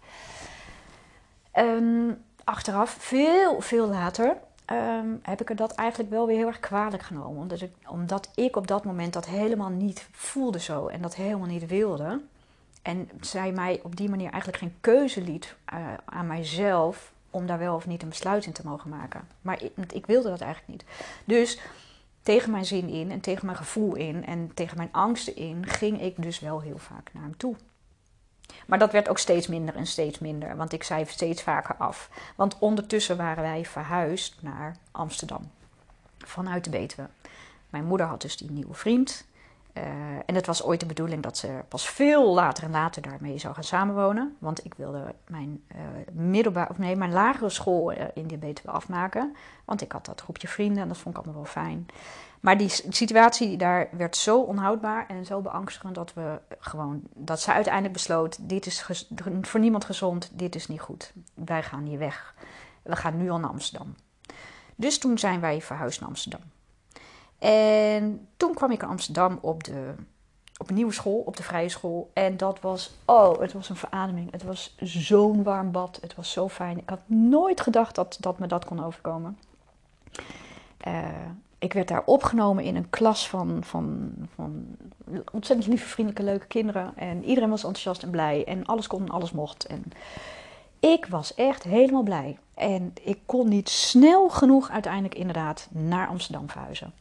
Um, 1.66 2.22
achteraf, 2.45 2.90
veel, 2.90 3.61
veel 3.61 3.86
later, 3.86 4.36
um, 4.72 5.20
heb 5.22 5.40
ik 5.40 5.51
er 5.51 5.57
dat 5.57 5.72
eigenlijk 5.72 6.11
wel 6.11 6.26
weer 6.26 6.36
heel 6.36 6.47
erg 6.47 6.61
kwalijk 6.61 7.03
genomen. 7.03 7.40
Omdat 7.40 7.61
ik, 7.61 7.72
omdat 7.86 8.30
ik 8.34 8.57
op 8.57 8.66
dat 8.66 8.84
moment 8.84 9.12
dat 9.12 9.26
helemaal 9.26 9.70
niet 9.70 10.09
voelde 10.12 10.61
zo. 10.61 10.86
En 10.86 11.03
dat 11.03 11.14
helemaal 11.14 11.49
niet 11.49 11.66
wilde. 11.66 12.20
En 12.82 13.11
zij 13.20 13.53
mij 13.53 13.80
op 13.82 13.97
die 13.97 14.09
manier 14.09 14.30
eigenlijk 14.30 14.59
geen 14.59 14.76
keuze 14.80 15.20
liet 15.20 15.55
uh, 15.74 15.78
aan 16.05 16.26
mijzelf 16.26 17.12
om 17.33 17.47
daar 17.47 17.59
wel 17.59 17.74
of 17.74 17.87
niet 17.87 18.03
een 18.03 18.09
besluit 18.09 18.47
in 18.47 18.53
te 18.53 18.66
mogen 18.66 18.91
maken. 18.91 19.28
Maar 19.41 19.62
ik, 19.62 19.72
ik 19.93 20.07
wilde 20.07 20.28
dat 20.28 20.41
eigenlijk 20.41 20.72
niet. 20.72 20.85
Dus 21.24 21.61
tegen 22.22 22.51
mijn 22.51 22.64
zin 22.64 22.89
in 22.89 23.11
en 23.11 23.20
tegen 23.20 23.47
mijn 23.47 23.59
gevoel 23.59 23.95
in 23.95 24.26
en 24.26 24.55
tegen 24.55 24.76
mijn 24.76 24.93
angsten 24.93 25.37
in, 25.37 25.66
ging 25.66 26.01
ik 26.01 26.22
dus 26.22 26.41
wel 26.41 26.61
heel 26.61 26.78
vaak 26.78 27.11
naar 27.12 27.22
hem 27.22 27.37
toe. 27.37 27.57
Maar 28.66 28.78
dat 28.78 28.93
werd 28.93 29.09
ook 29.09 29.18
steeds 29.18 29.47
minder 29.47 29.74
en 29.74 29.87
steeds 29.87 30.18
minder, 30.18 30.57
want 30.57 30.72
ik 30.72 30.83
zei 30.83 31.05
steeds 31.07 31.43
vaker 31.43 31.76
af. 31.76 32.11
Want 32.37 32.59
ondertussen 32.59 33.16
waren 33.16 33.43
wij 33.43 33.64
verhuisd 33.64 34.37
naar 34.41 34.76
Amsterdam, 34.91 35.51
vanuit 36.18 36.64
de 36.64 36.70
Betuwe. 36.70 37.09
Mijn 37.70 37.85
moeder 37.85 38.07
had 38.07 38.22
dus 38.22 38.37
die 38.37 38.51
nieuwe 38.51 38.74
vriend. 38.74 39.24
Uh, 39.77 39.85
en 40.27 40.35
het 40.35 40.47
was 40.47 40.62
ooit 40.62 40.81
de 40.81 40.87
bedoeling 40.87 41.23
dat 41.23 41.37
ze 41.37 41.61
pas 41.68 41.89
veel 41.89 42.35
later 42.35 42.64
en 42.64 42.70
later 42.70 43.03
daarmee 43.03 43.39
zou 43.39 43.55
gaan 43.55 43.64
samenwonen. 43.64 44.37
Want 44.39 44.64
ik 44.64 44.75
wilde 44.75 45.14
mijn, 45.27 45.64
uh, 45.75 45.79
middelbaar, 46.12 46.70
of 46.70 46.79
nee, 46.79 46.97
mijn 46.97 47.12
lagere 47.12 47.49
school 47.49 47.93
uh, 47.93 48.05
in 48.14 48.27
die 48.27 48.39
Betuwe 48.39 48.70
afmaken. 48.70 49.37
Want 49.64 49.81
ik 49.81 49.93
had 49.93 50.07
dat 50.07 50.20
groepje 50.20 50.49
vrienden 50.49 50.83
en 50.83 50.89
dat 50.89 50.99
vond 50.99 51.16
ik 51.16 51.23
allemaal 51.23 51.43
wel 51.43 51.53
fijn. 51.53 51.87
Maar 52.41 52.59
die 52.59 52.68
situatie 52.68 53.57
daar 53.57 53.89
werd 53.93 54.16
zo 54.16 54.41
onhoudbaar 54.41 55.07
en 55.09 55.27
zo 55.27 55.41
beangstigend 55.41 55.95
dat 55.95 56.14
we 56.14 56.41
gewoon, 56.59 57.03
dat 57.14 57.41
ze 57.41 57.53
uiteindelijk 57.53 57.93
besloot: 57.93 58.49
dit 58.49 58.66
is 58.66 58.87
voor 59.41 59.61
niemand 59.61 59.85
gezond, 59.85 60.31
dit 60.33 60.55
is 60.55 60.68
niet 60.68 60.81
goed. 60.81 61.12
Wij 61.35 61.62
gaan 61.62 61.85
hier 61.85 61.99
weg. 61.99 62.35
We 62.83 62.97
gaan 62.97 63.16
nu 63.16 63.31
al 63.31 63.39
naar 63.39 63.51
Amsterdam. 63.51 63.95
Dus 64.77 64.99
toen 64.99 65.18
zijn 65.18 65.41
wij 65.41 65.61
verhuisd 65.61 66.01
naar 66.01 66.09
Amsterdam. 66.09 66.41
En 67.43 68.28
toen 68.36 68.55
kwam 68.55 68.70
ik 68.70 68.82
in 68.82 68.88
Amsterdam 68.88 69.38
op, 69.40 69.64
de, 69.64 69.95
op 70.57 70.68
een 70.68 70.74
nieuwe 70.74 70.93
school, 70.93 71.18
op 71.18 71.36
de 71.36 71.43
vrije 71.43 71.68
school. 71.68 72.11
En 72.12 72.36
dat 72.36 72.61
was, 72.61 72.95
oh, 73.05 73.40
het 73.40 73.53
was 73.53 73.68
een 73.68 73.76
verademing. 73.76 74.30
Het 74.30 74.43
was 74.43 74.74
zo'n 74.80 75.43
warm 75.43 75.70
bad. 75.70 75.99
Het 76.01 76.14
was 76.14 76.32
zo 76.32 76.49
fijn. 76.49 76.78
Ik 76.78 76.88
had 76.88 77.01
nooit 77.07 77.61
gedacht 77.61 77.95
dat, 77.95 78.16
dat 78.20 78.38
me 78.38 78.47
dat 78.47 78.64
kon 78.64 78.84
overkomen. 78.84 79.38
Uh, 80.86 81.09
ik 81.59 81.72
werd 81.72 81.88
daar 81.88 82.03
opgenomen 82.05 82.64
in 82.64 82.76
een 82.76 82.90
klas 82.90 83.28
van, 83.28 83.59
van, 83.64 84.12
van 84.34 84.66
ontzettend 85.32 85.68
lieve, 85.68 85.88
vriendelijke, 85.88 86.30
leuke 86.30 86.47
kinderen. 86.47 86.93
En 86.97 87.24
iedereen 87.24 87.51
was 87.51 87.64
enthousiast 87.64 88.03
en 88.03 88.11
blij. 88.11 88.45
En 88.45 88.64
alles 88.66 88.86
kon 88.86 89.01
en 89.01 89.11
alles 89.11 89.32
mocht. 89.32 89.66
En 89.66 89.84
ik 90.80 91.07
was 91.07 91.34
echt 91.34 91.62
helemaal 91.62 92.03
blij. 92.03 92.38
En 92.55 92.93
ik 93.03 93.18
kon 93.26 93.49
niet 93.49 93.68
snel 93.68 94.28
genoeg 94.28 94.70
uiteindelijk 94.70 95.14
inderdaad 95.14 95.68
naar 95.70 96.09
Amsterdam 96.09 96.51
verhuizen. 96.51 96.93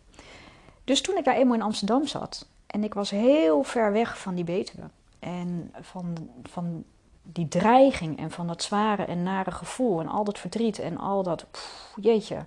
Dus 0.92 1.02
toen 1.02 1.18
ik 1.18 1.24
daar 1.24 1.36
eenmaal 1.36 1.56
in 1.56 1.62
Amsterdam 1.62 2.08
zat 2.08 2.48
en 2.68 2.84
ik 2.84 2.94
was 2.94 3.10
heel 3.10 3.64
ver 3.64 3.92
weg 3.92 4.20
van 4.20 4.36
die 4.36 4.44
Betuwe 4.44 4.90
en 5.20 5.74
van, 5.82 6.30
van 6.44 6.84
die 7.24 7.48
dreiging 7.48 8.18
en 8.18 8.32
van 8.32 8.48
dat 8.48 8.64
zware 8.64 9.06
en 9.06 9.24
nare 9.24 9.52
gevoel 9.52 10.00
en 10.00 10.08
al 10.08 10.24
dat 10.24 10.40
verdriet 10.40 10.80
en 10.80 10.98
al 10.98 11.24
dat, 11.24 11.46
jeetje, 12.02 12.46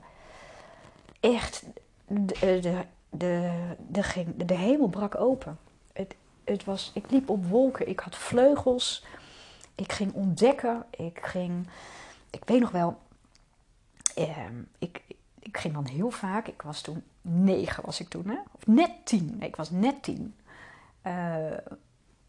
echt, 1.20 1.64
de, 2.06 2.24
de, 2.60 2.84
de, 3.10 3.52
de, 3.88 4.46
de 4.46 4.54
hemel 4.54 4.88
brak 4.88 5.20
open. 5.20 5.58
Het, 5.92 6.14
het 6.44 6.64
was, 6.64 6.90
ik 6.94 7.10
liep 7.10 7.28
op 7.28 7.46
wolken, 7.46 7.88
ik 7.88 8.00
had 8.00 8.16
vleugels, 8.16 9.04
ik 9.74 9.92
ging 9.92 10.12
ontdekken, 10.12 10.84
ik 10.90 11.18
ging, 11.22 11.68
ik 12.30 12.42
weet 12.44 12.60
nog 12.60 12.70
wel, 12.70 12.98
eh, 14.14 14.46
ik, 14.78 15.02
ik 15.44 15.56
ging 15.56 15.74
dan 15.74 15.86
heel 15.86 16.10
vaak, 16.10 16.48
ik 16.48 16.62
was 16.62 16.80
toen 16.80 17.02
negen 17.20 17.84
was 17.84 18.00
ik 18.00 18.08
toen, 18.08 18.28
hè? 18.28 18.36
of 18.52 18.66
net 18.66 18.90
tien, 19.04 19.36
nee, 19.38 19.48
ik 19.48 19.56
was 19.56 19.70
net 19.70 20.02
tien. 20.02 20.34
Uh, 21.06 21.36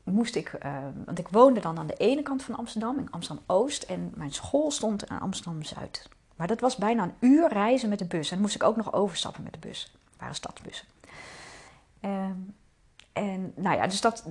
moest 0.03 0.35
ik, 0.35 0.53
uh, 0.65 0.77
want 1.05 1.19
ik 1.19 1.27
woonde 1.27 1.59
dan 1.59 1.77
aan 1.77 1.87
de 1.87 1.93
ene 1.93 2.21
kant 2.21 2.43
van 2.43 2.55
Amsterdam, 2.55 2.97
in 2.97 3.11
Amsterdam-Oost, 3.11 3.83
en 3.83 4.11
mijn 4.15 4.33
school 4.33 4.71
stond 4.71 5.09
aan 5.09 5.19
Amsterdam-Zuid. 5.19 6.09
Maar 6.35 6.47
dat 6.47 6.59
was 6.59 6.75
bijna 6.75 7.03
een 7.03 7.13
uur 7.19 7.49
reizen 7.49 7.89
met 7.89 7.99
de 7.99 8.05
bus. 8.05 8.27
En 8.27 8.33
dan 8.33 8.41
moest 8.41 8.55
ik 8.55 8.63
ook 8.63 8.75
nog 8.75 8.93
overstappen 8.93 9.43
met 9.43 9.53
de 9.53 9.59
bus. 9.59 9.95
Waren 10.17 10.35
stadsbussen. 10.35 10.87
Uh, 12.01 12.29
en 13.13 13.53
nou 13.55 13.75
ja, 13.75 13.87
dus 13.87 14.01
dat, 14.01 14.25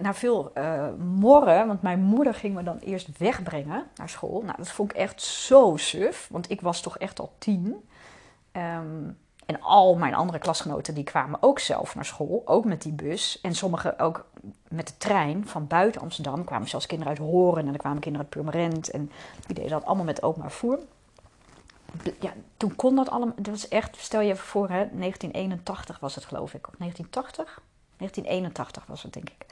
na 0.00 0.14
veel 0.14 0.50
uh, 0.54 0.88
morren, 0.98 1.66
want 1.66 1.82
mijn 1.82 2.00
moeder 2.00 2.34
ging 2.34 2.54
me 2.54 2.62
dan 2.62 2.78
eerst 2.78 3.18
wegbrengen 3.18 3.86
naar 3.96 4.08
school. 4.08 4.42
Nou, 4.42 4.56
dat 4.56 4.68
vond 4.68 4.90
ik 4.90 4.96
echt 4.96 5.22
zo 5.22 5.76
suf, 5.76 6.28
want 6.30 6.50
ik 6.50 6.60
was 6.60 6.80
toch 6.80 6.98
echt 6.98 7.20
al 7.20 7.32
tien. 7.38 7.88
Um, 8.58 9.16
en 9.48 9.60
al 9.60 9.94
mijn 9.94 10.14
andere 10.14 10.38
klasgenoten 10.38 10.94
die 10.94 11.04
kwamen 11.04 11.42
ook 11.42 11.58
zelf 11.58 11.94
naar 11.94 12.04
school, 12.04 12.42
ook 12.44 12.64
met 12.64 12.82
die 12.82 12.92
bus. 12.92 13.40
En 13.40 13.54
sommigen 13.54 13.98
ook 13.98 14.26
met 14.68 14.86
de 14.86 14.96
trein 14.96 15.46
van 15.46 15.66
buiten 15.66 16.00
Amsterdam. 16.00 16.38
Er 16.38 16.44
kwamen 16.44 16.68
zelfs 16.68 16.86
kinderen 16.86 17.12
uit 17.12 17.22
Horen 17.22 17.66
en 17.66 17.72
er 17.72 17.78
kwamen 17.78 18.00
kinderen 18.00 18.26
uit 18.26 18.36
Purmerend. 18.36 18.90
En 18.90 19.10
die 19.46 19.54
deden 19.54 19.70
dat 19.70 19.84
allemaal 19.84 20.04
met 20.04 20.22
openbaar 20.22 20.50
voer. 20.50 20.78
Ja, 22.20 22.32
toen 22.56 22.76
kon 22.76 22.96
dat 22.96 23.10
allemaal. 23.10 23.34
Dat 23.36 23.46
was 23.46 23.68
echt, 23.68 23.96
stel 23.96 24.20
je 24.20 24.32
even 24.32 24.44
voor, 24.44 24.68
hè, 24.68 24.88
1981 24.92 26.00
was 26.00 26.14
het 26.14 26.24
geloof 26.24 26.54
ik. 26.54 26.68
Of 26.68 26.74
1980? 26.78 27.60
1981 27.96 28.86
was 28.86 29.02
het 29.02 29.12
denk 29.12 29.28
ik. 29.28 29.46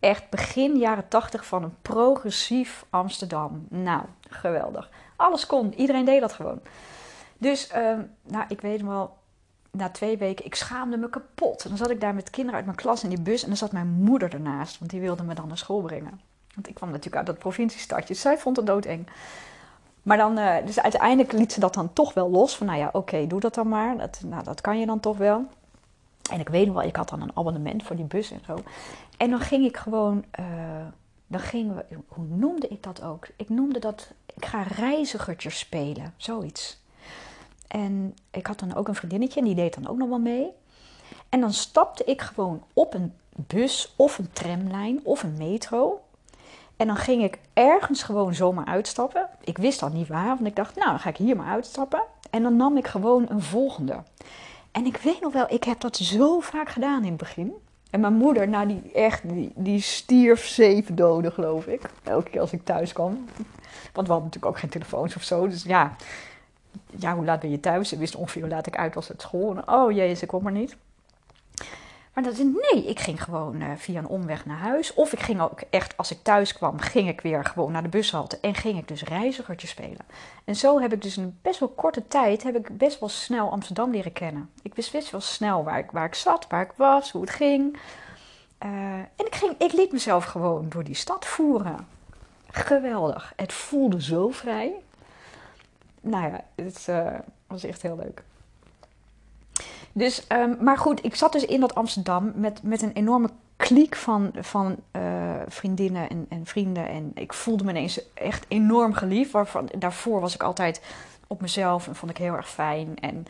Echt 0.00 0.30
begin 0.30 0.76
jaren 0.76 1.08
80 1.08 1.46
van 1.46 1.62
een 1.62 1.76
progressief 1.82 2.84
Amsterdam. 2.90 3.66
Nou, 3.68 4.02
geweldig. 4.28 4.90
Alles 5.16 5.46
kon, 5.46 5.74
iedereen 5.74 6.04
deed 6.04 6.20
dat 6.20 6.32
gewoon. 6.32 6.60
Dus, 7.38 7.70
uh, 7.76 7.98
nou, 8.22 8.44
ik 8.48 8.60
weet 8.60 8.82
wel, 8.82 9.16
na 9.70 9.90
twee 9.90 10.18
weken, 10.18 10.44
ik 10.44 10.54
schaamde 10.54 10.96
me 10.96 11.10
kapot. 11.10 11.62
En 11.62 11.68
dan 11.68 11.78
zat 11.78 11.90
ik 11.90 12.00
daar 12.00 12.14
met 12.14 12.30
kinderen 12.30 12.56
uit 12.56 12.64
mijn 12.64 12.76
klas 12.76 13.02
in 13.02 13.08
die 13.08 13.20
bus 13.20 13.42
en 13.42 13.48
dan 13.48 13.56
zat 13.56 13.72
mijn 13.72 13.88
moeder 13.88 14.32
ernaast, 14.32 14.78
want 14.78 14.90
die 14.90 15.00
wilde 15.00 15.22
me 15.22 15.34
dan 15.34 15.48
naar 15.48 15.58
school 15.58 15.80
brengen. 15.80 16.20
Want 16.54 16.68
ik 16.68 16.74
kwam 16.74 16.88
natuurlijk 16.88 17.16
uit 17.16 17.26
dat 17.26 17.38
provinciestadje. 17.38 18.06
Dus 18.06 18.20
zij 18.20 18.38
vond 18.38 18.56
het 18.56 18.66
doodeng. 18.66 19.06
Maar 20.02 20.16
dan, 20.16 20.38
uh, 20.38 20.54
dus 20.64 20.80
uiteindelijk 20.80 21.32
liet 21.32 21.52
ze 21.52 21.60
dat 21.60 21.74
dan 21.74 21.92
toch 21.92 22.14
wel 22.14 22.30
los. 22.30 22.56
Van 22.56 22.66
nou 22.66 22.78
ja, 22.78 22.88
oké, 22.92 23.26
doe 23.26 23.40
dat 23.40 23.54
dan 23.54 23.68
maar. 23.68 23.96
Dat, 23.96 24.22
nou, 24.24 24.44
dat 24.44 24.60
kan 24.60 24.78
je 24.78 24.86
dan 24.86 25.00
toch 25.00 25.16
wel. 25.16 25.44
En 26.30 26.40
ik 26.40 26.48
weet 26.48 26.66
nog 26.66 26.74
wel, 26.74 26.84
ik 26.84 26.96
had 26.96 27.08
dan 27.08 27.22
een 27.22 27.36
abonnement 27.36 27.82
voor 27.82 27.96
die 27.96 28.04
bus 28.04 28.30
en 28.30 28.40
zo. 28.46 28.58
En 29.16 29.30
dan 29.30 29.40
ging 29.40 29.64
ik 29.64 29.76
gewoon, 29.76 30.24
uh, 30.40 30.46
dan 31.26 31.40
gingen 31.40 31.76
we, 31.76 31.84
hoe 32.06 32.24
noemde 32.28 32.68
ik 32.68 32.82
dat 32.82 33.02
ook? 33.02 33.26
Ik 33.36 33.48
noemde 33.48 33.78
dat, 33.78 34.12
ik 34.34 34.44
ga 34.44 34.62
reizigertjes 34.62 35.58
spelen, 35.58 36.14
zoiets. 36.16 36.84
En 37.68 38.14
ik 38.30 38.46
had 38.46 38.58
dan 38.58 38.74
ook 38.74 38.88
een 38.88 38.94
vriendinnetje 38.94 39.40
en 39.40 39.46
die 39.46 39.54
deed 39.54 39.74
dan 39.74 39.88
ook 39.88 39.96
nog 39.96 40.08
wel 40.08 40.18
mee. 40.18 40.50
En 41.28 41.40
dan 41.40 41.52
stapte 41.52 42.04
ik 42.04 42.20
gewoon 42.20 42.62
op 42.72 42.94
een 42.94 43.12
bus 43.36 43.94
of 43.96 44.18
een 44.18 44.32
tramlijn 44.32 45.00
of 45.02 45.22
een 45.22 45.36
metro. 45.38 46.00
En 46.76 46.86
dan 46.86 46.96
ging 46.96 47.22
ik 47.22 47.38
ergens 47.52 48.02
gewoon 48.02 48.34
zomaar 48.34 48.66
uitstappen. 48.66 49.28
Ik 49.44 49.58
wist 49.58 49.82
al 49.82 49.88
niet 49.88 50.08
waar, 50.08 50.26
want 50.26 50.46
ik 50.46 50.56
dacht, 50.56 50.76
nou, 50.76 50.88
dan 50.88 50.98
ga 50.98 51.08
ik 51.08 51.16
hier 51.16 51.36
maar 51.36 51.52
uitstappen. 51.52 52.02
En 52.30 52.42
dan 52.42 52.56
nam 52.56 52.76
ik 52.76 52.86
gewoon 52.86 53.26
een 53.28 53.42
volgende. 53.42 54.02
En 54.72 54.86
ik 54.86 54.96
weet 54.96 55.20
nog 55.20 55.32
wel, 55.32 55.46
ik 55.48 55.64
heb 55.64 55.80
dat 55.80 55.96
zo 55.96 56.40
vaak 56.40 56.68
gedaan 56.68 57.02
in 57.02 57.08
het 57.08 57.16
begin. 57.16 57.54
En 57.90 58.00
mijn 58.00 58.14
moeder, 58.14 58.48
nou, 58.48 58.66
die 58.66 58.92
echt, 58.92 59.28
die, 59.28 59.52
die 59.54 59.80
stierf 59.80 60.46
zeven 60.46 60.94
doden, 60.94 61.32
geloof 61.32 61.66
ik. 61.66 61.80
Elke 62.02 62.30
keer 62.30 62.40
als 62.40 62.52
ik 62.52 62.64
thuis 62.64 62.92
kwam. 62.92 63.24
Want 63.92 64.06
we 64.06 64.12
hadden 64.12 64.24
natuurlijk 64.24 64.46
ook 64.46 64.58
geen 64.58 64.70
telefoons 64.70 65.16
of 65.16 65.22
zo. 65.22 65.48
Dus 65.48 65.62
ja, 65.62 65.96
ja 66.98 67.14
hoe 67.14 67.24
laat 67.24 67.40
ben 67.40 67.50
je 67.50 67.60
thuis? 67.60 67.88
Ze 67.88 67.98
wist 67.98 68.16
ongeveer 68.16 68.42
hoe 68.42 68.50
laat 68.50 68.66
ik 68.66 68.76
uit 68.76 68.94
was 68.94 69.08
uit 69.08 69.20
school. 69.20 69.56
Oh 69.66 69.92
jee, 69.92 70.14
ze 70.14 70.26
komt 70.26 70.42
maar 70.42 70.52
niet. 70.52 70.76
Maar 72.16 72.24
dat 72.24 72.32
is 72.32 72.44
nee, 72.44 72.86
ik 72.86 73.00
ging 73.00 73.22
gewoon 73.22 73.62
uh, 73.62 73.68
via 73.76 73.98
een 73.98 74.06
omweg 74.06 74.46
naar 74.46 74.58
huis. 74.58 74.94
Of 74.94 75.12
ik 75.12 75.20
ging 75.20 75.40
ook 75.40 75.60
echt, 75.70 75.96
als 75.96 76.10
ik 76.10 76.18
thuis 76.22 76.52
kwam, 76.52 76.78
ging 76.78 77.08
ik 77.08 77.20
weer 77.20 77.44
gewoon 77.44 77.72
naar 77.72 77.82
de 77.82 77.88
bushalte. 77.88 78.38
En 78.40 78.54
ging 78.54 78.78
ik 78.78 78.88
dus 78.88 79.02
reizigertje 79.02 79.66
spelen. 79.66 80.06
En 80.44 80.56
zo 80.56 80.80
heb 80.80 80.92
ik 80.92 81.02
dus 81.02 81.16
in 81.16 81.38
best 81.42 81.60
wel 81.60 81.68
korte 81.68 82.08
tijd, 82.08 82.42
heb 82.42 82.56
ik 82.56 82.78
best 82.78 83.00
wel 83.00 83.08
snel 83.08 83.50
Amsterdam 83.50 83.90
leren 83.90 84.12
kennen. 84.12 84.50
Ik 84.62 84.74
wist 84.74 84.92
best 84.92 85.10
wel 85.10 85.20
snel 85.20 85.64
waar 85.64 85.78
ik, 85.78 85.90
waar 85.90 86.04
ik 86.04 86.14
zat, 86.14 86.46
waar 86.48 86.62
ik 86.62 86.72
was, 86.76 87.10
hoe 87.10 87.20
het 87.20 87.30
ging. 87.30 87.78
Uh, 88.64 88.70
en 88.94 89.26
ik, 89.26 89.34
ging, 89.34 89.54
ik 89.58 89.72
liet 89.72 89.92
mezelf 89.92 90.24
gewoon 90.24 90.68
door 90.68 90.84
die 90.84 90.94
stad 90.94 91.24
voeren. 91.24 91.86
Geweldig. 92.50 93.32
Het 93.36 93.52
voelde 93.52 94.02
zo 94.02 94.28
vrij. 94.28 94.72
Nou 96.06 96.32
ja, 96.32 96.40
het 96.54 96.86
uh, 96.90 97.06
was 97.46 97.64
echt 97.64 97.82
heel 97.82 97.96
leuk. 97.96 98.22
Dus, 99.92 100.26
um, 100.28 100.56
maar 100.60 100.78
goed, 100.78 101.04
ik 101.04 101.14
zat 101.14 101.32
dus 101.32 101.44
in 101.44 101.60
dat 101.60 101.74
Amsterdam 101.74 102.32
met, 102.34 102.62
met 102.62 102.82
een 102.82 102.92
enorme 102.92 103.30
kliek 103.56 103.96
van, 103.96 104.30
van 104.34 104.76
uh, 104.96 105.02
vriendinnen 105.48 106.08
en, 106.08 106.26
en, 106.28 106.46
vrienden. 106.46 106.88
En 106.88 107.10
ik 107.14 107.32
voelde 107.32 107.64
me 107.64 107.70
ineens 107.70 108.12
echt 108.14 108.44
enorm 108.48 108.92
geliefd. 108.92 109.30
Waarvan, 109.30 109.68
daarvoor 109.78 110.20
was 110.20 110.34
ik 110.34 110.42
altijd 110.42 110.82
op 111.26 111.40
mezelf 111.40 111.86
en 111.88 111.94
vond 111.94 112.10
ik 112.10 112.16
heel 112.16 112.34
erg 112.34 112.50
fijn. 112.50 112.98
En, 113.00 113.26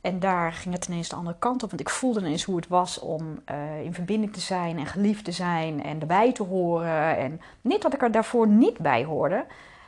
en 0.00 0.18
daar 0.18 0.52
ging 0.52 0.74
het 0.74 0.86
ineens 0.86 1.08
de 1.08 1.16
andere 1.16 1.36
kant 1.38 1.62
op. 1.62 1.68
Want 1.68 1.80
ik 1.80 1.90
voelde 1.90 2.20
ineens 2.20 2.44
hoe 2.44 2.56
het 2.56 2.68
was 2.68 2.98
om 2.98 3.42
uh, 3.50 3.84
in 3.84 3.94
verbinding 3.94 4.32
te 4.32 4.40
zijn 4.40 4.78
en 4.78 4.86
geliefd 4.86 5.24
te 5.24 5.32
zijn 5.32 5.82
en 5.82 6.00
erbij 6.00 6.32
te 6.32 6.42
horen. 6.42 7.16
En 7.16 7.40
niet 7.60 7.82
dat 7.82 7.94
ik 7.94 8.02
er 8.02 8.12
daarvoor 8.12 8.48
niet 8.48 8.78
bij 8.78 9.04
hoorde. 9.04 9.44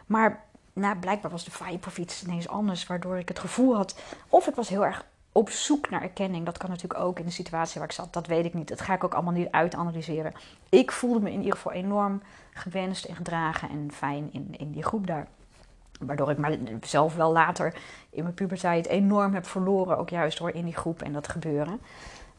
Maar 0.07 0.45
nou, 0.81 0.97
blijkbaar 0.97 1.31
was 1.31 1.45
de 1.45 1.51
vibe 1.51 1.87
of 1.87 1.99
iets 1.99 2.25
ineens 2.25 2.49
anders. 2.49 2.87
Waardoor 2.87 3.19
ik 3.19 3.29
het 3.29 3.39
gevoel 3.39 3.77
had. 3.77 4.01
Of 4.29 4.47
ik 4.47 4.55
was 4.55 4.69
heel 4.69 4.85
erg 4.85 5.05
op 5.33 5.51
zoek 5.51 5.91
naar 5.91 6.03
erkenning. 6.03 6.45
Dat 6.45 6.59
kan 6.59 6.71
natuurlijk 6.71 7.01
ook 7.01 7.19
in 7.19 7.25
de 7.25 7.31
situatie 7.31 7.81
waar 7.81 7.89
ik 7.89 7.95
zat. 7.95 8.13
Dat 8.13 8.27
weet 8.27 8.45
ik 8.45 8.55
niet. 8.55 8.69
Dat 8.69 8.81
ga 8.81 8.95
ik 8.95 9.05
ook 9.05 9.15
allemaal 9.15 9.33
niet 9.33 9.51
uitanalyseren. 9.51 10.33
Ik 10.69 10.93
voelde 10.93 11.21
me 11.21 11.31
in 11.31 11.39
ieder 11.39 11.55
geval 11.55 11.73
enorm 11.73 12.23
gewenst 12.53 13.05
en 13.05 13.15
gedragen 13.17 13.71
en 13.71 13.91
fijn 13.93 14.29
in, 14.33 14.55
in 14.59 14.71
die 14.71 14.83
groep 14.83 15.07
daar. 15.07 15.27
Waardoor 16.01 16.31
ik 16.31 16.39
mezelf 16.81 17.15
wel 17.15 17.33
later 17.33 17.75
in 18.11 18.23
mijn 18.23 18.35
puberteit 18.35 18.87
enorm 18.87 19.35
heb 19.35 19.47
verloren. 19.47 19.99
Ook 19.99 20.11
juist 20.11 20.39
door 20.39 20.51
in 20.51 20.65
die 20.65 20.77
groep 20.77 21.03
en 21.03 21.13
dat 21.13 21.29
gebeuren. 21.29 21.81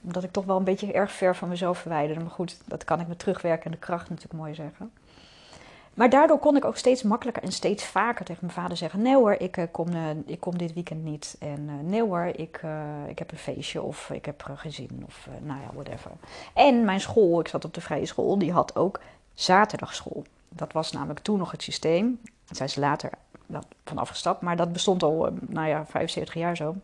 Omdat 0.01 0.23
ik 0.23 0.31
toch 0.31 0.45
wel 0.45 0.57
een 0.57 0.63
beetje 0.63 0.93
erg 0.93 1.11
ver 1.11 1.35
van 1.35 1.49
mezelf 1.49 1.77
verwijderde. 1.77 2.21
Maar 2.21 2.31
goed, 2.31 2.57
dat 2.65 2.83
kan 2.83 2.99
ik 2.99 3.07
met 3.07 3.19
terugwerkende 3.19 3.77
kracht 3.77 4.09
natuurlijk 4.09 4.39
mooi 4.39 4.53
zeggen. 4.53 4.91
Maar 5.97 6.09
daardoor 6.09 6.39
kon 6.39 6.55
ik 6.55 6.65
ook 6.65 6.77
steeds 6.77 7.03
makkelijker 7.03 7.43
en 7.43 7.51
steeds 7.51 7.85
vaker 7.85 8.25
tegen 8.25 8.45
mijn 8.45 8.57
vader 8.57 8.77
zeggen: 8.77 9.01
Nee 9.01 9.15
hoor, 9.15 9.31
ik, 9.31 9.57
uh, 9.57 9.65
kom, 9.71 9.87
uh, 9.89 10.09
ik 10.25 10.39
kom 10.39 10.57
dit 10.57 10.73
weekend 10.73 11.03
niet. 11.03 11.35
En 11.39 11.59
uh, 11.69 11.73
nee 11.83 12.01
hoor, 12.01 12.23
ik, 12.25 12.61
ik 13.07 13.19
heb 13.19 13.31
een 13.31 13.37
feestje 13.37 13.81
of 13.81 14.09
ik 14.09 14.25
heb 14.25 14.43
gezin 14.55 15.03
of 15.05 15.27
nou 15.41 15.61
ja, 15.61 15.69
whatever. 15.73 16.11
En 16.53 16.85
mijn 16.85 16.99
school, 16.99 17.39
ik 17.39 17.47
zat 17.47 17.65
op 17.65 17.73
de 17.73 17.81
vrije 17.81 18.05
school, 18.05 18.37
die 18.37 18.51
had 18.51 18.75
ook 18.75 18.99
zaterdagschool. 19.33 20.23
Dat 20.49 20.73
was 20.73 20.91
namelijk 20.91 21.19
toen 21.19 21.37
nog 21.37 21.51
het 21.51 21.63
systeem. 21.63 22.19
Daar 22.21 22.55
zijn 22.55 22.69
ze 22.69 22.79
later 22.79 23.09
van 23.83 23.97
afgestapt, 23.97 24.41
maar 24.41 24.55
dat 24.55 24.73
bestond 24.73 25.03
al, 25.03 25.29
nou 25.47 25.67
ja, 25.67 25.85
75 25.85 26.33
jaar 26.33 26.55
zo. 26.55 26.75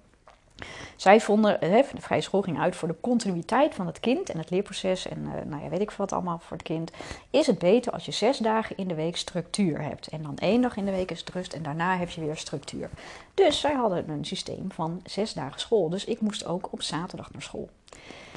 Zij 0.95 1.21
vonden, 1.21 1.59
de 1.59 1.83
vrije 1.97 2.21
school 2.21 2.41
ging 2.41 2.59
uit 2.59 2.75
voor 2.75 2.87
de 2.87 2.95
continuïteit 3.01 3.75
van 3.75 3.85
het 3.85 3.99
kind 3.99 4.29
en 4.29 4.37
het 4.37 4.49
leerproces 4.49 5.07
en 5.07 5.19
uh, 5.19 5.31
nou 5.45 5.63
ja, 5.63 5.69
weet 5.69 5.79
ik 5.79 5.91
wat 5.91 6.11
allemaal 6.11 6.39
voor 6.39 6.57
het 6.57 6.65
kind. 6.65 6.91
Is 7.29 7.47
het 7.47 7.57
beter 7.59 7.91
als 7.91 8.05
je 8.05 8.11
zes 8.11 8.37
dagen 8.37 8.77
in 8.77 8.87
de 8.87 8.95
week 8.95 9.17
structuur 9.17 9.81
hebt 9.81 10.07
en 10.07 10.21
dan 10.23 10.37
één 10.37 10.61
dag 10.61 10.75
in 10.75 10.85
de 10.85 10.91
week 10.91 11.11
is 11.11 11.19
het 11.19 11.29
rust 11.29 11.53
en 11.53 11.63
daarna 11.63 11.97
heb 11.97 12.09
je 12.09 12.21
weer 12.21 12.37
structuur. 12.37 12.89
Dus 13.33 13.59
zij 13.59 13.73
hadden 13.73 14.09
een 14.09 14.25
systeem 14.25 14.71
van 14.71 15.01
zes 15.05 15.33
dagen 15.33 15.59
school, 15.59 15.89
dus 15.89 16.05
ik 16.05 16.21
moest 16.21 16.45
ook 16.45 16.67
op 16.71 16.81
zaterdag 16.81 17.31
naar 17.31 17.41
school. 17.41 17.69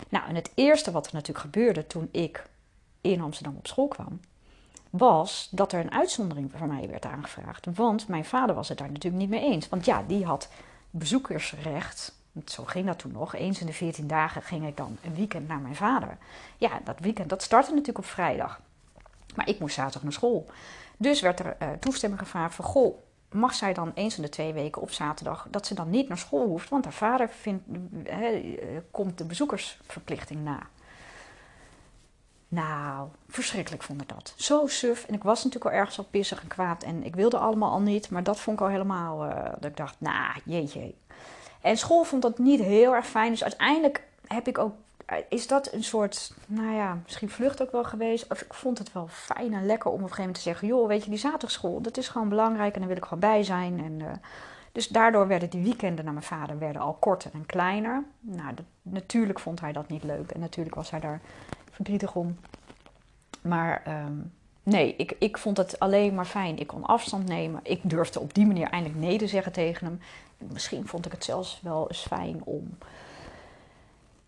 Nou, 0.08 0.28
en 0.28 0.34
het 0.34 0.50
eerste 0.54 0.90
wat 0.90 1.06
er 1.06 1.14
natuurlijk 1.14 1.44
gebeurde 1.44 1.86
toen 1.86 2.08
ik 2.12 2.46
in 3.00 3.20
Amsterdam 3.20 3.56
op 3.56 3.66
school 3.66 3.88
kwam, 3.88 4.20
was 4.90 5.48
dat 5.50 5.72
er 5.72 5.80
een 5.80 5.92
uitzondering 5.92 6.52
voor 6.56 6.66
mij 6.66 6.88
werd 6.88 7.04
aangevraagd. 7.04 7.66
Want 7.74 8.08
mijn 8.08 8.24
vader 8.24 8.54
was 8.54 8.68
het 8.68 8.78
daar 8.78 8.92
natuurlijk 8.92 9.22
niet 9.22 9.30
mee 9.30 9.52
eens. 9.52 9.68
Want 9.68 9.84
ja, 9.84 10.04
die 10.06 10.24
had 10.24 10.48
bezoekersrecht. 10.90 12.14
Zo 12.44 12.64
ging 12.64 12.86
dat 12.86 12.98
toen 12.98 13.12
nog. 13.12 13.34
Eens 13.34 13.60
in 13.60 13.66
de 13.66 13.72
14 13.72 14.06
dagen 14.06 14.42
ging 14.42 14.66
ik 14.66 14.76
dan 14.76 14.98
een 15.02 15.14
weekend 15.14 15.48
naar 15.48 15.60
mijn 15.60 15.76
vader. 15.76 16.18
Ja, 16.56 16.80
dat 16.84 16.98
weekend 17.00 17.28
dat 17.28 17.42
startte 17.42 17.70
natuurlijk 17.70 17.98
op 17.98 18.04
vrijdag. 18.04 18.60
Maar 19.34 19.48
ik 19.48 19.58
moest 19.58 19.74
zaterdag 19.74 20.02
naar 20.02 20.12
school. 20.12 20.46
Dus 20.96 21.20
werd 21.20 21.40
er 21.40 21.56
uh, 21.62 21.68
toestemming 21.80 22.20
gevraagd 22.20 22.54
van... 22.54 22.64
Goh, 22.64 22.98
mag 23.32 23.54
zij 23.54 23.72
dan 23.72 23.92
eens 23.94 24.16
in 24.16 24.22
de 24.22 24.28
twee 24.28 24.52
weken 24.52 24.82
op 24.82 24.90
zaterdag... 24.90 25.46
dat 25.50 25.66
ze 25.66 25.74
dan 25.74 25.90
niet 25.90 26.08
naar 26.08 26.18
school 26.18 26.46
hoeft... 26.46 26.68
want 26.68 26.84
haar 26.84 26.92
vader 26.92 27.28
vindt, 27.28 27.62
uh, 28.04 28.16
komt 28.90 29.18
de 29.18 29.24
bezoekersverplichting 29.24 30.44
na. 30.44 30.68
Nou, 32.48 33.08
verschrikkelijk 33.28 33.82
vond 33.82 34.02
ik 34.02 34.08
dat. 34.08 34.34
Zo 34.36 34.66
suf. 34.66 35.04
En 35.04 35.14
ik 35.14 35.22
was 35.22 35.44
natuurlijk 35.44 35.72
al 35.72 35.78
ergens 35.78 35.98
al 35.98 36.06
pissig 36.10 36.42
en 36.42 36.48
kwaad. 36.48 36.82
En 36.82 37.04
ik 37.04 37.14
wilde 37.14 37.38
allemaal 37.38 37.70
al 37.70 37.80
niet. 37.80 38.10
Maar 38.10 38.22
dat 38.22 38.40
vond 38.40 38.58
ik 38.58 38.64
al 38.64 38.70
helemaal... 38.70 39.26
Uh, 39.26 39.44
dat 39.44 39.70
ik 39.70 39.76
dacht, 39.76 39.96
nou, 39.98 40.40
jeetje. 40.44 40.94
En 41.60 41.76
school 41.76 42.04
vond 42.04 42.22
dat 42.22 42.38
niet 42.38 42.60
heel 42.60 42.94
erg 42.94 43.06
fijn. 43.06 43.30
Dus 43.30 43.42
uiteindelijk 43.42 44.02
heb 44.26 44.48
ik 44.48 44.58
ook... 44.58 44.74
Is 45.28 45.46
dat 45.46 45.72
een 45.72 45.84
soort, 45.84 46.32
nou 46.46 46.74
ja, 46.74 46.98
misschien 47.04 47.30
vlucht 47.30 47.62
ook 47.62 47.72
wel 47.72 47.84
geweest. 47.84 48.30
Of 48.30 48.40
ik 48.40 48.54
vond 48.54 48.78
het 48.78 48.92
wel 48.92 49.08
fijn 49.10 49.54
en 49.54 49.66
lekker 49.66 49.90
om 49.90 49.96
op 49.96 50.02
een 50.02 50.08
gegeven 50.08 50.16
moment 50.18 50.36
te 50.36 50.48
zeggen... 50.50 50.68
joh, 50.68 50.88
weet 50.88 51.04
je, 51.04 51.10
die 51.10 51.18
zaterdagschool, 51.18 51.80
dat 51.80 51.96
is 51.96 52.08
gewoon 52.08 52.28
belangrijk. 52.28 52.72
En 52.74 52.78
daar 52.78 52.88
wil 52.88 52.96
ik 52.96 53.04
gewoon 53.04 53.20
bij 53.20 53.42
zijn. 53.42 53.84
En... 53.84 54.00
Uh, 54.00 54.12
dus 54.76 54.88
daardoor 54.88 55.26
werden 55.26 55.50
die 55.50 55.62
weekenden 55.62 56.04
naar 56.04 56.14
mijn 56.14 56.26
vader 56.26 56.58
werden 56.58 56.82
al 56.82 56.92
korter 56.92 57.30
en 57.34 57.46
kleiner. 57.46 58.04
Nou, 58.20 58.54
dat, 58.54 58.64
natuurlijk 58.82 59.38
vond 59.38 59.60
hij 59.60 59.72
dat 59.72 59.88
niet 59.88 60.02
leuk. 60.02 60.30
En 60.30 60.40
natuurlijk 60.40 60.74
was 60.74 60.90
hij 60.90 61.00
daar 61.00 61.20
verdrietig 61.76 62.14
om. 62.14 62.38
Maar 63.42 63.82
um, 64.06 64.32
nee, 64.62 64.94
ik, 64.96 65.16
ik 65.18 65.38
vond 65.38 65.56
het 65.56 65.78
alleen 65.78 66.14
maar 66.14 66.24
fijn. 66.24 66.58
Ik 66.58 66.66
kon 66.66 66.84
afstand 66.84 67.28
nemen. 67.28 67.60
Ik 67.62 67.80
durfde 67.82 68.20
op 68.20 68.34
die 68.34 68.46
manier 68.46 68.68
eindelijk 68.68 69.00
nee 69.00 69.18
te 69.18 69.26
zeggen 69.26 69.52
tegen 69.52 69.86
hem. 69.86 70.00
Misschien 70.52 70.86
vond 70.86 71.06
ik 71.06 71.12
het 71.12 71.24
zelfs 71.24 71.60
wel 71.62 71.88
eens 71.88 72.00
fijn 72.00 72.40
om, 72.44 72.78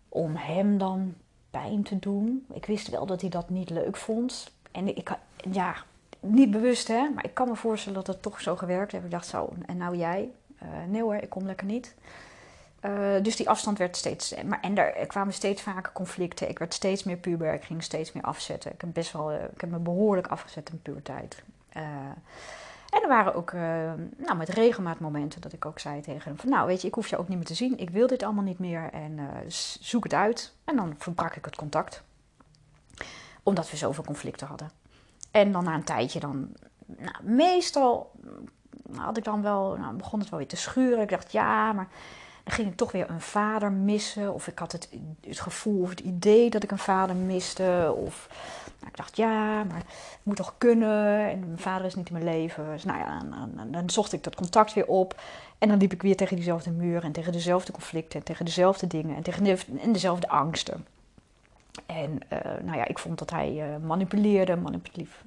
om 0.09 0.37
hem 0.37 0.79
dan 0.79 1.15
pijn 1.51 1.83
te 1.83 1.99
doen. 1.99 2.47
Ik 2.53 2.67
wist 2.67 2.89
wel 2.89 3.07
dat 3.07 3.21
hij 3.21 3.31
dat 3.31 3.49
niet 3.49 3.71
leuk 3.71 3.97
vond. 3.97 4.53
En 4.71 4.97
ik, 4.97 5.11
ja, 5.51 5.75
niet 6.21 6.51
bewust 6.51 6.89
hè, 6.89 7.09
maar 7.15 7.25
ik 7.25 7.35
kan 7.35 7.49
me 7.49 7.57
voorstellen 7.57 7.99
dat 7.99 8.07
het 8.07 8.23
toch 8.23 8.41
zo 8.41 8.57
gewerkt 8.57 8.93
heeft. 8.93 9.05
Ik 9.05 9.11
dacht 9.11 9.27
zo, 9.27 9.53
en 9.67 9.77
nou 9.77 9.97
jij? 9.97 10.31
Uh, 10.63 10.69
nee 10.89 11.03
hoor, 11.03 11.15
ik 11.15 11.31
kom 11.31 11.47
lekker 11.47 11.67
niet. 11.67 11.95
Uh, 12.85 13.23
dus 13.23 13.37
die 13.37 13.49
afstand 13.49 13.79
werd 13.79 13.97
steeds. 13.97 14.35
Maar, 14.45 14.61
en 14.61 14.77
er 14.77 15.07
kwamen 15.07 15.35
steeds 15.35 15.63
vaker 15.63 15.93
conflicten. 15.93 16.49
Ik 16.49 16.59
werd 16.59 16.75
steeds 16.75 17.05
meer 17.05 17.17
puber. 17.17 17.55
Ik 17.55 17.65
ging 17.65 17.83
steeds 17.83 18.13
meer 18.13 18.23
afzetten. 18.23 18.73
Ik 18.73 18.81
heb, 18.81 18.91
best 18.93 19.13
wel, 19.13 19.33
uh, 19.33 19.43
ik 19.43 19.61
heb 19.61 19.71
me 19.71 19.79
behoorlijk 19.79 20.27
afgezet 20.27 20.71
in 20.71 20.83
puberteit. 20.83 21.43
Uh, 21.77 21.83
en 22.89 23.03
er 23.03 23.09
waren 23.09 23.35
ook 23.35 23.53
nou, 24.17 24.37
met 24.37 24.49
regelmaat 24.49 25.01
momenten 25.01 25.41
dat 25.41 25.53
ik 25.53 25.65
ook 25.65 25.79
zei 25.79 26.01
tegen 26.01 26.23
hem: 26.23 26.39
van, 26.39 26.51
Nou, 26.51 26.67
weet 26.67 26.81
je, 26.81 26.89
ik 26.89 26.95
hoef 26.95 27.09
je 27.09 27.19
ook 27.19 27.29
niet 27.29 27.37
meer 27.37 27.47
te 27.47 27.55
zien. 27.55 27.79
Ik 27.79 27.91
wil 27.91 28.07
dit 28.07 28.23
allemaal 28.23 28.45
niet 28.45 28.59
meer. 28.59 28.91
En 28.93 29.21
zoek 29.81 30.05
het 30.05 30.15
uit. 30.15 30.55
En 30.65 30.77
dan 30.77 30.95
verbrak 30.99 31.37
ik 31.37 31.45
het 31.45 31.57
contact. 31.57 32.03
Omdat 33.43 33.71
we 33.71 33.77
zoveel 33.77 34.05
conflicten 34.05 34.47
hadden. 34.47 34.71
En 35.31 35.53
dan 35.53 35.65
na 35.65 35.75
een 35.75 35.85
tijdje, 35.85 36.21
dan. 36.21 36.49
Nou, 36.87 37.17
meestal 37.23 38.13
had 38.97 39.17
ik 39.17 39.25
dan 39.25 39.43
wel. 39.43 39.77
Nou, 39.77 39.97
begon 39.97 40.21
het 40.21 40.29
wel 40.29 40.39
weer 40.39 40.49
te 40.49 40.57
schuren. 40.57 41.03
Ik 41.03 41.09
dacht: 41.09 41.33
Ja, 41.33 41.73
maar 41.73 41.89
ging 42.53 42.69
ik 42.69 42.77
toch 42.77 42.93
weer 42.93 43.11
een 43.11 43.21
vader 43.21 43.73
missen. 43.73 44.35
Of 44.35 44.47
ik 44.47 44.59
had 44.59 44.73
het, 44.73 44.89
het 45.27 45.41
gevoel 45.41 45.83
of 45.83 45.91
het 45.91 46.01
idee 46.01 46.51
dat 46.51 46.63
ik 46.63 46.71
een 46.71 46.79
vader 46.79 47.17
miste. 47.17 47.95
Of 47.97 48.29
nou, 48.79 48.91
ik 48.91 48.97
dacht, 48.97 49.17
ja, 49.17 49.65
maar 49.65 49.77
het 49.77 50.19
moet 50.23 50.37
toch 50.37 50.55
kunnen. 50.59 51.29
En 51.31 51.39
mijn 51.39 51.59
vader 51.59 51.87
is 51.87 51.95
niet 51.95 52.07
in 52.07 52.13
mijn 52.13 52.25
leven. 52.25 52.71
Dus 52.71 52.85
nou 52.85 52.99
ja, 52.99 53.19
dan, 53.55 53.71
dan, 53.71 53.91
zocht 53.91 54.13
ik 54.13 54.25
dat 54.25 54.35
contact 54.35 54.73
weer 54.73 54.87
op. 54.87 55.21
En 55.59 55.69
dan 55.69 55.79
liep 55.79 55.93
ik 55.93 56.03
weer 56.03 56.17
tegen 56.17 56.37
diezelfde 56.37 56.71
muur 56.71 57.05
en 57.05 57.13
tegen 57.13 57.33
dezelfde 57.33 57.73
conflicten 57.73 58.19
en 58.19 58.25
tegen 58.25 58.45
dezelfde 58.45 58.87
dingen 58.87 59.17
en 59.17 59.23
tegen 59.23 59.45
de, 59.45 59.59
en 59.81 59.93
dezelfde 59.93 60.29
angsten. 60.29 60.87
En 61.87 62.19
uh, 62.33 62.39
nou 62.63 62.77
ja, 62.77 62.87
ik 62.87 62.99
vond 62.99 63.19
dat 63.19 63.31
hij 63.31 63.53
uh, 63.55 63.87
manipuleerde, 63.87 64.57
manipulatief, 64.57 65.25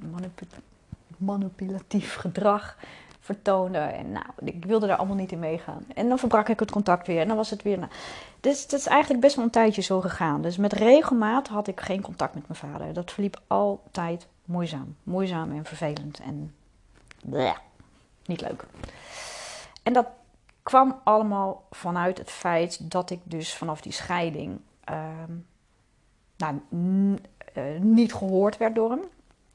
manipulatief 1.17 2.15
gedrag 2.15 2.77
vertoonde. 3.21 3.77
En 3.77 4.11
nou, 4.11 4.25
ik 4.39 4.65
wilde 4.65 4.87
daar 4.87 4.97
allemaal 4.97 5.15
niet 5.15 5.31
in 5.31 5.39
meegaan. 5.39 5.85
En 5.95 6.07
dan 6.07 6.19
verbrak 6.19 6.49
ik 6.49 6.59
het 6.59 6.71
contact 6.71 7.07
weer 7.07 7.21
en 7.21 7.27
dan 7.27 7.37
was 7.37 7.49
het 7.49 7.61
weer... 7.61 7.77
Nou, 7.77 7.91
dus 8.39 8.61
het 8.61 8.73
is 8.73 8.87
eigenlijk 8.87 9.21
best 9.21 9.35
wel 9.35 9.45
een 9.45 9.51
tijdje 9.51 9.81
zo 9.81 10.01
gegaan. 10.01 10.41
Dus 10.41 10.57
met 10.57 10.73
regelmaat 10.73 11.47
had 11.47 11.67
ik 11.67 11.79
geen 11.79 12.01
contact 12.01 12.33
met 12.33 12.47
mijn 12.47 12.59
vader. 12.59 12.93
Dat 12.93 13.11
verliep 13.11 13.41
altijd 13.47 14.27
moeizaam. 14.45 14.95
Moeizaam 15.03 15.51
en 15.51 15.65
vervelend 15.65 16.19
en... 16.19 16.55
Niet 18.25 18.41
leuk. 18.41 18.65
En 19.83 19.93
dat 19.93 20.07
kwam 20.63 20.99
allemaal 21.03 21.63
vanuit 21.71 22.17
het 22.17 22.31
feit 22.31 22.91
dat 22.91 23.09
ik 23.09 23.19
dus 23.23 23.53
vanaf 23.53 23.81
die 23.81 23.91
scheiding... 23.91 24.59
Uh, 24.89 24.97
nou, 26.37 26.61
uh, 27.53 27.79
niet 27.79 28.13
gehoord 28.13 28.57
werd 28.57 28.75
door 28.75 28.89
hem. 28.89 29.01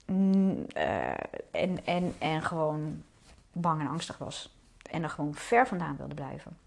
Uh, 0.07 1.09
en, 1.51 1.85
en, 1.85 2.15
en 2.19 2.43
gewoon 2.43 3.03
bang 3.61 3.81
en 3.81 3.89
angstig 3.89 4.19
was. 4.19 4.57
En 4.91 5.03
er 5.03 5.11
gewoon 5.11 5.35
ver 5.35 5.67
vandaan 5.67 5.97
wilde 5.97 6.15
blijven. 6.15 6.59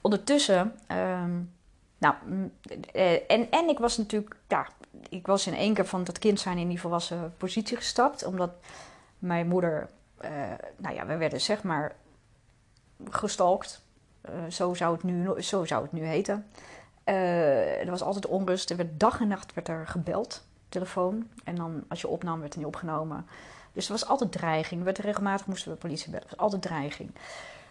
Ondertussen, 0.00 0.78
um, 0.92 1.52
nou, 1.98 2.14
en, 3.28 3.50
en 3.50 3.68
ik 3.68 3.78
was 3.78 3.96
natuurlijk, 3.96 4.36
ja, 4.48 4.68
ik 5.08 5.26
was 5.26 5.46
in 5.46 5.54
één 5.54 5.74
keer 5.74 5.86
van 5.86 6.04
dat 6.04 6.18
kind 6.18 6.40
zijn 6.40 6.58
in 6.58 6.68
die 6.68 6.80
volwassen 6.80 7.34
positie 7.36 7.76
gestapt. 7.76 8.24
Omdat 8.24 8.50
mijn 9.18 9.48
moeder, 9.48 9.88
uh, 10.24 10.30
nou 10.76 10.94
ja, 10.94 11.06
we 11.06 11.16
werden 11.16 11.40
zeg 11.40 11.62
maar 11.62 11.94
gestalkt. 13.10 13.82
Uh, 14.30 14.50
zo, 14.50 14.74
zou 14.74 14.94
het 14.94 15.02
nu, 15.02 15.42
zo 15.42 15.64
zou 15.64 15.82
het 15.82 15.92
nu 15.92 16.04
heten. 16.04 16.46
Er 17.04 17.90
was 17.90 18.02
altijd 18.02 18.26
onrust. 18.26 18.70
Er 18.70 18.76
werd 18.76 19.00
dag 19.00 19.20
en 19.20 19.28
nacht 19.28 19.54
werd 19.54 19.68
er 19.68 19.86
gebeld, 19.86 20.44
telefoon. 20.72 21.28
En 21.44 21.54
dan 21.54 21.84
als 21.88 22.00
je 22.00 22.08
opnam, 22.08 22.40
werd 22.40 22.52
er 22.52 22.58
niet 22.58 22.68
opgenomen. 22.68 23.26
Dus 23.72 23.86
er 23.86 23.92
was 23.92 24.06
altijd 24.06 24.32
dreiging. 24.32 24.80
Er 24.80 24.84
werd 24.84 24.98
regelmatig 24.98 25.46
moesten 25.46 25.72
we 25.72 25.78
politie 25.78 26.10
bellen. 26.10 26.26
Was 26.30 26.38
altijd 26.38 26.62
dreiging. 26.62 27.10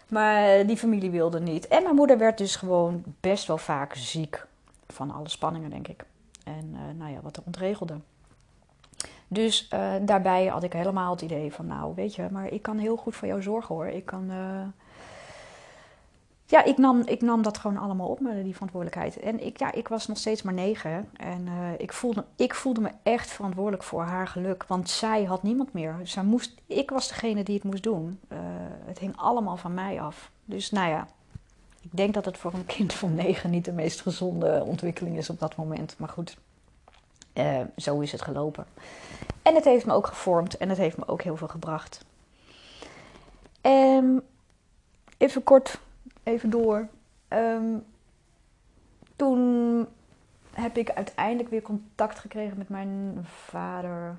Maar 0.08 0.66
die 0.66 0.76
familie 0.76 1.10
wilde 1.10 1.40
niet. 1.40 1.68
En 1.68 1.82
mijn 1.82 1.94
moeder 1.94 2.18
werd 2.18 2.38
dus 2.38 2.56
gewoon 2.56 3.04
best 3.20 3.46
wel 3.46 3.58
vaak 3.58 3.94
ziek. 3.94 4.46
Van 4.88 5.10
alle 5.10 5.28
spanningen, 5.28 5.70
denk 5.70 5.88
ik. 5.88 6.04
En 6.44 6.70
uh, 6.72 6.98
nou 6.98 7.12
ja, 7.12 7.20
wat 7.20 7.36
er 7.36 7.42
ontregelde. 7.46 7.94
Dus 9.28 9.68
uh, 9.74 9.92
daarbij 10.02 10.46
had 10.46 10.62
ik 10.62 10.72
helemaal 10.72 11.10
het 11.10 11.22
idee 11.22 11.52
van, 11.52 11.66
nou 11.66 11.94
weet 11.94 12.14
je, 12.14 12.28
maar 12.30 12.48
ik 12.48 12.62
kan 12.62 12.78
heel 12.78 12.96
goed 12.96 13.16
voor 13.16 13.28
jou 13.28 13.42
zorgen 13.42 13.74
hoor. 13.74 13.86
Ik 13.86 14.04
kan, 14.04 14.30
ja, 16.52 16.64
ik 16.64 16.78
nam, 16.78 17.02
ik 17.04 17.20
nam 17.20 17.42
dat 17.42 17.58
gewoon 17.58 17.76
allemaal 17.76 18.08
op 18.08 18.20
me, 18.20 18.42
die 18.42 18.52
verantwoordelijkheid. 18.52 19.20
En 19.20 19.44
ik, 19.44 19.58
ja, 19.58 19.72
ik 19.72 19.88
was 19.88 20.06
nog 20.06 20.18
steeds 20.18 20.42
maar 20.42 20.54
negen. 20.54 21.08
En 21.16 21.46
uh, 21.46 21.52
ik, 21.78 21.92
voelde, 21.92 22.24
ik 22.36 22.54
voelde 22.54 22.80
me 22.80 22.90
echt 23.02 23.30
verantwoordelijk 23.30 23.82
voor 23.82 24.02
haar 24.02 24.28
geluk. 24.28 24.64
Want 24.66 24.90
zij 24.90 25.24
had 25.24 25.42
niemand 25.42 25.72
meer. 25.72 25.96
Zij 26.02 26.22
moest, 26.22 26.54
ik 26.66 26.90
was 26.90 27.08
degene 27.08 27.42
die 27.42 27.54
het 27.54 27.64
moest 27.64 27.82
doen. 27.82 28.20
Uh, 28.28 28.38
het 28.84 28.98
hing 28.98 29.16
allemaal 29.16 29.56
van 29.56 29.74
mij 29.74 30.00
af. 30.00 30.30
Dus 30.44 30.70
nou 30.70 30.88
ja, 30.88 31.06
ik 31.80 31.96
denk 31.96 32.14
dat 32.14 32.24
het 32.24 32.38
voor 32.38 32.54
een 32.54 32.66
kind 32.66 32.92
van 32.92 33.14
negen 33.14 33.50
niet 33.50 33.64
de 33.64 33.72
meest 33.72 34.00
gezonde 34.00 34.62
ontwikkeling 34.66 35.16
is 35.16 35.30
op 35.30 35.38
dat 35.38 35.56
moment. 35.56 35.94
Maar 35.98 36.08
goed, 36.08 36.36
uh, 37.34 37.60
zo 37.76 38.00
is 38.00 38.12
het 38.12 38.22
gelopen. 38.22 38.66
En 39.42 39.54
het 39.54 39.64
heeft 39.64 39.86
me 39.86 39.92
ook 39.92 40.06
gevormd 40.06 40.56
en 40.56 40.68
het 40.68 40.78
heeft 40.78 40.96
me 40.96 41.08
ook 41.08 41.22
heel 41.22 41.36
veel 41.36 41.48
gebracht. 41.48 42.04
Um, 43.62 44.22
even 45.18 45.42
kort 45.42 45.78
even 46.22 46.50
door. 46.50 46.88
Um, 47.28 47.84
toen 49.16 49.86
heb 50.54 50.76
ik 50.76 50.90
uiteindelijk 50.90 51.48
weer 51.48 51.62
contact 51.62 52.18
gekregen 52.18 52.58
met 52.58 52.68
mijn 52.68 53.18
vader. 53.24 54.16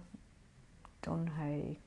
Toen, 0.99 1.29
hij, 1.31 1.79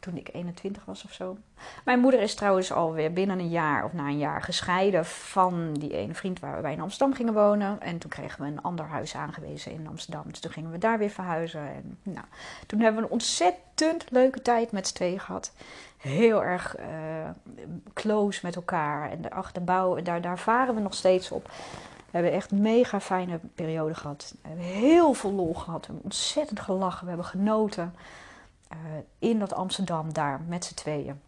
toen 0.00 0.16
ik 0.16 0.28
21 0.32 0.84
was 0.84 1.04
of 1.04 1.12
zo. 1.12 1.36
Mijn 1.84 2.00
moeder 2.00 2.20
is 2.20 2.34
trouwens 2.34 2.72
alweer 2.72 3.12
binnen 3.12 3.38
een 3.38 3.48
jaar 3.48 3.84
of 3.84 3.92
na 3.92 4.06
een 4.06 4.18
jaar 4.18 4.42
gescheiden 4.42 5.04
van 5.04 5.74
die 5.74 5.92
ene 5.92 6.14
vriend 6.14 6.40
waar 6.40 6.62
we 6.62 6.70
in 6.70 6.80
Amsterdam 6.80 7.16
gingen 7.16 7.34
wonen. 7.34 7.80
En 7.80 7.98
toen 7.98 8.10
kregen 8.10 8.40
we 8.40 8.46
een 8.46 8.62
ander 8.62 8.86
huis 8.86 9.14
aangewezen 9.14 9.72
in 9.72 9.88
Amsterdam. 9.88 10.24
Dus 10.26 10.40
toen 10.40 10.52
gingen 10.52 10.70
we 10.70 10.78
daar 10.78 10.98
weer 10.98 11.10
verhuizen. 11.10 11.60
En, 11.60 11.98
nou, 12.02 12.26
toen 12.66 12.80
hebben 12.80 13.00
we 13.00 13.06
een 13.06 13.12
ontzettend 13.12 14.10
leuke 14.10 14.42
tijd 14.42 14.72
met 14.72 14.86
z'n 14.86 14.94
tweeën 14.94 15.20
gehad 15.20 15.52
heel 15.98 16.44
erg 16.44 16.78
uh, 16.78 16.84
close 17.94 18.40
met 18.42 18.56
elkaar. 18.56 19.10
En 19.10 19.22
de 19.22 19.30
achterbouw, 19.30 20.02
daar, 20.02 20.20
daar 20.20 20.38
varen 20.38 20.74
we 20.74 20.80
nog 20.80 20.94
steeds 20.94 21.30
op. 21.30 21.50
We 21.96 22.16
hebben 22.16 22.32
echt 22.32 22.50
mega 22.50 23.00
fijne 23.00 23.40
periode 23.54 23.94
gehad. 23.94 24.34
We 24.42 24.48
hebben 24.48 24.66
heel 24.66 25.12
veel 25.12 25.32
lol 25.32 25.54
gehad. 25.54 25.80
We 25.80 25.86
hebben 25.86 26.04
ontzettend 26.04 26.60
gelachen. 26.60 27.02
We 27.02 27.08
hebben 27.08 27.26
genoten 27.26 27.94
uh, 28.72 28.78
in 29.18 29.38
dat 29.38 29.54
Amsterdam 29.54 30.12
daar 30.12 30.40
met 30.46 30.64
z'n 30.64 30.74
tweeën. 30.74 31.20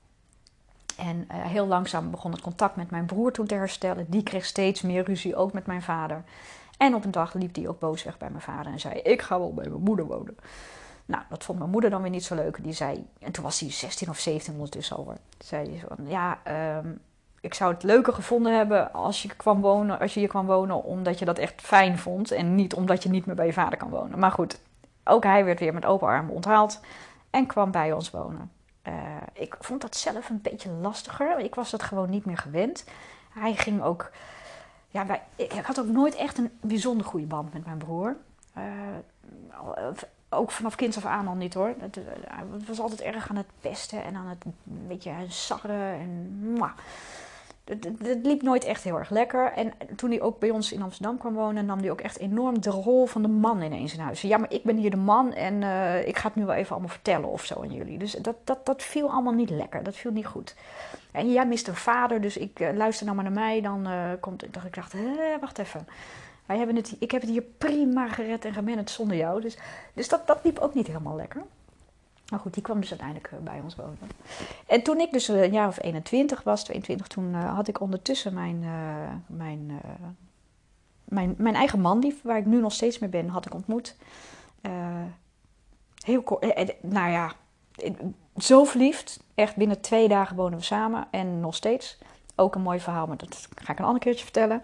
En 0.96 1.16
uh, 1.16 1.24
heel 1.28 1.66
langzaam 1.66 2.10
begon 2.10 2.32
het 2.32 2.40
contact 2.40 2.76
met 2.76 2.90
mijn 2.90 3.06
broer 3.06 3.32
toen 3.32 3.46
te 3.46 3.54
herstellen. 3.54 4.06
Die 4.08 4.22
kreeg 4.22 4.44
steeds 4.44 4.82
meer 4.82 5.04
ruzie, 5.04 5.36
ook 5.36 5.52
met 5.52 5.66
mijn 5.66 5.82
vader. 5.82 6.24
En 6.78 6.94
op 6.94 7.04
een 7.04 7.10
dag 7.10 7.34
liep 7.34 7.54
hij 7.54 7.68
ook 7.68 7.78
boos 7.78 8.02
weg 8.02 8.18
bij 8.18 8.30
mijn 8.30 8.42
vader 8.42 8.72
en 8.72 8.80
zei: 8.80 8.94
Ik 8.94 9.22
ga 9.22 9.38
wel 9.38 9.54
bij 9.54 9.68
mijn 9.68 9.82
moeder 9.82 10.06
wonen. 10.06 10.36
Nou, 11.10 11.22
dat 11.28 11.44
vond 11.44 11.58
mijn 11.58 11.70
moeder 11.70 11.90
dan 11.90 12.02
weer 12.02 12.10
niet 12.10 12.24
zo 12.24 12.34
leuk. 12.34 12.62
Die 12.62 12.72
zei, 12.72 13.06
en 13.18 13.32
toen 13.32 13.44
was 13.44 13.60
hij 13.60 13.70
16 13.70 14.08
of 14.08 14.18
17 14.18 14.52
ondertussen 14.52 14.96
al. 14.96 15.14
Zei 15.38 15.70
hij 15.70 15.84
van, 15.88 16.08
ja, 16.08 16.38
um, 16.78 17.00
ik 17.40 17.54
zou 17.54 17.72
het 17.72 17.82
leuker 17.82 18.12
gevonden 18.12 18.56
hebben 18.56 18.92
als 18.92 19.22
je, 19.22 19.28
kwam 19.36 19.60
wonen, 19.60 19.98
als 19.98 20.14
je 20.14 20.20
hier 20.20 20.28
kwam 20.28 20.46
wonen 20.46 20.84
omdat 20.84 21.18
je 21.18 21.24
dat 21.24 21.38
echt 21.38 21.60
fijn 21.60 21.98
vond. 21.98 22.30
En 22.30 22.54
niet 22.54 22.74
omdat 22.74 23.02
je 23.02 23.08
niet 23.08 23.26
meer 23.26 23.34
bij 23.34 23.46
je 23.46 23.52
vader 23.52 23.78
kan 23.78 23.90
wonen. 23.90 24.18
Maar 24.18 24.30
goed, 24.30 24.60
ook 25.04 25.24
hij 25.24 25.44
werd 25.44 25.60
weer 25.60 25.74
met 25.74 25.84
open 25.84 26.08
armen 26.08 26.34
onthaald 26.34 26.80
en 27.30 27.46
kwam 27.46 27.70
bij 27.70 27.92
ons 27.92 28.10
wonen. 28.10 28.50
Uh, 28.88 28.94
ik 29.32 29.56
vond 29.60 29.80
dat 29.80 29.96
zelf 29.96 30.28
een 30.28 30.40
beetje 30.42 30.70
lastiger. 30.70 31.38
Ik 31.38 31.54
was 31.54 31.70
dat 31.70 31.82
gewoon 31.82 32.10
niet 32.10 32.24
meer 32.24 32.38
gewend. 32.38 32.84
Hij 33.30 33.54
ging 33.54 33.82
ook. 33.82 34.10
Ja, 34.88 35.20
ik 35.36 35.64
had 35.64 35.80
ook 35.80 35.86
nooit 35.86 36.14
echt 36.14 36.38
een 36.38 36.50
bijzonder 36.60 37.06
goede 37.06 37.26
band 37.26 37.52
met 37.52 37.64
mijn 37.64 37.78
broer. 37.78 38.16
Uh, 38.58 38.64
ook 40.30 40.50
vanaf 40.50 40.74
kinds 40.74 40.96
af 40.96 41.04
aan 41.04 41.28
al 41.28 41.34
niet 41.34 41.54
hoor. 41.54 41.74
Het, 41.78 41.96
eh, 41.96 42.38
was 42.66 42.80
altijd 42.80 43.00
erg 43.00 43.30
aan 43.30 43.36
het 43.36 43.50
pesten 43.60 44.04
en 44.04 44.14
aan 44.16 44.26
het 44.26 44.44
een 44.44 44.86
beetje 44.86 45.12
sarren. 45.28 45.92
En, 45.92 46.58
het, 47.64 47.88
het, 48.02 48.26
liep 48.26 48.42
nooit 48.42 48.64
echt 48.64 48.82
heel 48.82 48.98
erg 48.98 49.10
lekker. 49.10 49.52
En 49.52 49.72
toen 49.96 50.10
hij 50.10 50.20
ook 50.20 50.38
bij 50.38 50.50
ons 50.50 50.72
in 50.72 50.82
Amsterdam 50.82 51.18
kwam 51.18 51.34
wonen, 51.34 51.66
nam 51.66 51.78
hij 51.78 51.90
ook 51.90 52.00
echt 52.00 52.18
enorm 52.18 52.60
de 52.60 52.70
rol 52.70 53.06
van 53.06 53.22
de 53.22 53.28
man 53.28 53.62
ineens 53.62 53.94
in 53.94 54.00
huis. 54.00 54.20
Ja, 54.20 54.38
maar 54.38 54.52
ik 54.52 54.62
ben 54.62 54.76
hier 54.76 54.90
de 54.90 54.96
man 54.96 55.32
en 55.32 55.62
uh, 55.62 56.06
ik 56.06 56.16
ga 56.16 56.26
het 56.26 56.36
nu 56.36 56.44
wel 56.44 56.54
even 56.54 56.70
allemaal 56.70 56.88
vertellen 56.88 57.28
of 57.28 57.44
zo 57.44 57.62
aan 57.62 57.72
jullie. 57.72 57.98
Dus 57.98 58.12
dat, 58.12 58.36
dat, 58.44 58.66
dat 58.66 58.82
viel 58.82 59.10
allemaal 59.10 59.32
niet 59.32 59.50
lekker. 59.50 59.82
Dat 59.82 59.96
viel 59.96 60.12
niet 60.12 60.26
goed. 60.26 60.54
En 61.12 61.32
jij 61.32 61.46
mist 61.46 61.68
een 61.68 61.74
vader, 61.74 62.20
dus 62.20 62.36
ik 62.36 62.58
luister 62.74 63.04
nou 63.06 63.16
maar 63.16 63.30
naar 63.30 63.44
mij. 63.44 63.60
Dan 63.60 63.88
uh, 63.88 64.10
komt, 64.20 64.46
dacht 64.50 64.66
ik, 64.66 64.74
dacht, 64.74 64.94
wacht 65.40 65.58
even. 65.58 65.86
Wij 66.50 66.58
hebben 66.58 66.76
het, 66.76 66.96
ik 66.98 67.10
heb 67.10 67.20
het 67.20 67.30
hier 67.30 67.42
prima 67.42 68.08
gered 68.08 68.44
en 68.44 68.52
gemanaged 68.52 68.90
zonder 68.90 69.16
jou. 69.16 69.40
Dus, 69.40 69.56
dus 69.94 70.08
dat, 70.08 70.26
dat 70.26 70.38
liep 70.44 70.58
ook 70.58 70.74
niet 70.74 70.86
helemaal 70.86 71.16
lekker. 71.16 71.42
Maar 72.30 72.40
goed, 72.40 72.54
die 72.54 72.62
kwam 72.62 72.80
dus 72.80 72.90
uiteindelijk 72.90 73.32
eh, 73.32 73.38
bij 73.38 73.60
ons 73.62 73.76
wonen. 73.76 73.98
En 74.66 74.82
toen 74.82 75.00
ik 75.00 75.12
dus 75.12 75.28
eh, 75.28 75.42
een 75.42 75.52
jaar 75.52 75.68
of 75.68 75.82
21 75.82 76.42
was, 76.42 76.64
22, 76.64 77.06
toen 77.06 77.34
uh, 77.34 77.54
had 77.54 77.68
ik 77.68 77.80
ondertussen 77.80 78.34
mijn, 78.34 78.64
mijn, 79.26 79.80
mijn, 81.04 81.34
mijn 81.38 81.54
eigen 81.54 81.80
man, 81.80 82.00
die, 82.00 82.20
waar 82.22 82.38
ik 82.38 82.46
nu 82.46 82.60
nog 82.60 82.72
steeds 82.72 82.98
mee 82.98 83.10
ben, 83.10 83.28
had 83.28 83.46
ik 83.46 83.54
ontmoet. 83.54 83.96
heel 86.04 86.22
kort, 86.22 86.54
nou 86.82 87.10
ja, 87.10 87.32
zo 88.36 88.64
verliefd. 88.64 89.22
Echt 89.34 89.56
binnen 89.56 89.80
twee 89.80 90.08
dagen 90.08 90.36
wonen 90.36 90.58
we 90.58 90.64
samen 90.64 91.06
en 91.10 91.40
nog 91.40 91.54
steeds. 91.54 91.98
Ook 92.36 92.54
een 92.54 92.62
mooi 92.62 92.80
verhaal, 92.80 93.06
maar 93.06 93.16
dat 93.16 93.48
ga 93.54 93.72
ik 93.72 93.78
een 93.78 93.84
ander 93.84 94.02
keertje 94.02 94.24
vertellen. 94.24 94.62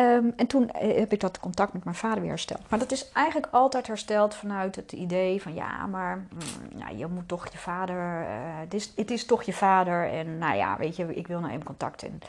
Um, 0.00 0.32
en 0.36 0.46
toen 0.46 0.70
eh, 0.70 0.98
heb 0.98 1.12
ik 1.12 1.20
dat 1.20 1.40
contact 1.40 1.72
met 1.72 1.84
mijn 1.84 1.96
vader 1.96 2.20
weer 2.20 2.30
hersteld. 2.30 2.70
Maar 2.70 2.78
dat 2.78 2.92
is 2.92 3.12
eigenlijk 3.12 3.48
altijd 3.50 3.86
hersteld 3.86 4.34
vanuit 4.34 4.76
het 4.76 4.92
idee 4.92 5.42
van 5.42 5.54
ja, 5.54 5.86
maar 5.86 6.16
mm, 6.16 6.96
je 6.96 7.06
moet 7.06 7.28
toch 7.28 7.52
je 7.52 7.58
vader, 7.58 8.22
uh, 8.22 8.28
het, 8.58 8.74
is, 8.74 8.92
is 8.94 9.24
toch 9.24 9.42
je 9.42 9.52
vader. 9.52 10.12
En 10.12 10.38
nou 10.38 10.56
ja, 10.56 10.76
weet 10.76 10.96
je, 10.96 11.14
ik 11.14 11.26
wil 11.26 11.40
nou 11.40 11.52
even 11.52 11.64
contact. 11.64 12.02
En 12.02 12.20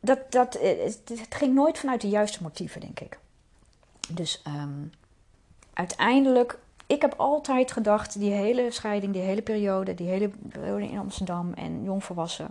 dat, 0.00 0.32
dat, 0.32 0.54
eh, 0.54 0.84
het, 0.84 1.26
ging 1.28 1.54
nooit 1.54 1.78
vanuit 1.78 2.00
de 2.00 2.08
juiste 2.08 2.42
motieven, 2.42 2.80
denk 2.80 3.00
ik. 3.00 3.18
Dus 4.08 4.42
um, 4.46 4.92
uiteindelijk, 5.72 6.58
ik 6.86 7.00
heb 7.00 7.14
altijd 7.16 7.72
gedacht, 7.72 8.18
die 8.18 8.32
hele 8.32 8.70
scheiding, 8.70 9.12
die 9.12 9.22
hele 9.22 9.42
periode, 9.42 9.94
die 9.94 10.08
hele 10.08 10.30
periode 10.48 10.88
in 10.88 10.98
Amsterdam 10.98 11.52
en 11.52 11.84
jongvolwassen, 11.84 12.50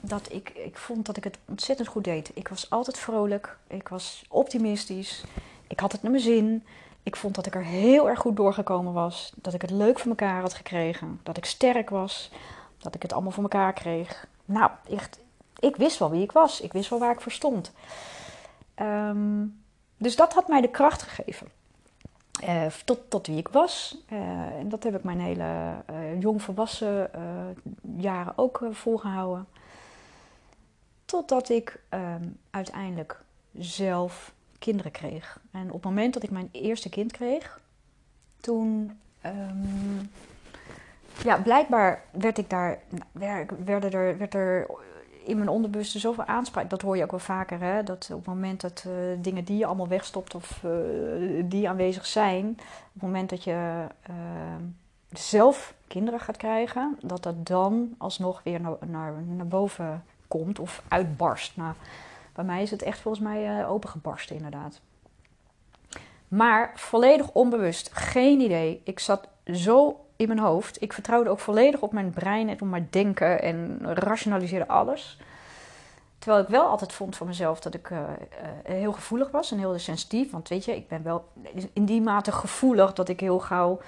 dat 0.00 0.32
ik, 0.32 0.48
ik 0.48 0.76
vond 0.76 1.06
dat 1.06 1.16
ik 1.16 1.24
het 1.24 1.38
ontzettend 1.44 1.88
goed 1.88 2.04
deed. 2.04 2.30
Ik 2.34 2.48
was 2.48 2.70
altijd 2.70 2.98
vrolijk, 2.98 3.56
ik 3.66 3.88
was 3.88 4.24
optimistisch, 4.28 5.24
ik 5.66 5.80
had 5.80 5.92
het 5.92 6.02
naar 6.02 6.10
mijn 6.10 6.22
zin. 6.22 6.64
Ik 7.02 7.16
vond 7.16 7.34
dat 7.34 7.46
ik 7.46 7.54
er 7.54 7.64
heel 7.64 8.08
erg 8.08 8.18
goed 8.18 8.36
doorgekomen 8.36 8.92
was. 8.92 9.32
Dat 9.36 9.54
ik 9.54 9.62
het 9.62 9.70
leuk 9.70 9.98
voor 9.98 10.10
elkaar 10.10 10.40
had 10.40 10.54
gekregen. 10.54 11.20
Dat 11.22 11.36
ik 11.36 11.44
sterk 11.44 11.90
was. 11.90 12.30
Dat 12.78 12.94
ik 12.94 13.02
het 13.02 13.12
allemaal 13.12 13.30
voor 13.30 13.42
elkaar 13.42 13.72
kreeg. 13.72 14.26
Nou, 14.44 14.70
echt, 14.90 15.18
ik 15.58 15.76
wist 15.76 15.98
wel 15.98 16.10
wie 16.10 16.22
ik 16.22 16.32
was. 16.32 16.60
Ik 16.60 16.72
wist 16.72 16.90
wel 16.90 16.98
waar 16.98 17.12
ik 17.12 17.20
voor 17.20 17.32
stond. 17.32 17.72
Ehm, 18.74 19.46
dus 19.96 20.16
dat 20.16 20.34
had 20.34 20.48
mij 20.48 20.60
de 20.60 20.68
kracht 20.68 21.02
gegeven. 21.02 21.48
Uh, 22.44 22.66
tot, 22.84 23.10
tot 23.10 23.26
wie 23.26 23.36
ik 23.36 23.48
was. 23.48 23.96
Uh, 24.12 24.18
en 24.58 24.68
dat 24.68 24.82
heb 24.82 24.94
ik 24.94 25.04
mijn 25.04 25.20
hele 25.20 25.72
uh, 25.90 26.20
jong 26.20 26.42
volwassen 26.42 27.10
jaren 27.96 28.32
ook 28.36 28.62
volgehouden. 28.70 29.46
Totdat 31.10 31.48
ik 31.48 31.80
um, 31.90 32.36
uiteindelijk 32.50 33.20
zelf 33.58 34.32
kinderen 34.58 34.92
kreeg. 34.92 35.40
En 35.50 35.66
op 35.66 35.72
het 35.72 35.84
moment 35.84 36.14
dat 36.14 36.22
ik 36.22 36.30
mijn 36.30 36.48
eerste 36.52 36.88
kind 36.88 37.12
kreeg, 37.12 37.60
toen. 38.40 38.98
Um, 39.26 40.10
ja, 41.22 41.36
blijkbaar 41.36 42.02
werd 42.10 42.38
ik 42.38 42.50
daar. 42.50 42.78
Werden 43.64 43.92
er, 43.92 44.18
werd 44.18 44.34
er 44.34 44.66
in 45.24 45.36
mijn 45.36 45.48
onderbewuste 45.48 45.98
zoveel 45.98 46.24
aanspraak. 46.24 46.70
Dat 46.70 46.82
hoor 46.82 46.96
je 46.96 47.02
ook 47.02 47.10
wel 47.10 47.20
vaker, 47.20 47.60
hè? 47.60 47.82
Dat 47.82 48.08
op 48.10 48.18
het 48.18 48.26
moment 48.26 48.60
dat 48.60 48.84
uh, 48.86 48.92
dingen 49.18 49.44
die 49.44 49.58
je 49.58 49.66
allemaal 49.66 49.88
wegstopt 49.88 50.34
of 50.34 50.62
uh, 50.64 51.44
die 51.44 51.68
aanwezig 51.68 52.06
zijn, 52.06 52.46
op 52.48 52.92
het 52.92 53.02
moment 53.02 53.30
dat 53.30 53.44
je 53.44 53.86
uh, 54.10 54.16
zelf 55.12 55.74
kinderen 55.86 56.20
gaat 56.20 56.36
krijgen, 56.36 56.98
dat 57.02 57.22
dat 57.22 57.46
dan 57.46 57.94
alsnog 57.98 58.40
weer 58.42 58.60
naar, 58.60 58.76
naar, 58.86 59.12
naar 59.22 59.48
boven 59.48 60.04
komt 60.30 60.58
of 60.58 60.82
uitbarst. 60.88 61.56
Nou, 61.56 61.72
bij 62.32 62.44
mij 62.44 62.62
is 62.62 62.70
het 62.70 62.82
echt 62.82 62.98
volgens 62.98 63.24
mij 63.24 63.66
opengebarsten, 63.66 64.36
inderdaad. 64.36 64.80
Maar 66.28 66.72
volledig 66.74 67.30
onbewust, 67.32 67.90
geen 67.92 68.40
idee. 68.40 68.80
Ik 68.84 68.98
zat 68.98 69.28
zo 69.44 70.04
in 70.16 70.28
mijn 70.28 70.38
hoofd. 70.38 70.82
Ik 70.82 70.92
vertrouwde 70.92 71.30
ook 71.30 71.38
volledig 71.38 71.80
op 71.80 71.92
mijn 71.92 72.10
brein 72.10 72.48
en 72.48 72.60
op 72.60 72.68
mijn 72.68 72.88
denken 72.90 73.42
en 73.42 73.78
rationaliseerde 73.82 74.68
alles. 74.68 75.18
Terwijl 76.18 76.42
ik 76.42 76.48
wel 76.48 76.66
altijd 76.66 76.92
vond 76.92 77.16
van 77.16 77.26
mezelf 77.26 77.60
dat 77.60 77.74
ik 77.74 77.90
uh, 77.90 77.98
uh, 77.98 78.04
heel 78.62 78.92
gevoelig 78.92 79.30
was 79.30 79.52
en 79.52 79.58
heel 79.58 79.78
sensitief. 79.78 80.30
Want 80.30 80.48
weet 80.48 80.64
je, 80.64 80.76
ik 80.76 80.88
ben 80.88 81.02
wel 81.02 81.28
in 81.72 81.84
die 81.84 82.00
mate 82.00 82.32
gevoelig 82.32 82.92
dat 82.92 83.08
ik 83.08 83.20
heel 83.20 83.38
gauw 83.38 83.80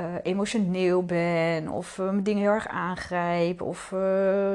uh, 0.00 0.14
emotioneel 0.22 1.04
ben. 1.04 1.68
Of 1.68 1.98
me 1.98 2.22
dingen 2.22 2.42
heel 2.42 2.52
erg 2.52 2.68
aangrijp. 2.68 3.62
Of 3.62 3.88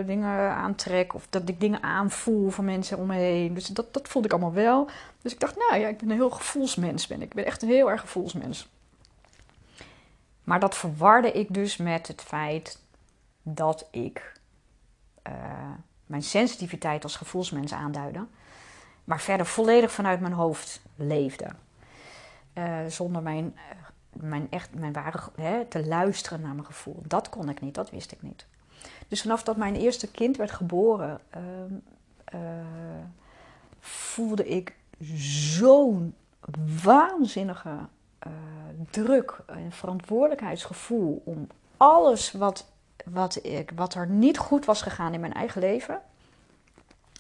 dingen 0.06 0.50
aantrek. 0.50 1.14
Of 1.14 1.28
dat 1.30 1.50
ik 1.50 1.60
dingen 1.60 1.84
aanvoel 1.84 2.50
van 2.50 2.66
mensen 2.66 2.98
om 2.98 3.08
me 3.08 3.16
heen. 3.16 3.54
Dus 3.54 3.68
dat, 3.68 3.94
dat 3.94 4.08
vond 4.08 4.26
ik 4.26 4.32
allemaal 4.32 4.54
wel. 4.54 4.90
Dus 5.22 5.34
ik 5.34 5.40
dacht, 5.40 5.58
nou 5.58 5.82
ja, 5.82 5.88
ik 5.88 5.98
ben 5.98 6.10
een 6.10 6.16
heel 6.16 6.30
gevoelsmens. 6.30 7.08
Ben 7.08 7.22
ik. 7.22 7.24
ik 7.24 7.34
ben 7.34 7.46
echt 7.46 7.62
een 7.62 7.70
heel 7.70 7.90
erg 7.90 8.02
gevoelsmens. 8.02 8.70
Maar 10.44 10.60
dat 10.60 10.76
verwarde 10.76 11.32
ik 11.32 11.54
dus 11.54 11.78
met 11.78 12.08
het 12.08 12.22
feit 12.22 12.80
dat 13.42 13.88
ik 13.92 14.34
mijn 16.06 16.24
sensitiviteit 16.24 17.04
als 17.04 17.16
gevoelsmens 17.16 17.74
aanduidde, 17.74 18.26
maar 19.04 19.22
verder 19.22 19.46
volledig 19.46 19.92
vanuit 19.92 20.20
mijn 20.20 20.34
hoofd 20.34 20.82
leefde. 20.96 21.48
Zonder 22.88 23.22
mijn, 23.22 23.58
mijn, 24.22 24.48
echt, 24.50 24.70
mijn 24.74 24.94
ware, 24.94 25.20
hè, 25.36 25.66
te 25.66 25.86
luisteren 25.86 26.42
naar 26.42 26.54
mijn 26.54 26.66
gevoel. 26.66 27.02
Dat 27.08 27.30
kon 27.30 27.50
ik 27.50 27.62
niet, 27.62 27.76
dat 27.76 27.90
wist 27.90 28.12
ik 28.12 28.22
niet. 28.22 28.46
Dus 29.08 29.22
vanaf 29.22 29.44
dat 29.44 29.58
mijn 29.58 29.76
eerste 29.76 30.12
kind 30.12 30.38
werd 30.38 30.52
geboren, 30.52 31.20
ehm, 31.30 31.74
voelde 33.80 34.48
ik 34.48 34.76
zo'n 35.58 36.16
waanzinnige 36.84 37.70
uh, 38.28 38.34
druk 38.90 39.40
en 39.46 39.72
verantwoordelijkheidsgevoel 39.72 41.22
om 41.26 41.48
alles 41.78 42.32
wat, 42.32 42.66
wat, 43.06 43.40
ik, 43.46 43.72
wat 43.76 43.94
er 43.94 44.08
niet 44.08 44.38
goed 44.38 44.66
was 44.66 44.82
gegaan 44.82 45.14
in 45.14 45.20
mijn 45.20 45.34
eigen 45.34 45.62
leven. 45.62 46.02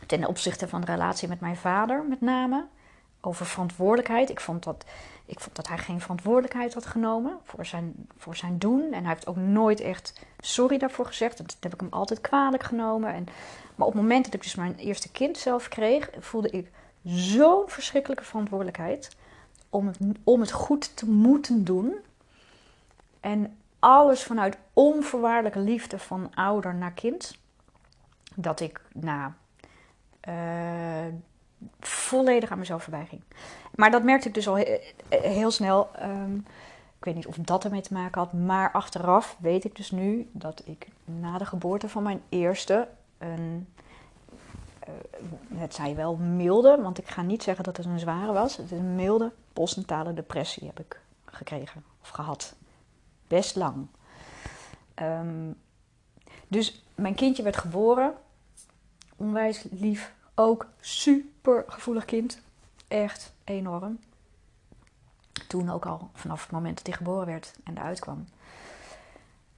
Ten 0.08 0.28
opzichte 0.28 0.68
van 0.68 0.82
de 0.82 0.92
relatie 0.92 1.28
met 1.28 1.40
mijn 1.40 1.58
vader, 1.58 2.04
met 2.10 2.22
name. 2.22 2.66
Over 3.22 3.46
verantwoordelijkheid. 3.46 4.30
Ik 4.30 4.40
vond 4.40 4.64
dat, 4.64 4.86
ik 5.26 5.40
vond 5.40 5.56
dat 5.56 5.68
hij 5.68 5.78
geen 5.78 6.02
verantwoordelijkheid 6.02 6.74
had 6.74 6.86
genomen 6.86 7.38
voor 7.44 7.66
zijn, 7.66 8.08
voor 8.18 8.36
zijn 8.36 8.58
doen. 8.58 8.82
En 8.82 9.04
hij 9.04 9.14
heeft 9.14 9.28
ook 9.28 9.36
nooit 9.36 9.80
echt 9.80 10.26
sorry 10.40 10.78
daarvoor 10.78 11.06
gezegd. 11.06 11.38
Dat 11.38 11.58
heb 11.60 11.74
ik 11.74 11.80
hem 11.80 11.90
altijd 11.92 12.22
kwalijk 12.22 12.64
genomen. 12.64 13.14
En, 13.14 13.26
maar 13.76 13.88
op 13.88 13.94
het 13.94 14.02
moment 14.02 14.26
dat 14.26 14.34
ik 14.34 14.42
dus 14.42 14.56
mijn 14.56 14.76
eerste 14.76 15.12
kind 15.12 15.38
zelf 15.38 15.68
kreeg, 15.68 16.10
voelde 16.20 16.50
ik 16.50 16.72
zo'n 17.04 17.64
verschrikkelijke 17.68 18.24
verantwoordelijkheid 18.24 19.16
om 19.70 19.88
het, 19.88 19.98
om 20.24 20.40
het 20.40 20.52
goed 20.52 20.98
te 20.98 21.10
moeten 21.10 21.64
doen. 21.64 21.96
En 23.20 23.58
alles 23.80 24.24
vanuit 24.24 24.58
onvoorwaardelijke 24.74 25.60
liefde 25.60 26.00
van 26.00 26.36
ouder 26.36 26.76
naar 26.76 26.94
kind. 26.94 27.38
Dat 28.36 28.60
ik 28.60 28.82
nou, 28.94 29.32
uh, 30.28 31.14
volledig 31.80 32.52
aan 32.52 32.60
mezelf 32.60 32.84
voorbij 32.84 33.06
ging. 33.06 33.22
Maar 33.76 33.92
dat 33.92 34.04
merkte 34.04 34.28
ik 34.28 34.34
dus 34.34 34.48
al 34.48 34.56
heel, 35.10 35.52
snel. 35.52 35.90
Um, 36.02 36.46
ik 36.98 37.06
weet 37.06 37.16
niet 37.16 37.28
of 37.28 37.36
dat 37.36 37.64
ermee 37.64 37.82
te 37.82 37.94
maken 37.94 38.22
had. 38.22 38.34
Maar 38.34 38.72
achteraf 38.72 39.38
weet 39.40 39.64
ik 39.64 39.76
dus 39.76 39.92
nu 39.92 40.30
dat 40.32 40.62
ik 40.66 40.88
na 41.06 41.38
de 41.38 41.46
geboorte 41.46 41.90
van 41.90 42.04
mijn 42.04 42.22
eerste 42.30 42.88
een 43.18 43.68
uh, 44.88 45.60
het 45.60 45.76
zij 45.76 45.96
wel 45.96 46.16
milde, 46.16 46.82
want 46.82 46.98
ik 46.98 47.08
ga 47.08 47.22
niet 47.22 47.44
zeggen 47.44 47.64
dat 47.64 47.78
het 47.78 47.86
een 47.86 48.00
zware 48.00 48.34
was. 48.34 48.58
Het 48.58 48.72
is 48.72 48.80
een 48.80 48.96
milde 48.96 49.32
postnatale 49.54 50.14
depressie 50.14 50.68
heb 50.68 50.80
ik 50.80 51.00
gekregen 51.26 51.84
of 52.02 52.10
gehad. 52.10 52.56
Best 53.28 53.56
lang. 53.56 53.88
Um, 55.02 55.56
dus 56.48 56.84
mijn 56.96 57.16
kindje 57.16 57.44
werd 57.44 57.58
geboren. 57.58 58.14
Onwijs 59.16 59.66
lief. 59.72 60.14
Ook 60.36 60.68
super 60.80 61.64
gevoelig 61.68 62.06
kind. 62.06 62.42
Echt 62.88 63.34
enorm. 63.44 64.00
Toen 65.48 65.70
ook 65.70 65.86
al 65.86 66.10
vanaf 66.14 66.42
het 66.42 66.52
moment 66.52 66.78
dat 66.78 66.88
hij 66.88 66.96
geboren 66.96 67.26
werd 67.26 67.54
en 67.64 67.78
eruit 67.78 68.00
kwam. 68.00 68.26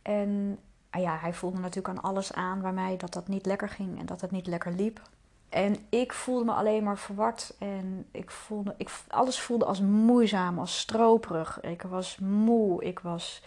En 0.02 0.60
ah 0.90 1.02
ja, 1.02 1.18
hij 1.18 1.34
voelde 1.34 1.60
natuurlijk 1.60 1.98
aan 1.98 2.04
alles 2.04 2.34
aan 2.34 2.62
bij 2.62 2.72
mij 2.72 2.98
dat 2.98 3.14
dat 3.14 3.28
niet 3.28 3.46
lekker 3.46 3.70
ging 3.70 4.00
en 4.00 4.06
dat 4.06 4.22
het 4.22 4.32
niet 4.32 4.48
lekker 4.48 4.72
liep. 4.72 5.02
En 5.50 5.76
ik 5.90 6.14
voelde 6.14 6.46
me 6.46 6.52
alleen 6.52 6.84
maar 6.84 6.98
verward. 6.98 7.54
En 7.60 8.06
ik 8.12 8.32
voelde, 8.32 8.74
ik, 8.78 8.90
alles 9.08 9.40
voelde 9.40 9.66
als 9.66 9.82
moeizaam, 9.82 10.60
als 10.60 10.80
stroperig. 10.80 11.62
Ik 11.62 11.82
was 11.82 12.18
moe. 12.20 12.84
Ik 12.84 13.00
was. 13.00 13.44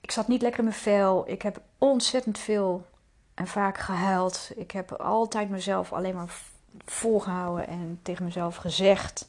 Ik 0.00 0.10
zat 0.10 0.28
niet 0.28 0.42
lekker 0.42 0.60
in 0.60 0.66
mijn 0.66 0.80
vel. 0.80 1.28
Ik 1.28 1.42
heb 1.42 1.60
ontzettend 1.78 2.38
veel 2.38 2.86
en 3.38 3.46
vaak 3.46 3.78
gehuild. 3.78 4.50
Ik 4.56 4.70
heb 4.70 4.92
altijd 4.92 5.50
mezelf 5.50 5.92
alleen 5.92 6.14
maar 6.14 6.40
volgehouden 6.84 7.66
en 7.66 7.98
tegen 8.02 8.24
mezelf 8.24 8.56
gezegd: 8.56 9.28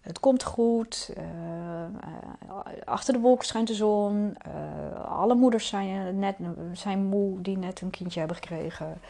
Het 0.00 0.20
komt 0.20 0.42
goed. 0.42 1.10
Uh, 1.18 1.24
achter 2.84 3.12
de 3.12 3.20
wolken 3.20 3.46
schijnt 3.46 3.68
de 3.68 3.74
zon. 3.74 4.36
Uh, 4.46 5.04
alle 5.04 5.34
moeders 5.34 5.66
zijn, 5.68 6.18
net, 6.18 6.36
zijn 6.72 7.04
moe 7.04 7.40
die 7.40 7.58
net 7.58 7.80
een 7.80 7.90
kindje 7.90 8.18
hebben 8.18 8.36
gekregen. 8.36 9.00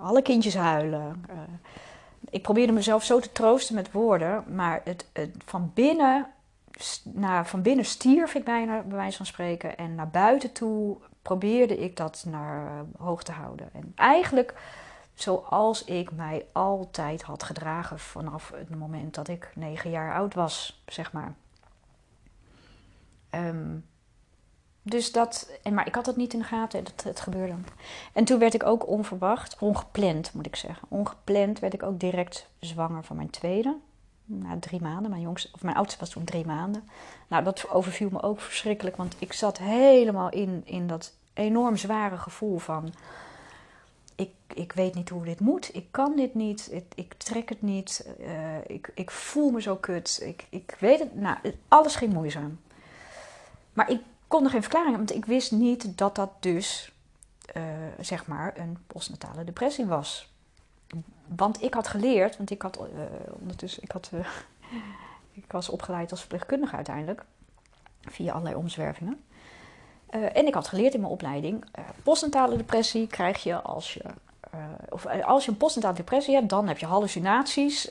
Alle 0.00 0.22
kindjes 0.22 0.54
huilen. 0.54 1.24
Ik 2.30 2.42
probeerde 2.42 2.72
mezelf 2.72 3.04
zo 3.04 3.20
te 3.20 3.32
troosten 3.32 3.74
met 3.74 3.92
woorden, 3.92 4.44
maar 4.54 4.80
het, 4.84 5.06
het, 5.12 5.30
van, 5.44 5.70
binnen, 5.74 6.26
naar, 7.04 7.46
van 7.46 7.62
binnen 7.62 7.84
stierf 7.84 8.34
ik 8.34 8.44
bijna, 8.44 8.82
bij 8.82 8.96
wijze 8.96 9.16
van 9.16 9.26
spreken. 9.26 9.76
En 9.76 9.94
naar 9.94 10.08
buiten 10.08 10.52
toe 10.52 10.96
probeerde 11.22 11.78
ik 11.78 11.96
dat 11.96 12.24
naar 12.28 12.64
uh, 12.64 12.80
hoog 12.98 13.22
te 13.22 13.32
houden. 13.32 13.68
En 13.72 13.92
eigenlijk 13.96 14.54
zoals 15.14 15.84
ik 15.84 16.12
mij 16.12 16.46
altijd 16.52 17.22
had 17.22 17.42
gedragen 17.42 17.98
vanaf 17.98 18.52
het 18.54 18.74
moment 18.76 19.14
dat 19.14 19.28
ik 19.28 19.52
negen 19.54 19.90
jaar 19.90 20.14
oud 20.14 20.34
was, 20.34 20.82
zeg 20.86 21.12
maar. 21.12 21.34
Um, 23.30 23.88
dus 24.82 25.12
dat, 25.12 25.50
maar 25.72 25.86
ik 25.86 25.94
had 25.94 26.06
het 26.06 26.16
niet 26.16 26.32
in 26.32 26.38
de 26.38 26.44
gaten, 26.44 26.84
dat 26.84 27.02
het 27.02 27.20
gebeurde. 27.20 27.54
En 28.12 28.24
toen 28.24 28.38
werd 28.38 28.54
ik 28.54 28.66
ook 28.66 28.88
onverwacht, 28.88 29.56
ongepland 29.58 30.32
moet 30.34 30.46
ik 30.46 30.56
zeggen. 30.56 30.88
Ongepland 30.88 31.58
werd 31.58 31.74
ik 31.74 31.82
ook 31.82 32.00
direct 32.00 32.50
zwanger 32.58 33.04
van 33.04 33.16
mijn 33.16 33.30
tweede. 33.30 33.76
Na 34.32 34.56
drie 34.60 34.80
maanden, 34.80 35.10
mijn 35.10 35.22
jongste, 35.22 35.48
of 35.52 35.62
mijn 35.62 35.76
oudste 35.76 36.00
was 36.00 36.10
toen 36.10 36.24
drie 36.24 36.46
maanden. 36.46 36.88
Nou, 37.28 37.44
dat 37.44 37.70
overviel 37.70 38.08
me 38.10 38.22
ook 38.22 38.40
verschrikkelijk, 38.40 38.96
want 38.96 39.16
ik 39.18 39.32
zat 39.32 39.58
helemaal 39.58 40.30
in, 40.30 40.62
in 40.64 40.86
dat 40.86 41.12
enorm 41.32 41.76
zware 41.76 42.16
gevoel 42.16 42.58
van... 42.58 42.92
Ik, 44.14 44.30
ik 44.54 44.72
weet 44.72 44.94
niet 44.94 45.08
hoe 45.08 45.24
dit 45.24 45.40
moet, 45.40 45.74
ik 45.74 45.86
kan 45.90 46.16
dit 46.16 46.34
niet, 46.34 46.68
ik, 46.72 46.84
ik 46.94 47.14
trek 47.14 47.48
het 47.48 47.62
niet, 47.62 48.06
uh, 48.20 48.56
ik, 48.66 48.90
ik 48.94 49.10
voel 49.10 49.50
me 49.50 49.62
zo 49.62 49.76
kut, 49.76 50.20
ik, 50.22 50.46
ik 50.50 50.76
weet 50.78 50.98
het... 50.98 51.14
Nou, 51.14 51.36
alles 51.68 51.96
ging 51.96 52.12
moeizaam. 52.12 52.60
Maar 53.72 53.90
ik 53.90 54.00
kon 54.26 54.44
er 54.44 54.50
geen 54.50 54.62
verklaring 54.62 54.96
want 54.96 55.14
ik 55.14 55.24
wist 55.24 55.52
niet 55.52 55.98
dat 55.98 56.14
dat 56.14 56.30
dus 56.40 56.92
uh, 57.56 57.62
zeg 58.00 58.26
maar 58.26 58.58
een 58.58 58.78
postnatale 58.86 59.44
depressie 59.44 59.86
was. 59.86 60.32
Want 61.36 61.62
ik 61.62 61.74
had 61.74 61.88
geleerd, 61.88 62.36
want 62.36 62.50
ik 62.50 62.62
had 62.62 62.78
uh, 62.80 63.00
ondertussen, 63.40 63.82
ik, 63.82 63.92
had, 63.92 64.10
uh, 64.14 64.20
ik 65.42 65.52
was 65.52 65.68
opgeleid 65.68 66.10
als 66.10 66.20
verpleegkundige 66.20 66.76
uiteindelijk, 66.76 67.24
via 68.00 68.32
allerlei 68.32 68.54
omzwervingen. 68.54 69.24
en 70.10 70.46
ik 70.46 70.54
had 70.54 70.68
geleerd 70.68 70.94
in 70.94 71.00
mijn 71.00 71.12
opleiding, 71.12 71.64
postnatale 72.02 72.56
depressie 72.56 73.06
krijg 73.06 73.42
je 73.42 73.62
als 73.62 73.94
je 73.94 74.02
of 74.88 75.06
als 75.06 75.44
je 75.44 75.50
een 75.50 75.56
postnatale 75.56 75.94
depressie 75.94 76.34
hebt, 76.34 76.48
dan 76.48 76.68
heb 76.68 76.78
je 76.78 76.86
hallucinaties. 76.86 77.88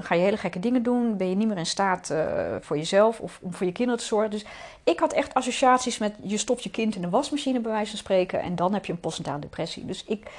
Ga 0.00 0.14
je 0.14 0.20
hele 0.20 0.36
gekke 0.36 0.60
dingen 0.60 0.82
doen. 0.82 1.16
Ben 1.16 1.28
je 1.28 1.34
niet 1.34 1.48
meer 1.48 1.58
in 1.58 1.66
staat 1.66 2.14
voor 2.60 2.76
jezelf 2.76 3.20
of 3.20 3.38
om 3.42 3.54
voor 3.54 3.66
je 3.66 3.72
kinderen 3.72 4.00
te 4.00 4.06
zorgen. 4.06 4.30
Dus 4.30 4.44
ik 4.84 4.98
had 4.98 5.12
echt 5.12 5.34
associaties 5.34 5.98
met 5.98 6.14
je 6.22 6.36
stopt 6.36 6.62
je 6.62 6.70
kind 6.70 6.94
in 6.94 7.02
de 7.02 7.08
wasmachine, 7.10 7.60
bij 7.60 7.72
wijze 7.72 7.90
van 7.90 7.98
spreken. 7.98 8.40
En 8.40 8.56
dan 8.56 8.72
heb 8.72 8.84
je 8.84 8.92
een 8.92 9.00
postnatale 9.00 9.40
depressie. 9.40 9.86
Dus 9.86 10.04
ik, 10.04 10.30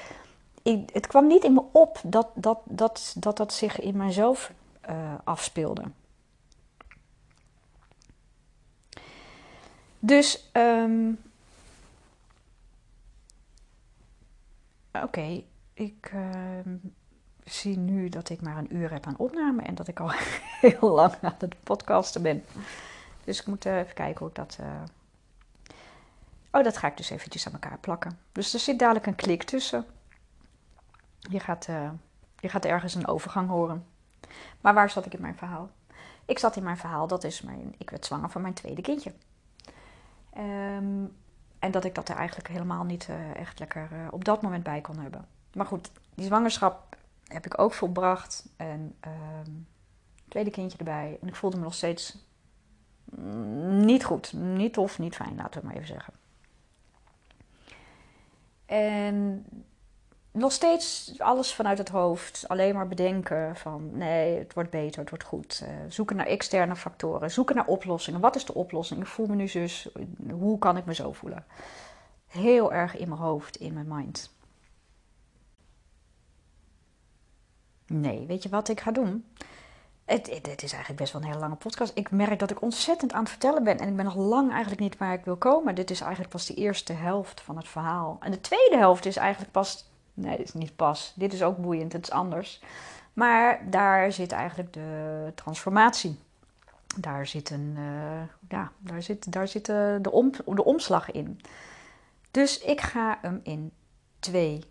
ik, 0.61 0.89
het 0.93 1.07
kwam 1.07 1.27
niet 1.27 1.43
in 1.43 1.53
me 1.53 1.63
op 1.71 1.99
dat 2.03 2.27
dat, 2.33 2.59
dat, 2.63 3.13
dat, 3.17 3.37
dat 3.37 3.53
zich 3.53 3.79
in 3.79 3.97
mijzelf 3.97 4.51
afspeelde. 5.23 5.83
Dus. 9.99 10.49
Um, 10.53 11.19
Oké, 14.91 15.43
ik 15.73 16.11
uh, 16.13 16.73
zie 17.43 17.77
nu 17.77 18.09
dat 18.09 18.29
ik 18.29 18.41
maar 18.41 18.57
een 18.57 18.75
uur 18.75 18.91
heb 18.91 19.05
aan 19.05 19.17
opname 19.17 19.61
en 19.61 19.75
dat 19.75 19.87
ik 19.87 19.99
al 19.99 20.11
heel 20.61 20.89
lang 20.89 21.13
aan 21.21 21.35
het 21.37 21.55
podcasten 21.63 22.21
ben. 22.21 22.43
Dus 23.23 23.39
ik 23.39 23.45
moet 23.45 23.65
uh, 23.65 23.77
even 23.77 23.93
kijken 23.93 24.19
hoe 24.19 24.27
ik 24.27 24.35
dat. 24.35 24.57
Uh... 24.61 24.67
Oh, 26.51 26.63
dat 26.63 26.77
ga 26.77 26.87
ik 26.87 26.97
dus 26.97 27.09
eventjes 27.09 27.47
aan 27.47 27.53
elkaar 27.53 27.77
plakken. 27.77 28.19
Dus 28.31 28.53
er 28.53 28.59
zit 28.59 28.79
dadelijk 28.79 29.05
een 29.05 29.15
klik 29.15 29.43
tussen. 29.43 29.85
Je 31.29 31.39
gaat, 31.39 31.67
uh, 31.67 31.89
je 32.39 32.49
gaat 32.49 32.65
ergens 32.65 32.95
een 32.95 33.07
overgang 33.07 33.49
horen. 33.49 33.85
Maar 34.61 34.73
waar 34.73 34.89
zat 34.89 35.05
ik 35.05 35.13
in 35.13 35.21
mijn 35.21 35.37
verhaal? 35.37 35.69
Ik 36.25 36.39
zat 36.39 36.55
in 36.55 36.63
mijn 36.63 36.77
verhaal, 36.77 37.07
dat 37.07 37.23
is 37.23 37.41
mijn. 37.41 37.75
Ik 37.77 37.89
werd 37.89 38.05
zwanger 38.05 38.29
van 38.29 38.41
mijn 38.41 38.53
tweede 38.53 38.81
kindje. 38.81 39.13
Um, 40.37 41.15
en 41.59 41.71
dat 41.71 41.85
ik 41.85 41.95
dat 41.95 42.09
er 42.09 42.15
eigenlijk 42.15 42.47
helemaal 42.47 42.83
niet 42.83 43.09
echt 43.35 43.59
lekker 43.59 43.89
op 44.11 44.25
dat 44.25 44.41
moment 44.41 44.63
bij 44.63 44.81
kon 44.81 44.99
hebben. 44.99 45.27
Maar 45.53 45.65
goed, 45.65 45.91
die 46.15 46.25
zwangerschap 46.25 46.95
heb 47.27 47.45
ik 47.45 47.59
ook 47.59 47.73
volbracht. 47.73 48.49
En 48.55 48.95
uh, 49.07 49.11
tweede 50.27 50.51
kindje 50.51 50.77
erbij. 50.77 51.17
En 51.21 51.27
ik 51.27 51.35
voelde 51.35 51.57
me 51.57 51.63
nog 51.63 51.73
steeds 51.73 52.17
niet 53.69 54.05
goed. 54.05 54.33
Niet 54.33 54.73
tof, 54.73 54.99
niet 54.99 55.15
fijn, 55.15 55.35
laten 55.35 55.61
we 55.61 55.67
maar 55.67 55.75
even 55.75 55.87
zeggen. 55.87 56.13
En 58.65 59.45
nog 60.31 60.51
steeds 60.51 61.13
alles 61.17 61.53
vanuit 61.53 61.77
het 61.77 61.89
hoofd. 61.89 62.43
Alleen 62.47 62.73
maar 62.73 62.87
bedenken 62.87 63.55
van 63.55 63.97
nee, 63.97 64.37
het 64.37 64.53
wordt 64.53 64.69
beter, 64.69 64.99
het 64.99 65.09
wordt 65.09 65.23
goed. 65.23 65.61
Uh, 65.63 65.69
zoeken 65.89 66.15
naar 66.15 66.25
externe 66.25 66.75
factoren. 66.75 67.31
Zoeken 67.31 67.55
naar 67.55 67.67
oplossingen. 67.67 68.19
Wat 68.19 68.35
is 68.35 68.45
de 68.45 68.53
oplossing? 68.53 68.99
Ik 69.01 69.07
voel 69.07 69.27
me 69.27 69.35
nu 69.35 69.47
zus. 69.47 69.89
Hoe 70.29 70.59
kan 70.59 70.77
ik 70.77 70.85
me 70.85 70.93
zo 70.93 71.11
voelen? 71.11 71.45
Heel 72.27 72.73
erg 72.73 72.97
in 72.97 73.09
mijn 73.09 73.21
hoofd, 73.21 73.55
in 73.55 73.73
mijn 73.73 73.87
mind. 73.87 74.29
Nee, 77.85 78.25
weet 78.25 78.43
je 78.43 78.49
wat 78.49 78.69
ik 78.69 78.79
ga 78.79 78.91
doen? 78.91 79.25
Het, 80.05 80.29
het, 80.29 80.63
is 80.63 80.71
eigenlijk 80.71 81.01
best 81.01 81.13
wel 81.13 81.21
een 81.21 81.27
hele 81.27 81.39
lange 81.39 81.55
podcast. 81.55 81.91
Ik 81.95 82.11
merk 82.11 82.39
dat 82.39 82.51
ik 82.51 82.61
ontzettend 82.61 83.13
aan 83.13 83.19
het 83.19 83.29
vertellen 83.29 83.63
ben. 83.63 83.77
En 83.79 83.87
ik 83.87 83.95
ben 83.95 84.05
nog 84.05 84.15
lang 84.15 84.51
eigenlijk 84.51 84.81
niet 84.81 84.97
waar 84.97 85.13
ik 85.13 85.25
wil 85.25 85.35
komen. 85.35 85.75
Dit 85.75 85.89
is 85.89 86.01
eigenlijk 86.01 86.31
pas 86.31 86.45
de 86.45 86.53
eerste 86.53 86.93
helft 86.93 87.41
van 87.41 87.57
het 87.57 87.67
verhaal. 87.67 88.17
En 88.19 88.31
de 88.31 88.41
tweede 88.41 88.77
helft 88.77 89.05
is 89.05 89.15
eigenlijk 89.15 89.51
pas. 89.51 89.90
Nee, 90.13 90.37
dit 90.37 90.47
is 90.47 90.53
niet 90.53 90.75
pas. 90.75 91.13
Dit 91.15 91.33
is 91.33 91.43
ook 91.43 91.57
boeiend. 91.57 91.93
Het 91.93 92.03
is 92.03 92.11
anders. 92.11 92.61
Maar 93.13 93.69
daar 93.69 94.11
zit 94.11 94.31
eigenlijk 94.31 94.73
de 94.73 95.31
transformatie. 95.35 96.19
Daar 96.97 97.27
zit, 97.27 97.49
een, 97.49 97.75
uh, 97.77 98.21
ja, 98.49 98.71
daar 98.77 99.01
zit, 99.01 99.31
daar 99.31 99.47
zit 99.47 99.65
de, 99.65 99.99
de, 100.01 100.11
om, 100.11 100.31
de 100.45 100.63
omslag 100.63 101.11
in. 101.11 101.41
Dus 102.31 102.59
ik 102.59 102.81
ga 102.81 103.17
hem 103.21 103.39
in 103.43 103.71
twee 104.19 104.63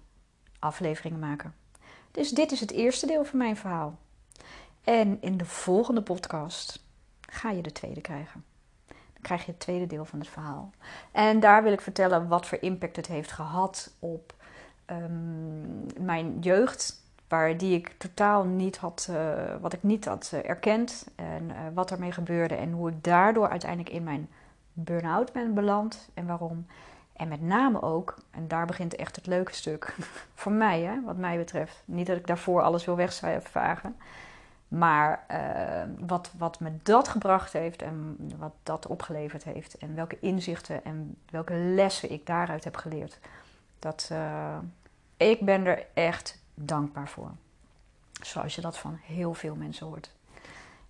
afleveringen 0.58 1.18
maken. 1.18 1.54
Dus 2.10 2.30
dit 2.30 2.52
is 2.52 2.60
het 2.60 2.70
eerste 2.70 3.06
deel 3.06 3.24
van 3.24 3.38
mijn 3.38 3.56
verhaal. 3.56 3.98
En 4.84 5.18
in 5.20 5.36
de 5.36 5.44
volgende 5.44 6.02
podcast 6.02 6.84
ga 7.20 7.50
je 7.50 7.62
de 7.62 7.72
tweede 7.72 8.00
krijgen. 8.00 8.44
Dan 8.86 9.22
krijg 9.22 9.44
je 9.44 9.50
het 9.50 9.60
tweede 9.60 9.86
deel 9.86 10.04
van 10.04 10.18
het 10.18 10.28
verhaal. 10.28 10.70
En 11.12 11.40
daar 11.40 11.62
wil 11.62 11.72
ik 11.72 11.80
vertellen 11.80 12.28
wat 12.28 12.46
voor 12.46 12.58
impact 12.60 12.96
het 12.96 13.06
heeft 13.06 13.32
gehad 13.32 13.94
op 13.98 14.34
um, 14.90 15.86
mijn 15.98 16.38
jeugd. 16.38 16.98
Waar 17.28 17.56
die 17.56 17.74
ik 17.74 17.94
totaal 17.98 18.44
niet 18.44 18.76
had, 18.76 19.08
uh, 19.10 19.16
wat 19.60 19.72
ik 19.72 19.82
niet 19.82 20.04
had 20.04 20.30
uh, 20.34 20.48
erkend. 20.48 21.06
En 21.14 21.48
uh, 21.48 21.56
wat 21.74 21.90
ermee 21.90 22.12
gebeurde. 22.12 22.54
En 22.54 22.72
hoe 22.72 22.90
ik 22.90 23.04
daardoor 23.04 23.48
uiteindelijk 23.48 23.90
in 23.90 24.04
mijn 24.04 24.28
burn-out 24.72 25.32
ben 25.32 25.54
beland. 25.54 26.08
En 26.14 26.26
waarom. 26.26 26.66
En 27.12 27.28
met 27.28 27.42
name 27.42 27.82
ook, 27.82 28.14
en 28.30 28.48
daar 28.48 28.66
begint 28.66 28.96
echt 28.96 29.16
het 29.16 29.26
leuke 29.26 29.54
stuk 29.54 29.96
voor 30.40 30.52
mij, 30.52 30.80
hè, 30.80 31.02
wat 31.04 31.16
mij 31.16 31.36
betreft. 31.36 31.82
Niet 31.84 32.06
dat 32.06 32.16
ik 32.16 32.26
daarvoor 32.26 32.62
alles 32.62 32.84
wil 32.84 32.96
wegvagen. 32.96 33.96
Maar 34.68 35.24
uh, 35.30 36.06
wat, 36.06 36.32
wat 36.38 36.60
me 36.60 36.70
dat 36.82 37.08
gebracht 37.08 37.52
heeft 37.52 37.82
en 37.82 38.16
wat 38.38 38.52
dat 38.62 38.86
opgeleverd 38.86 39.44
heeft. 39.44 39.78
En 39.78 39.94
welke 39.94 40.18
inzichten 40.20 40.84
en 40.84 41.16
welke 41.30 41.54
lessen 41.54 42.10
ik 42.10 42.26
daaruit 42.26 42.64
heb 42.64 42.76
geleerd. 42.76 43.18
Dat, 43.78 44.10
ik 45.20 45.40
ben 45.40 45.66
er 45.66 45.86
echt 45.94 46.42
dankbaar 46.54 47.08
voor. 47.08 47.30
Zoals 48.22 48.54
je 48.54 48.60
dat 48.60 48.78
van 48.78 48.98
heel 49.02 49.34
veel 49.34 49.54
mensen 49.54 49.86
hoort. 49.86 50.14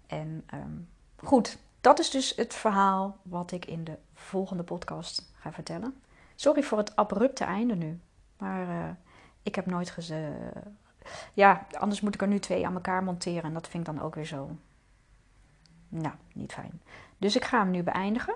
En 0.07 0.45
um, 0.55 0.89
goed, 1.17 1.59
dat 1.81 1.99
is 1.99 2.11
dus 2.11 2.37
het 2.37 2.55
verhaal 2.55 3.17
wat 3.23 3.53
ik 3.53 3.65
in 3.65 3.85
de 3.85 3.99
volgende 4.15 4.63
podcast 4.63 5.33
ga 5.35 5.53
vertellen. 5.53 6.03
Sorry 6.35 6.63
voor 6.63 6.79
het 6.79 6.97
abrupte 6.97 7.45
einde 7.45 7.75
nu. 7.75 8.01
Maar 8.39 8.69
uh, 8.69 8.89
ik 9.43 9.55
heb 9.55 9.67
nooit 9.67 9.91
geze... 9.91 10.33
Ja, 11.35 11.67
anders 11.79 12.01
moet 12.01 12.15
ik 12.15 12.23
er 12.23 12.29
nu 12.29 12.39
twee 12.39 12.67
aan 12.67 12.75
elkaar 12.75 13.03
monteren. 13.03 13.43
En 13.43 13.55
dat 13.55 13.69
vind 13.69 13.89
ik 13.89 13.95
dan 13.95 14.05
ook 14.05 14.15
weer 14.15 14.27
zo... 14.27 14.51
Nou, 15.89 16.15
niet 16.33 16.53
fijn. 16.53 16.83
Dus 17.19 17.37
ik 17.37 17.45
ga 17.45 17.59
hem 17.59 17.71
nu 17.71 17.83
beëindigen. 17.83 18.35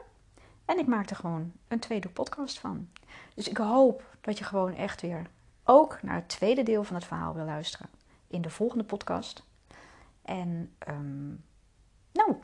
En 0.65 0.79
ik 0.79 0.87
maak 0.87 1.11
er 1.11 1.17
gewoon 1.17 1.53
een 1.69 1.79
tweede 1.79 2.09
podcast 2.09 2.59
van. 2.59 2.89
Dus 3.35 3.49
ik 3.49 3.57
hoop 3.57 4.03
dat 4.21 4.39
je 4.39 4.45
gewoon 4.45 4.75
echt 4.75 5.01
weer 5.01 5.27
ook 5.65 6.03
naar 6.03 6.15
het 6.15 6.29
tweede 6.29 6.63
deel 6.63 6.85
van 6.85 6.97
het 6.97 7.05
verhaal 7.05 7.35
wil 7.35 7.45
luisteren. 7.45 7.89
In 8.27 8.43
de 8.43 8.51
volgende 8.51 8.85
podcast. 8.85 9.43
En 10.23 10.75
um, 10.89 11.45
nou, 12.13 12.35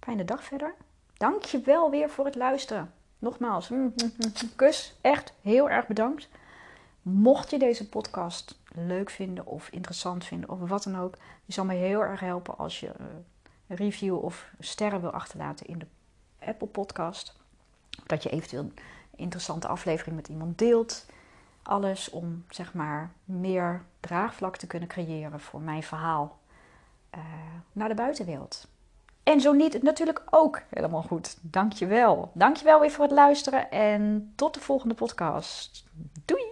fijne 0.00 0.24
dag 0.24 0.44
verder. 0.44 0.74
Dank 1.16 1.42
je 1.42 1.60
wel 1.60 1.90
weer 1.90 2.10
voor 2.10 2.24
het 2.24 2.34
luisteren. 2.34 2.92
Nogmaals, 3.18 3.68
mm, 3.68 3.78
mm, 3.78 4.12
mm, 4.16 4.54
kus. 4.56 4.94
Echt 5.00 5.32
heel 5.42 5.70
erg 5.70 5.86
bedankt. 5.86 6.28
Mocht 7.02 7.50
je 7.50 7.58
deze 7.58 7.88
podcast 7.88 8.58
leuk 8.74 9.10
vinden 9.10 9.46
of 9.46 9.68
interessant 9.68 10.24
vinden 10.24 10.50
of 10.50 10.68
wat 10.68 10.82
dan 10.82 10.98
ook, 10.98 11.14
die 11.44 11.54
zal 11.54 11.64
me 11.64 11.74
heel 11.74 12.00
erg 12.00 12.20
helpen 12.20 12.58
als 12.58 12.80
je 12.80 12.86
uh, 12.86 13.06
een 13.66 13.76
review 13.76 14.24
of 14.24 14.50
sterren 14.58 15.00
wil 15.00 15.10
achterlaten 15.10 15.66
in 15.66 15.78
de 15.78 15.86
Apple 16.38 16.66
Podcast. 16.66 17.36
Dat 18.06 18.22
je 18.22 18.30
eventueel 18.30 18.62
een 18.62 18.74
interessante 19.16 19.68
aflevering 19.68 20.16
met 20.16 20.28
iemand 20.28 20.58
deelt. 20.58 21.06
Alles 21.68 22.10
om 22.10 22.44
zeg 22.48 22.74
maar 22.74 23.12
meer 23.24 23.84
draagvlak 24.00 24.56
te 24.56 24.66
kunnen 24.66 24.88
creëren 24.88 25.40
voor 25.40 25.60
mijn 25.60 25.82
verhaal 25.82 26.38
uh, 27.14 27.20
naar 27.72 27.88
de 27.88 27.94
buitenwereld. 27.94 28.68
En 29.22 29.40
zo 29.40 29.52
niet, 29.52 29.82
natuurlijk 29.82 30.22
ook 30.30 30.62
helemaal 30.68 31.02
goed. 31.02 31.38
Dankjewel. 31.40 32.30
Dankjewel 32.34 32.80
weer 32.80 32.90
voor 32.90 33.04
het 33.04 33.12
luisteren 33.12 33.70
en 33.70 34.32
tot 34.36 34.54
de 34.54 34.60
volgende 34.60 34.94
podcast. 34.94 35.84
Doei! 36.24 36.44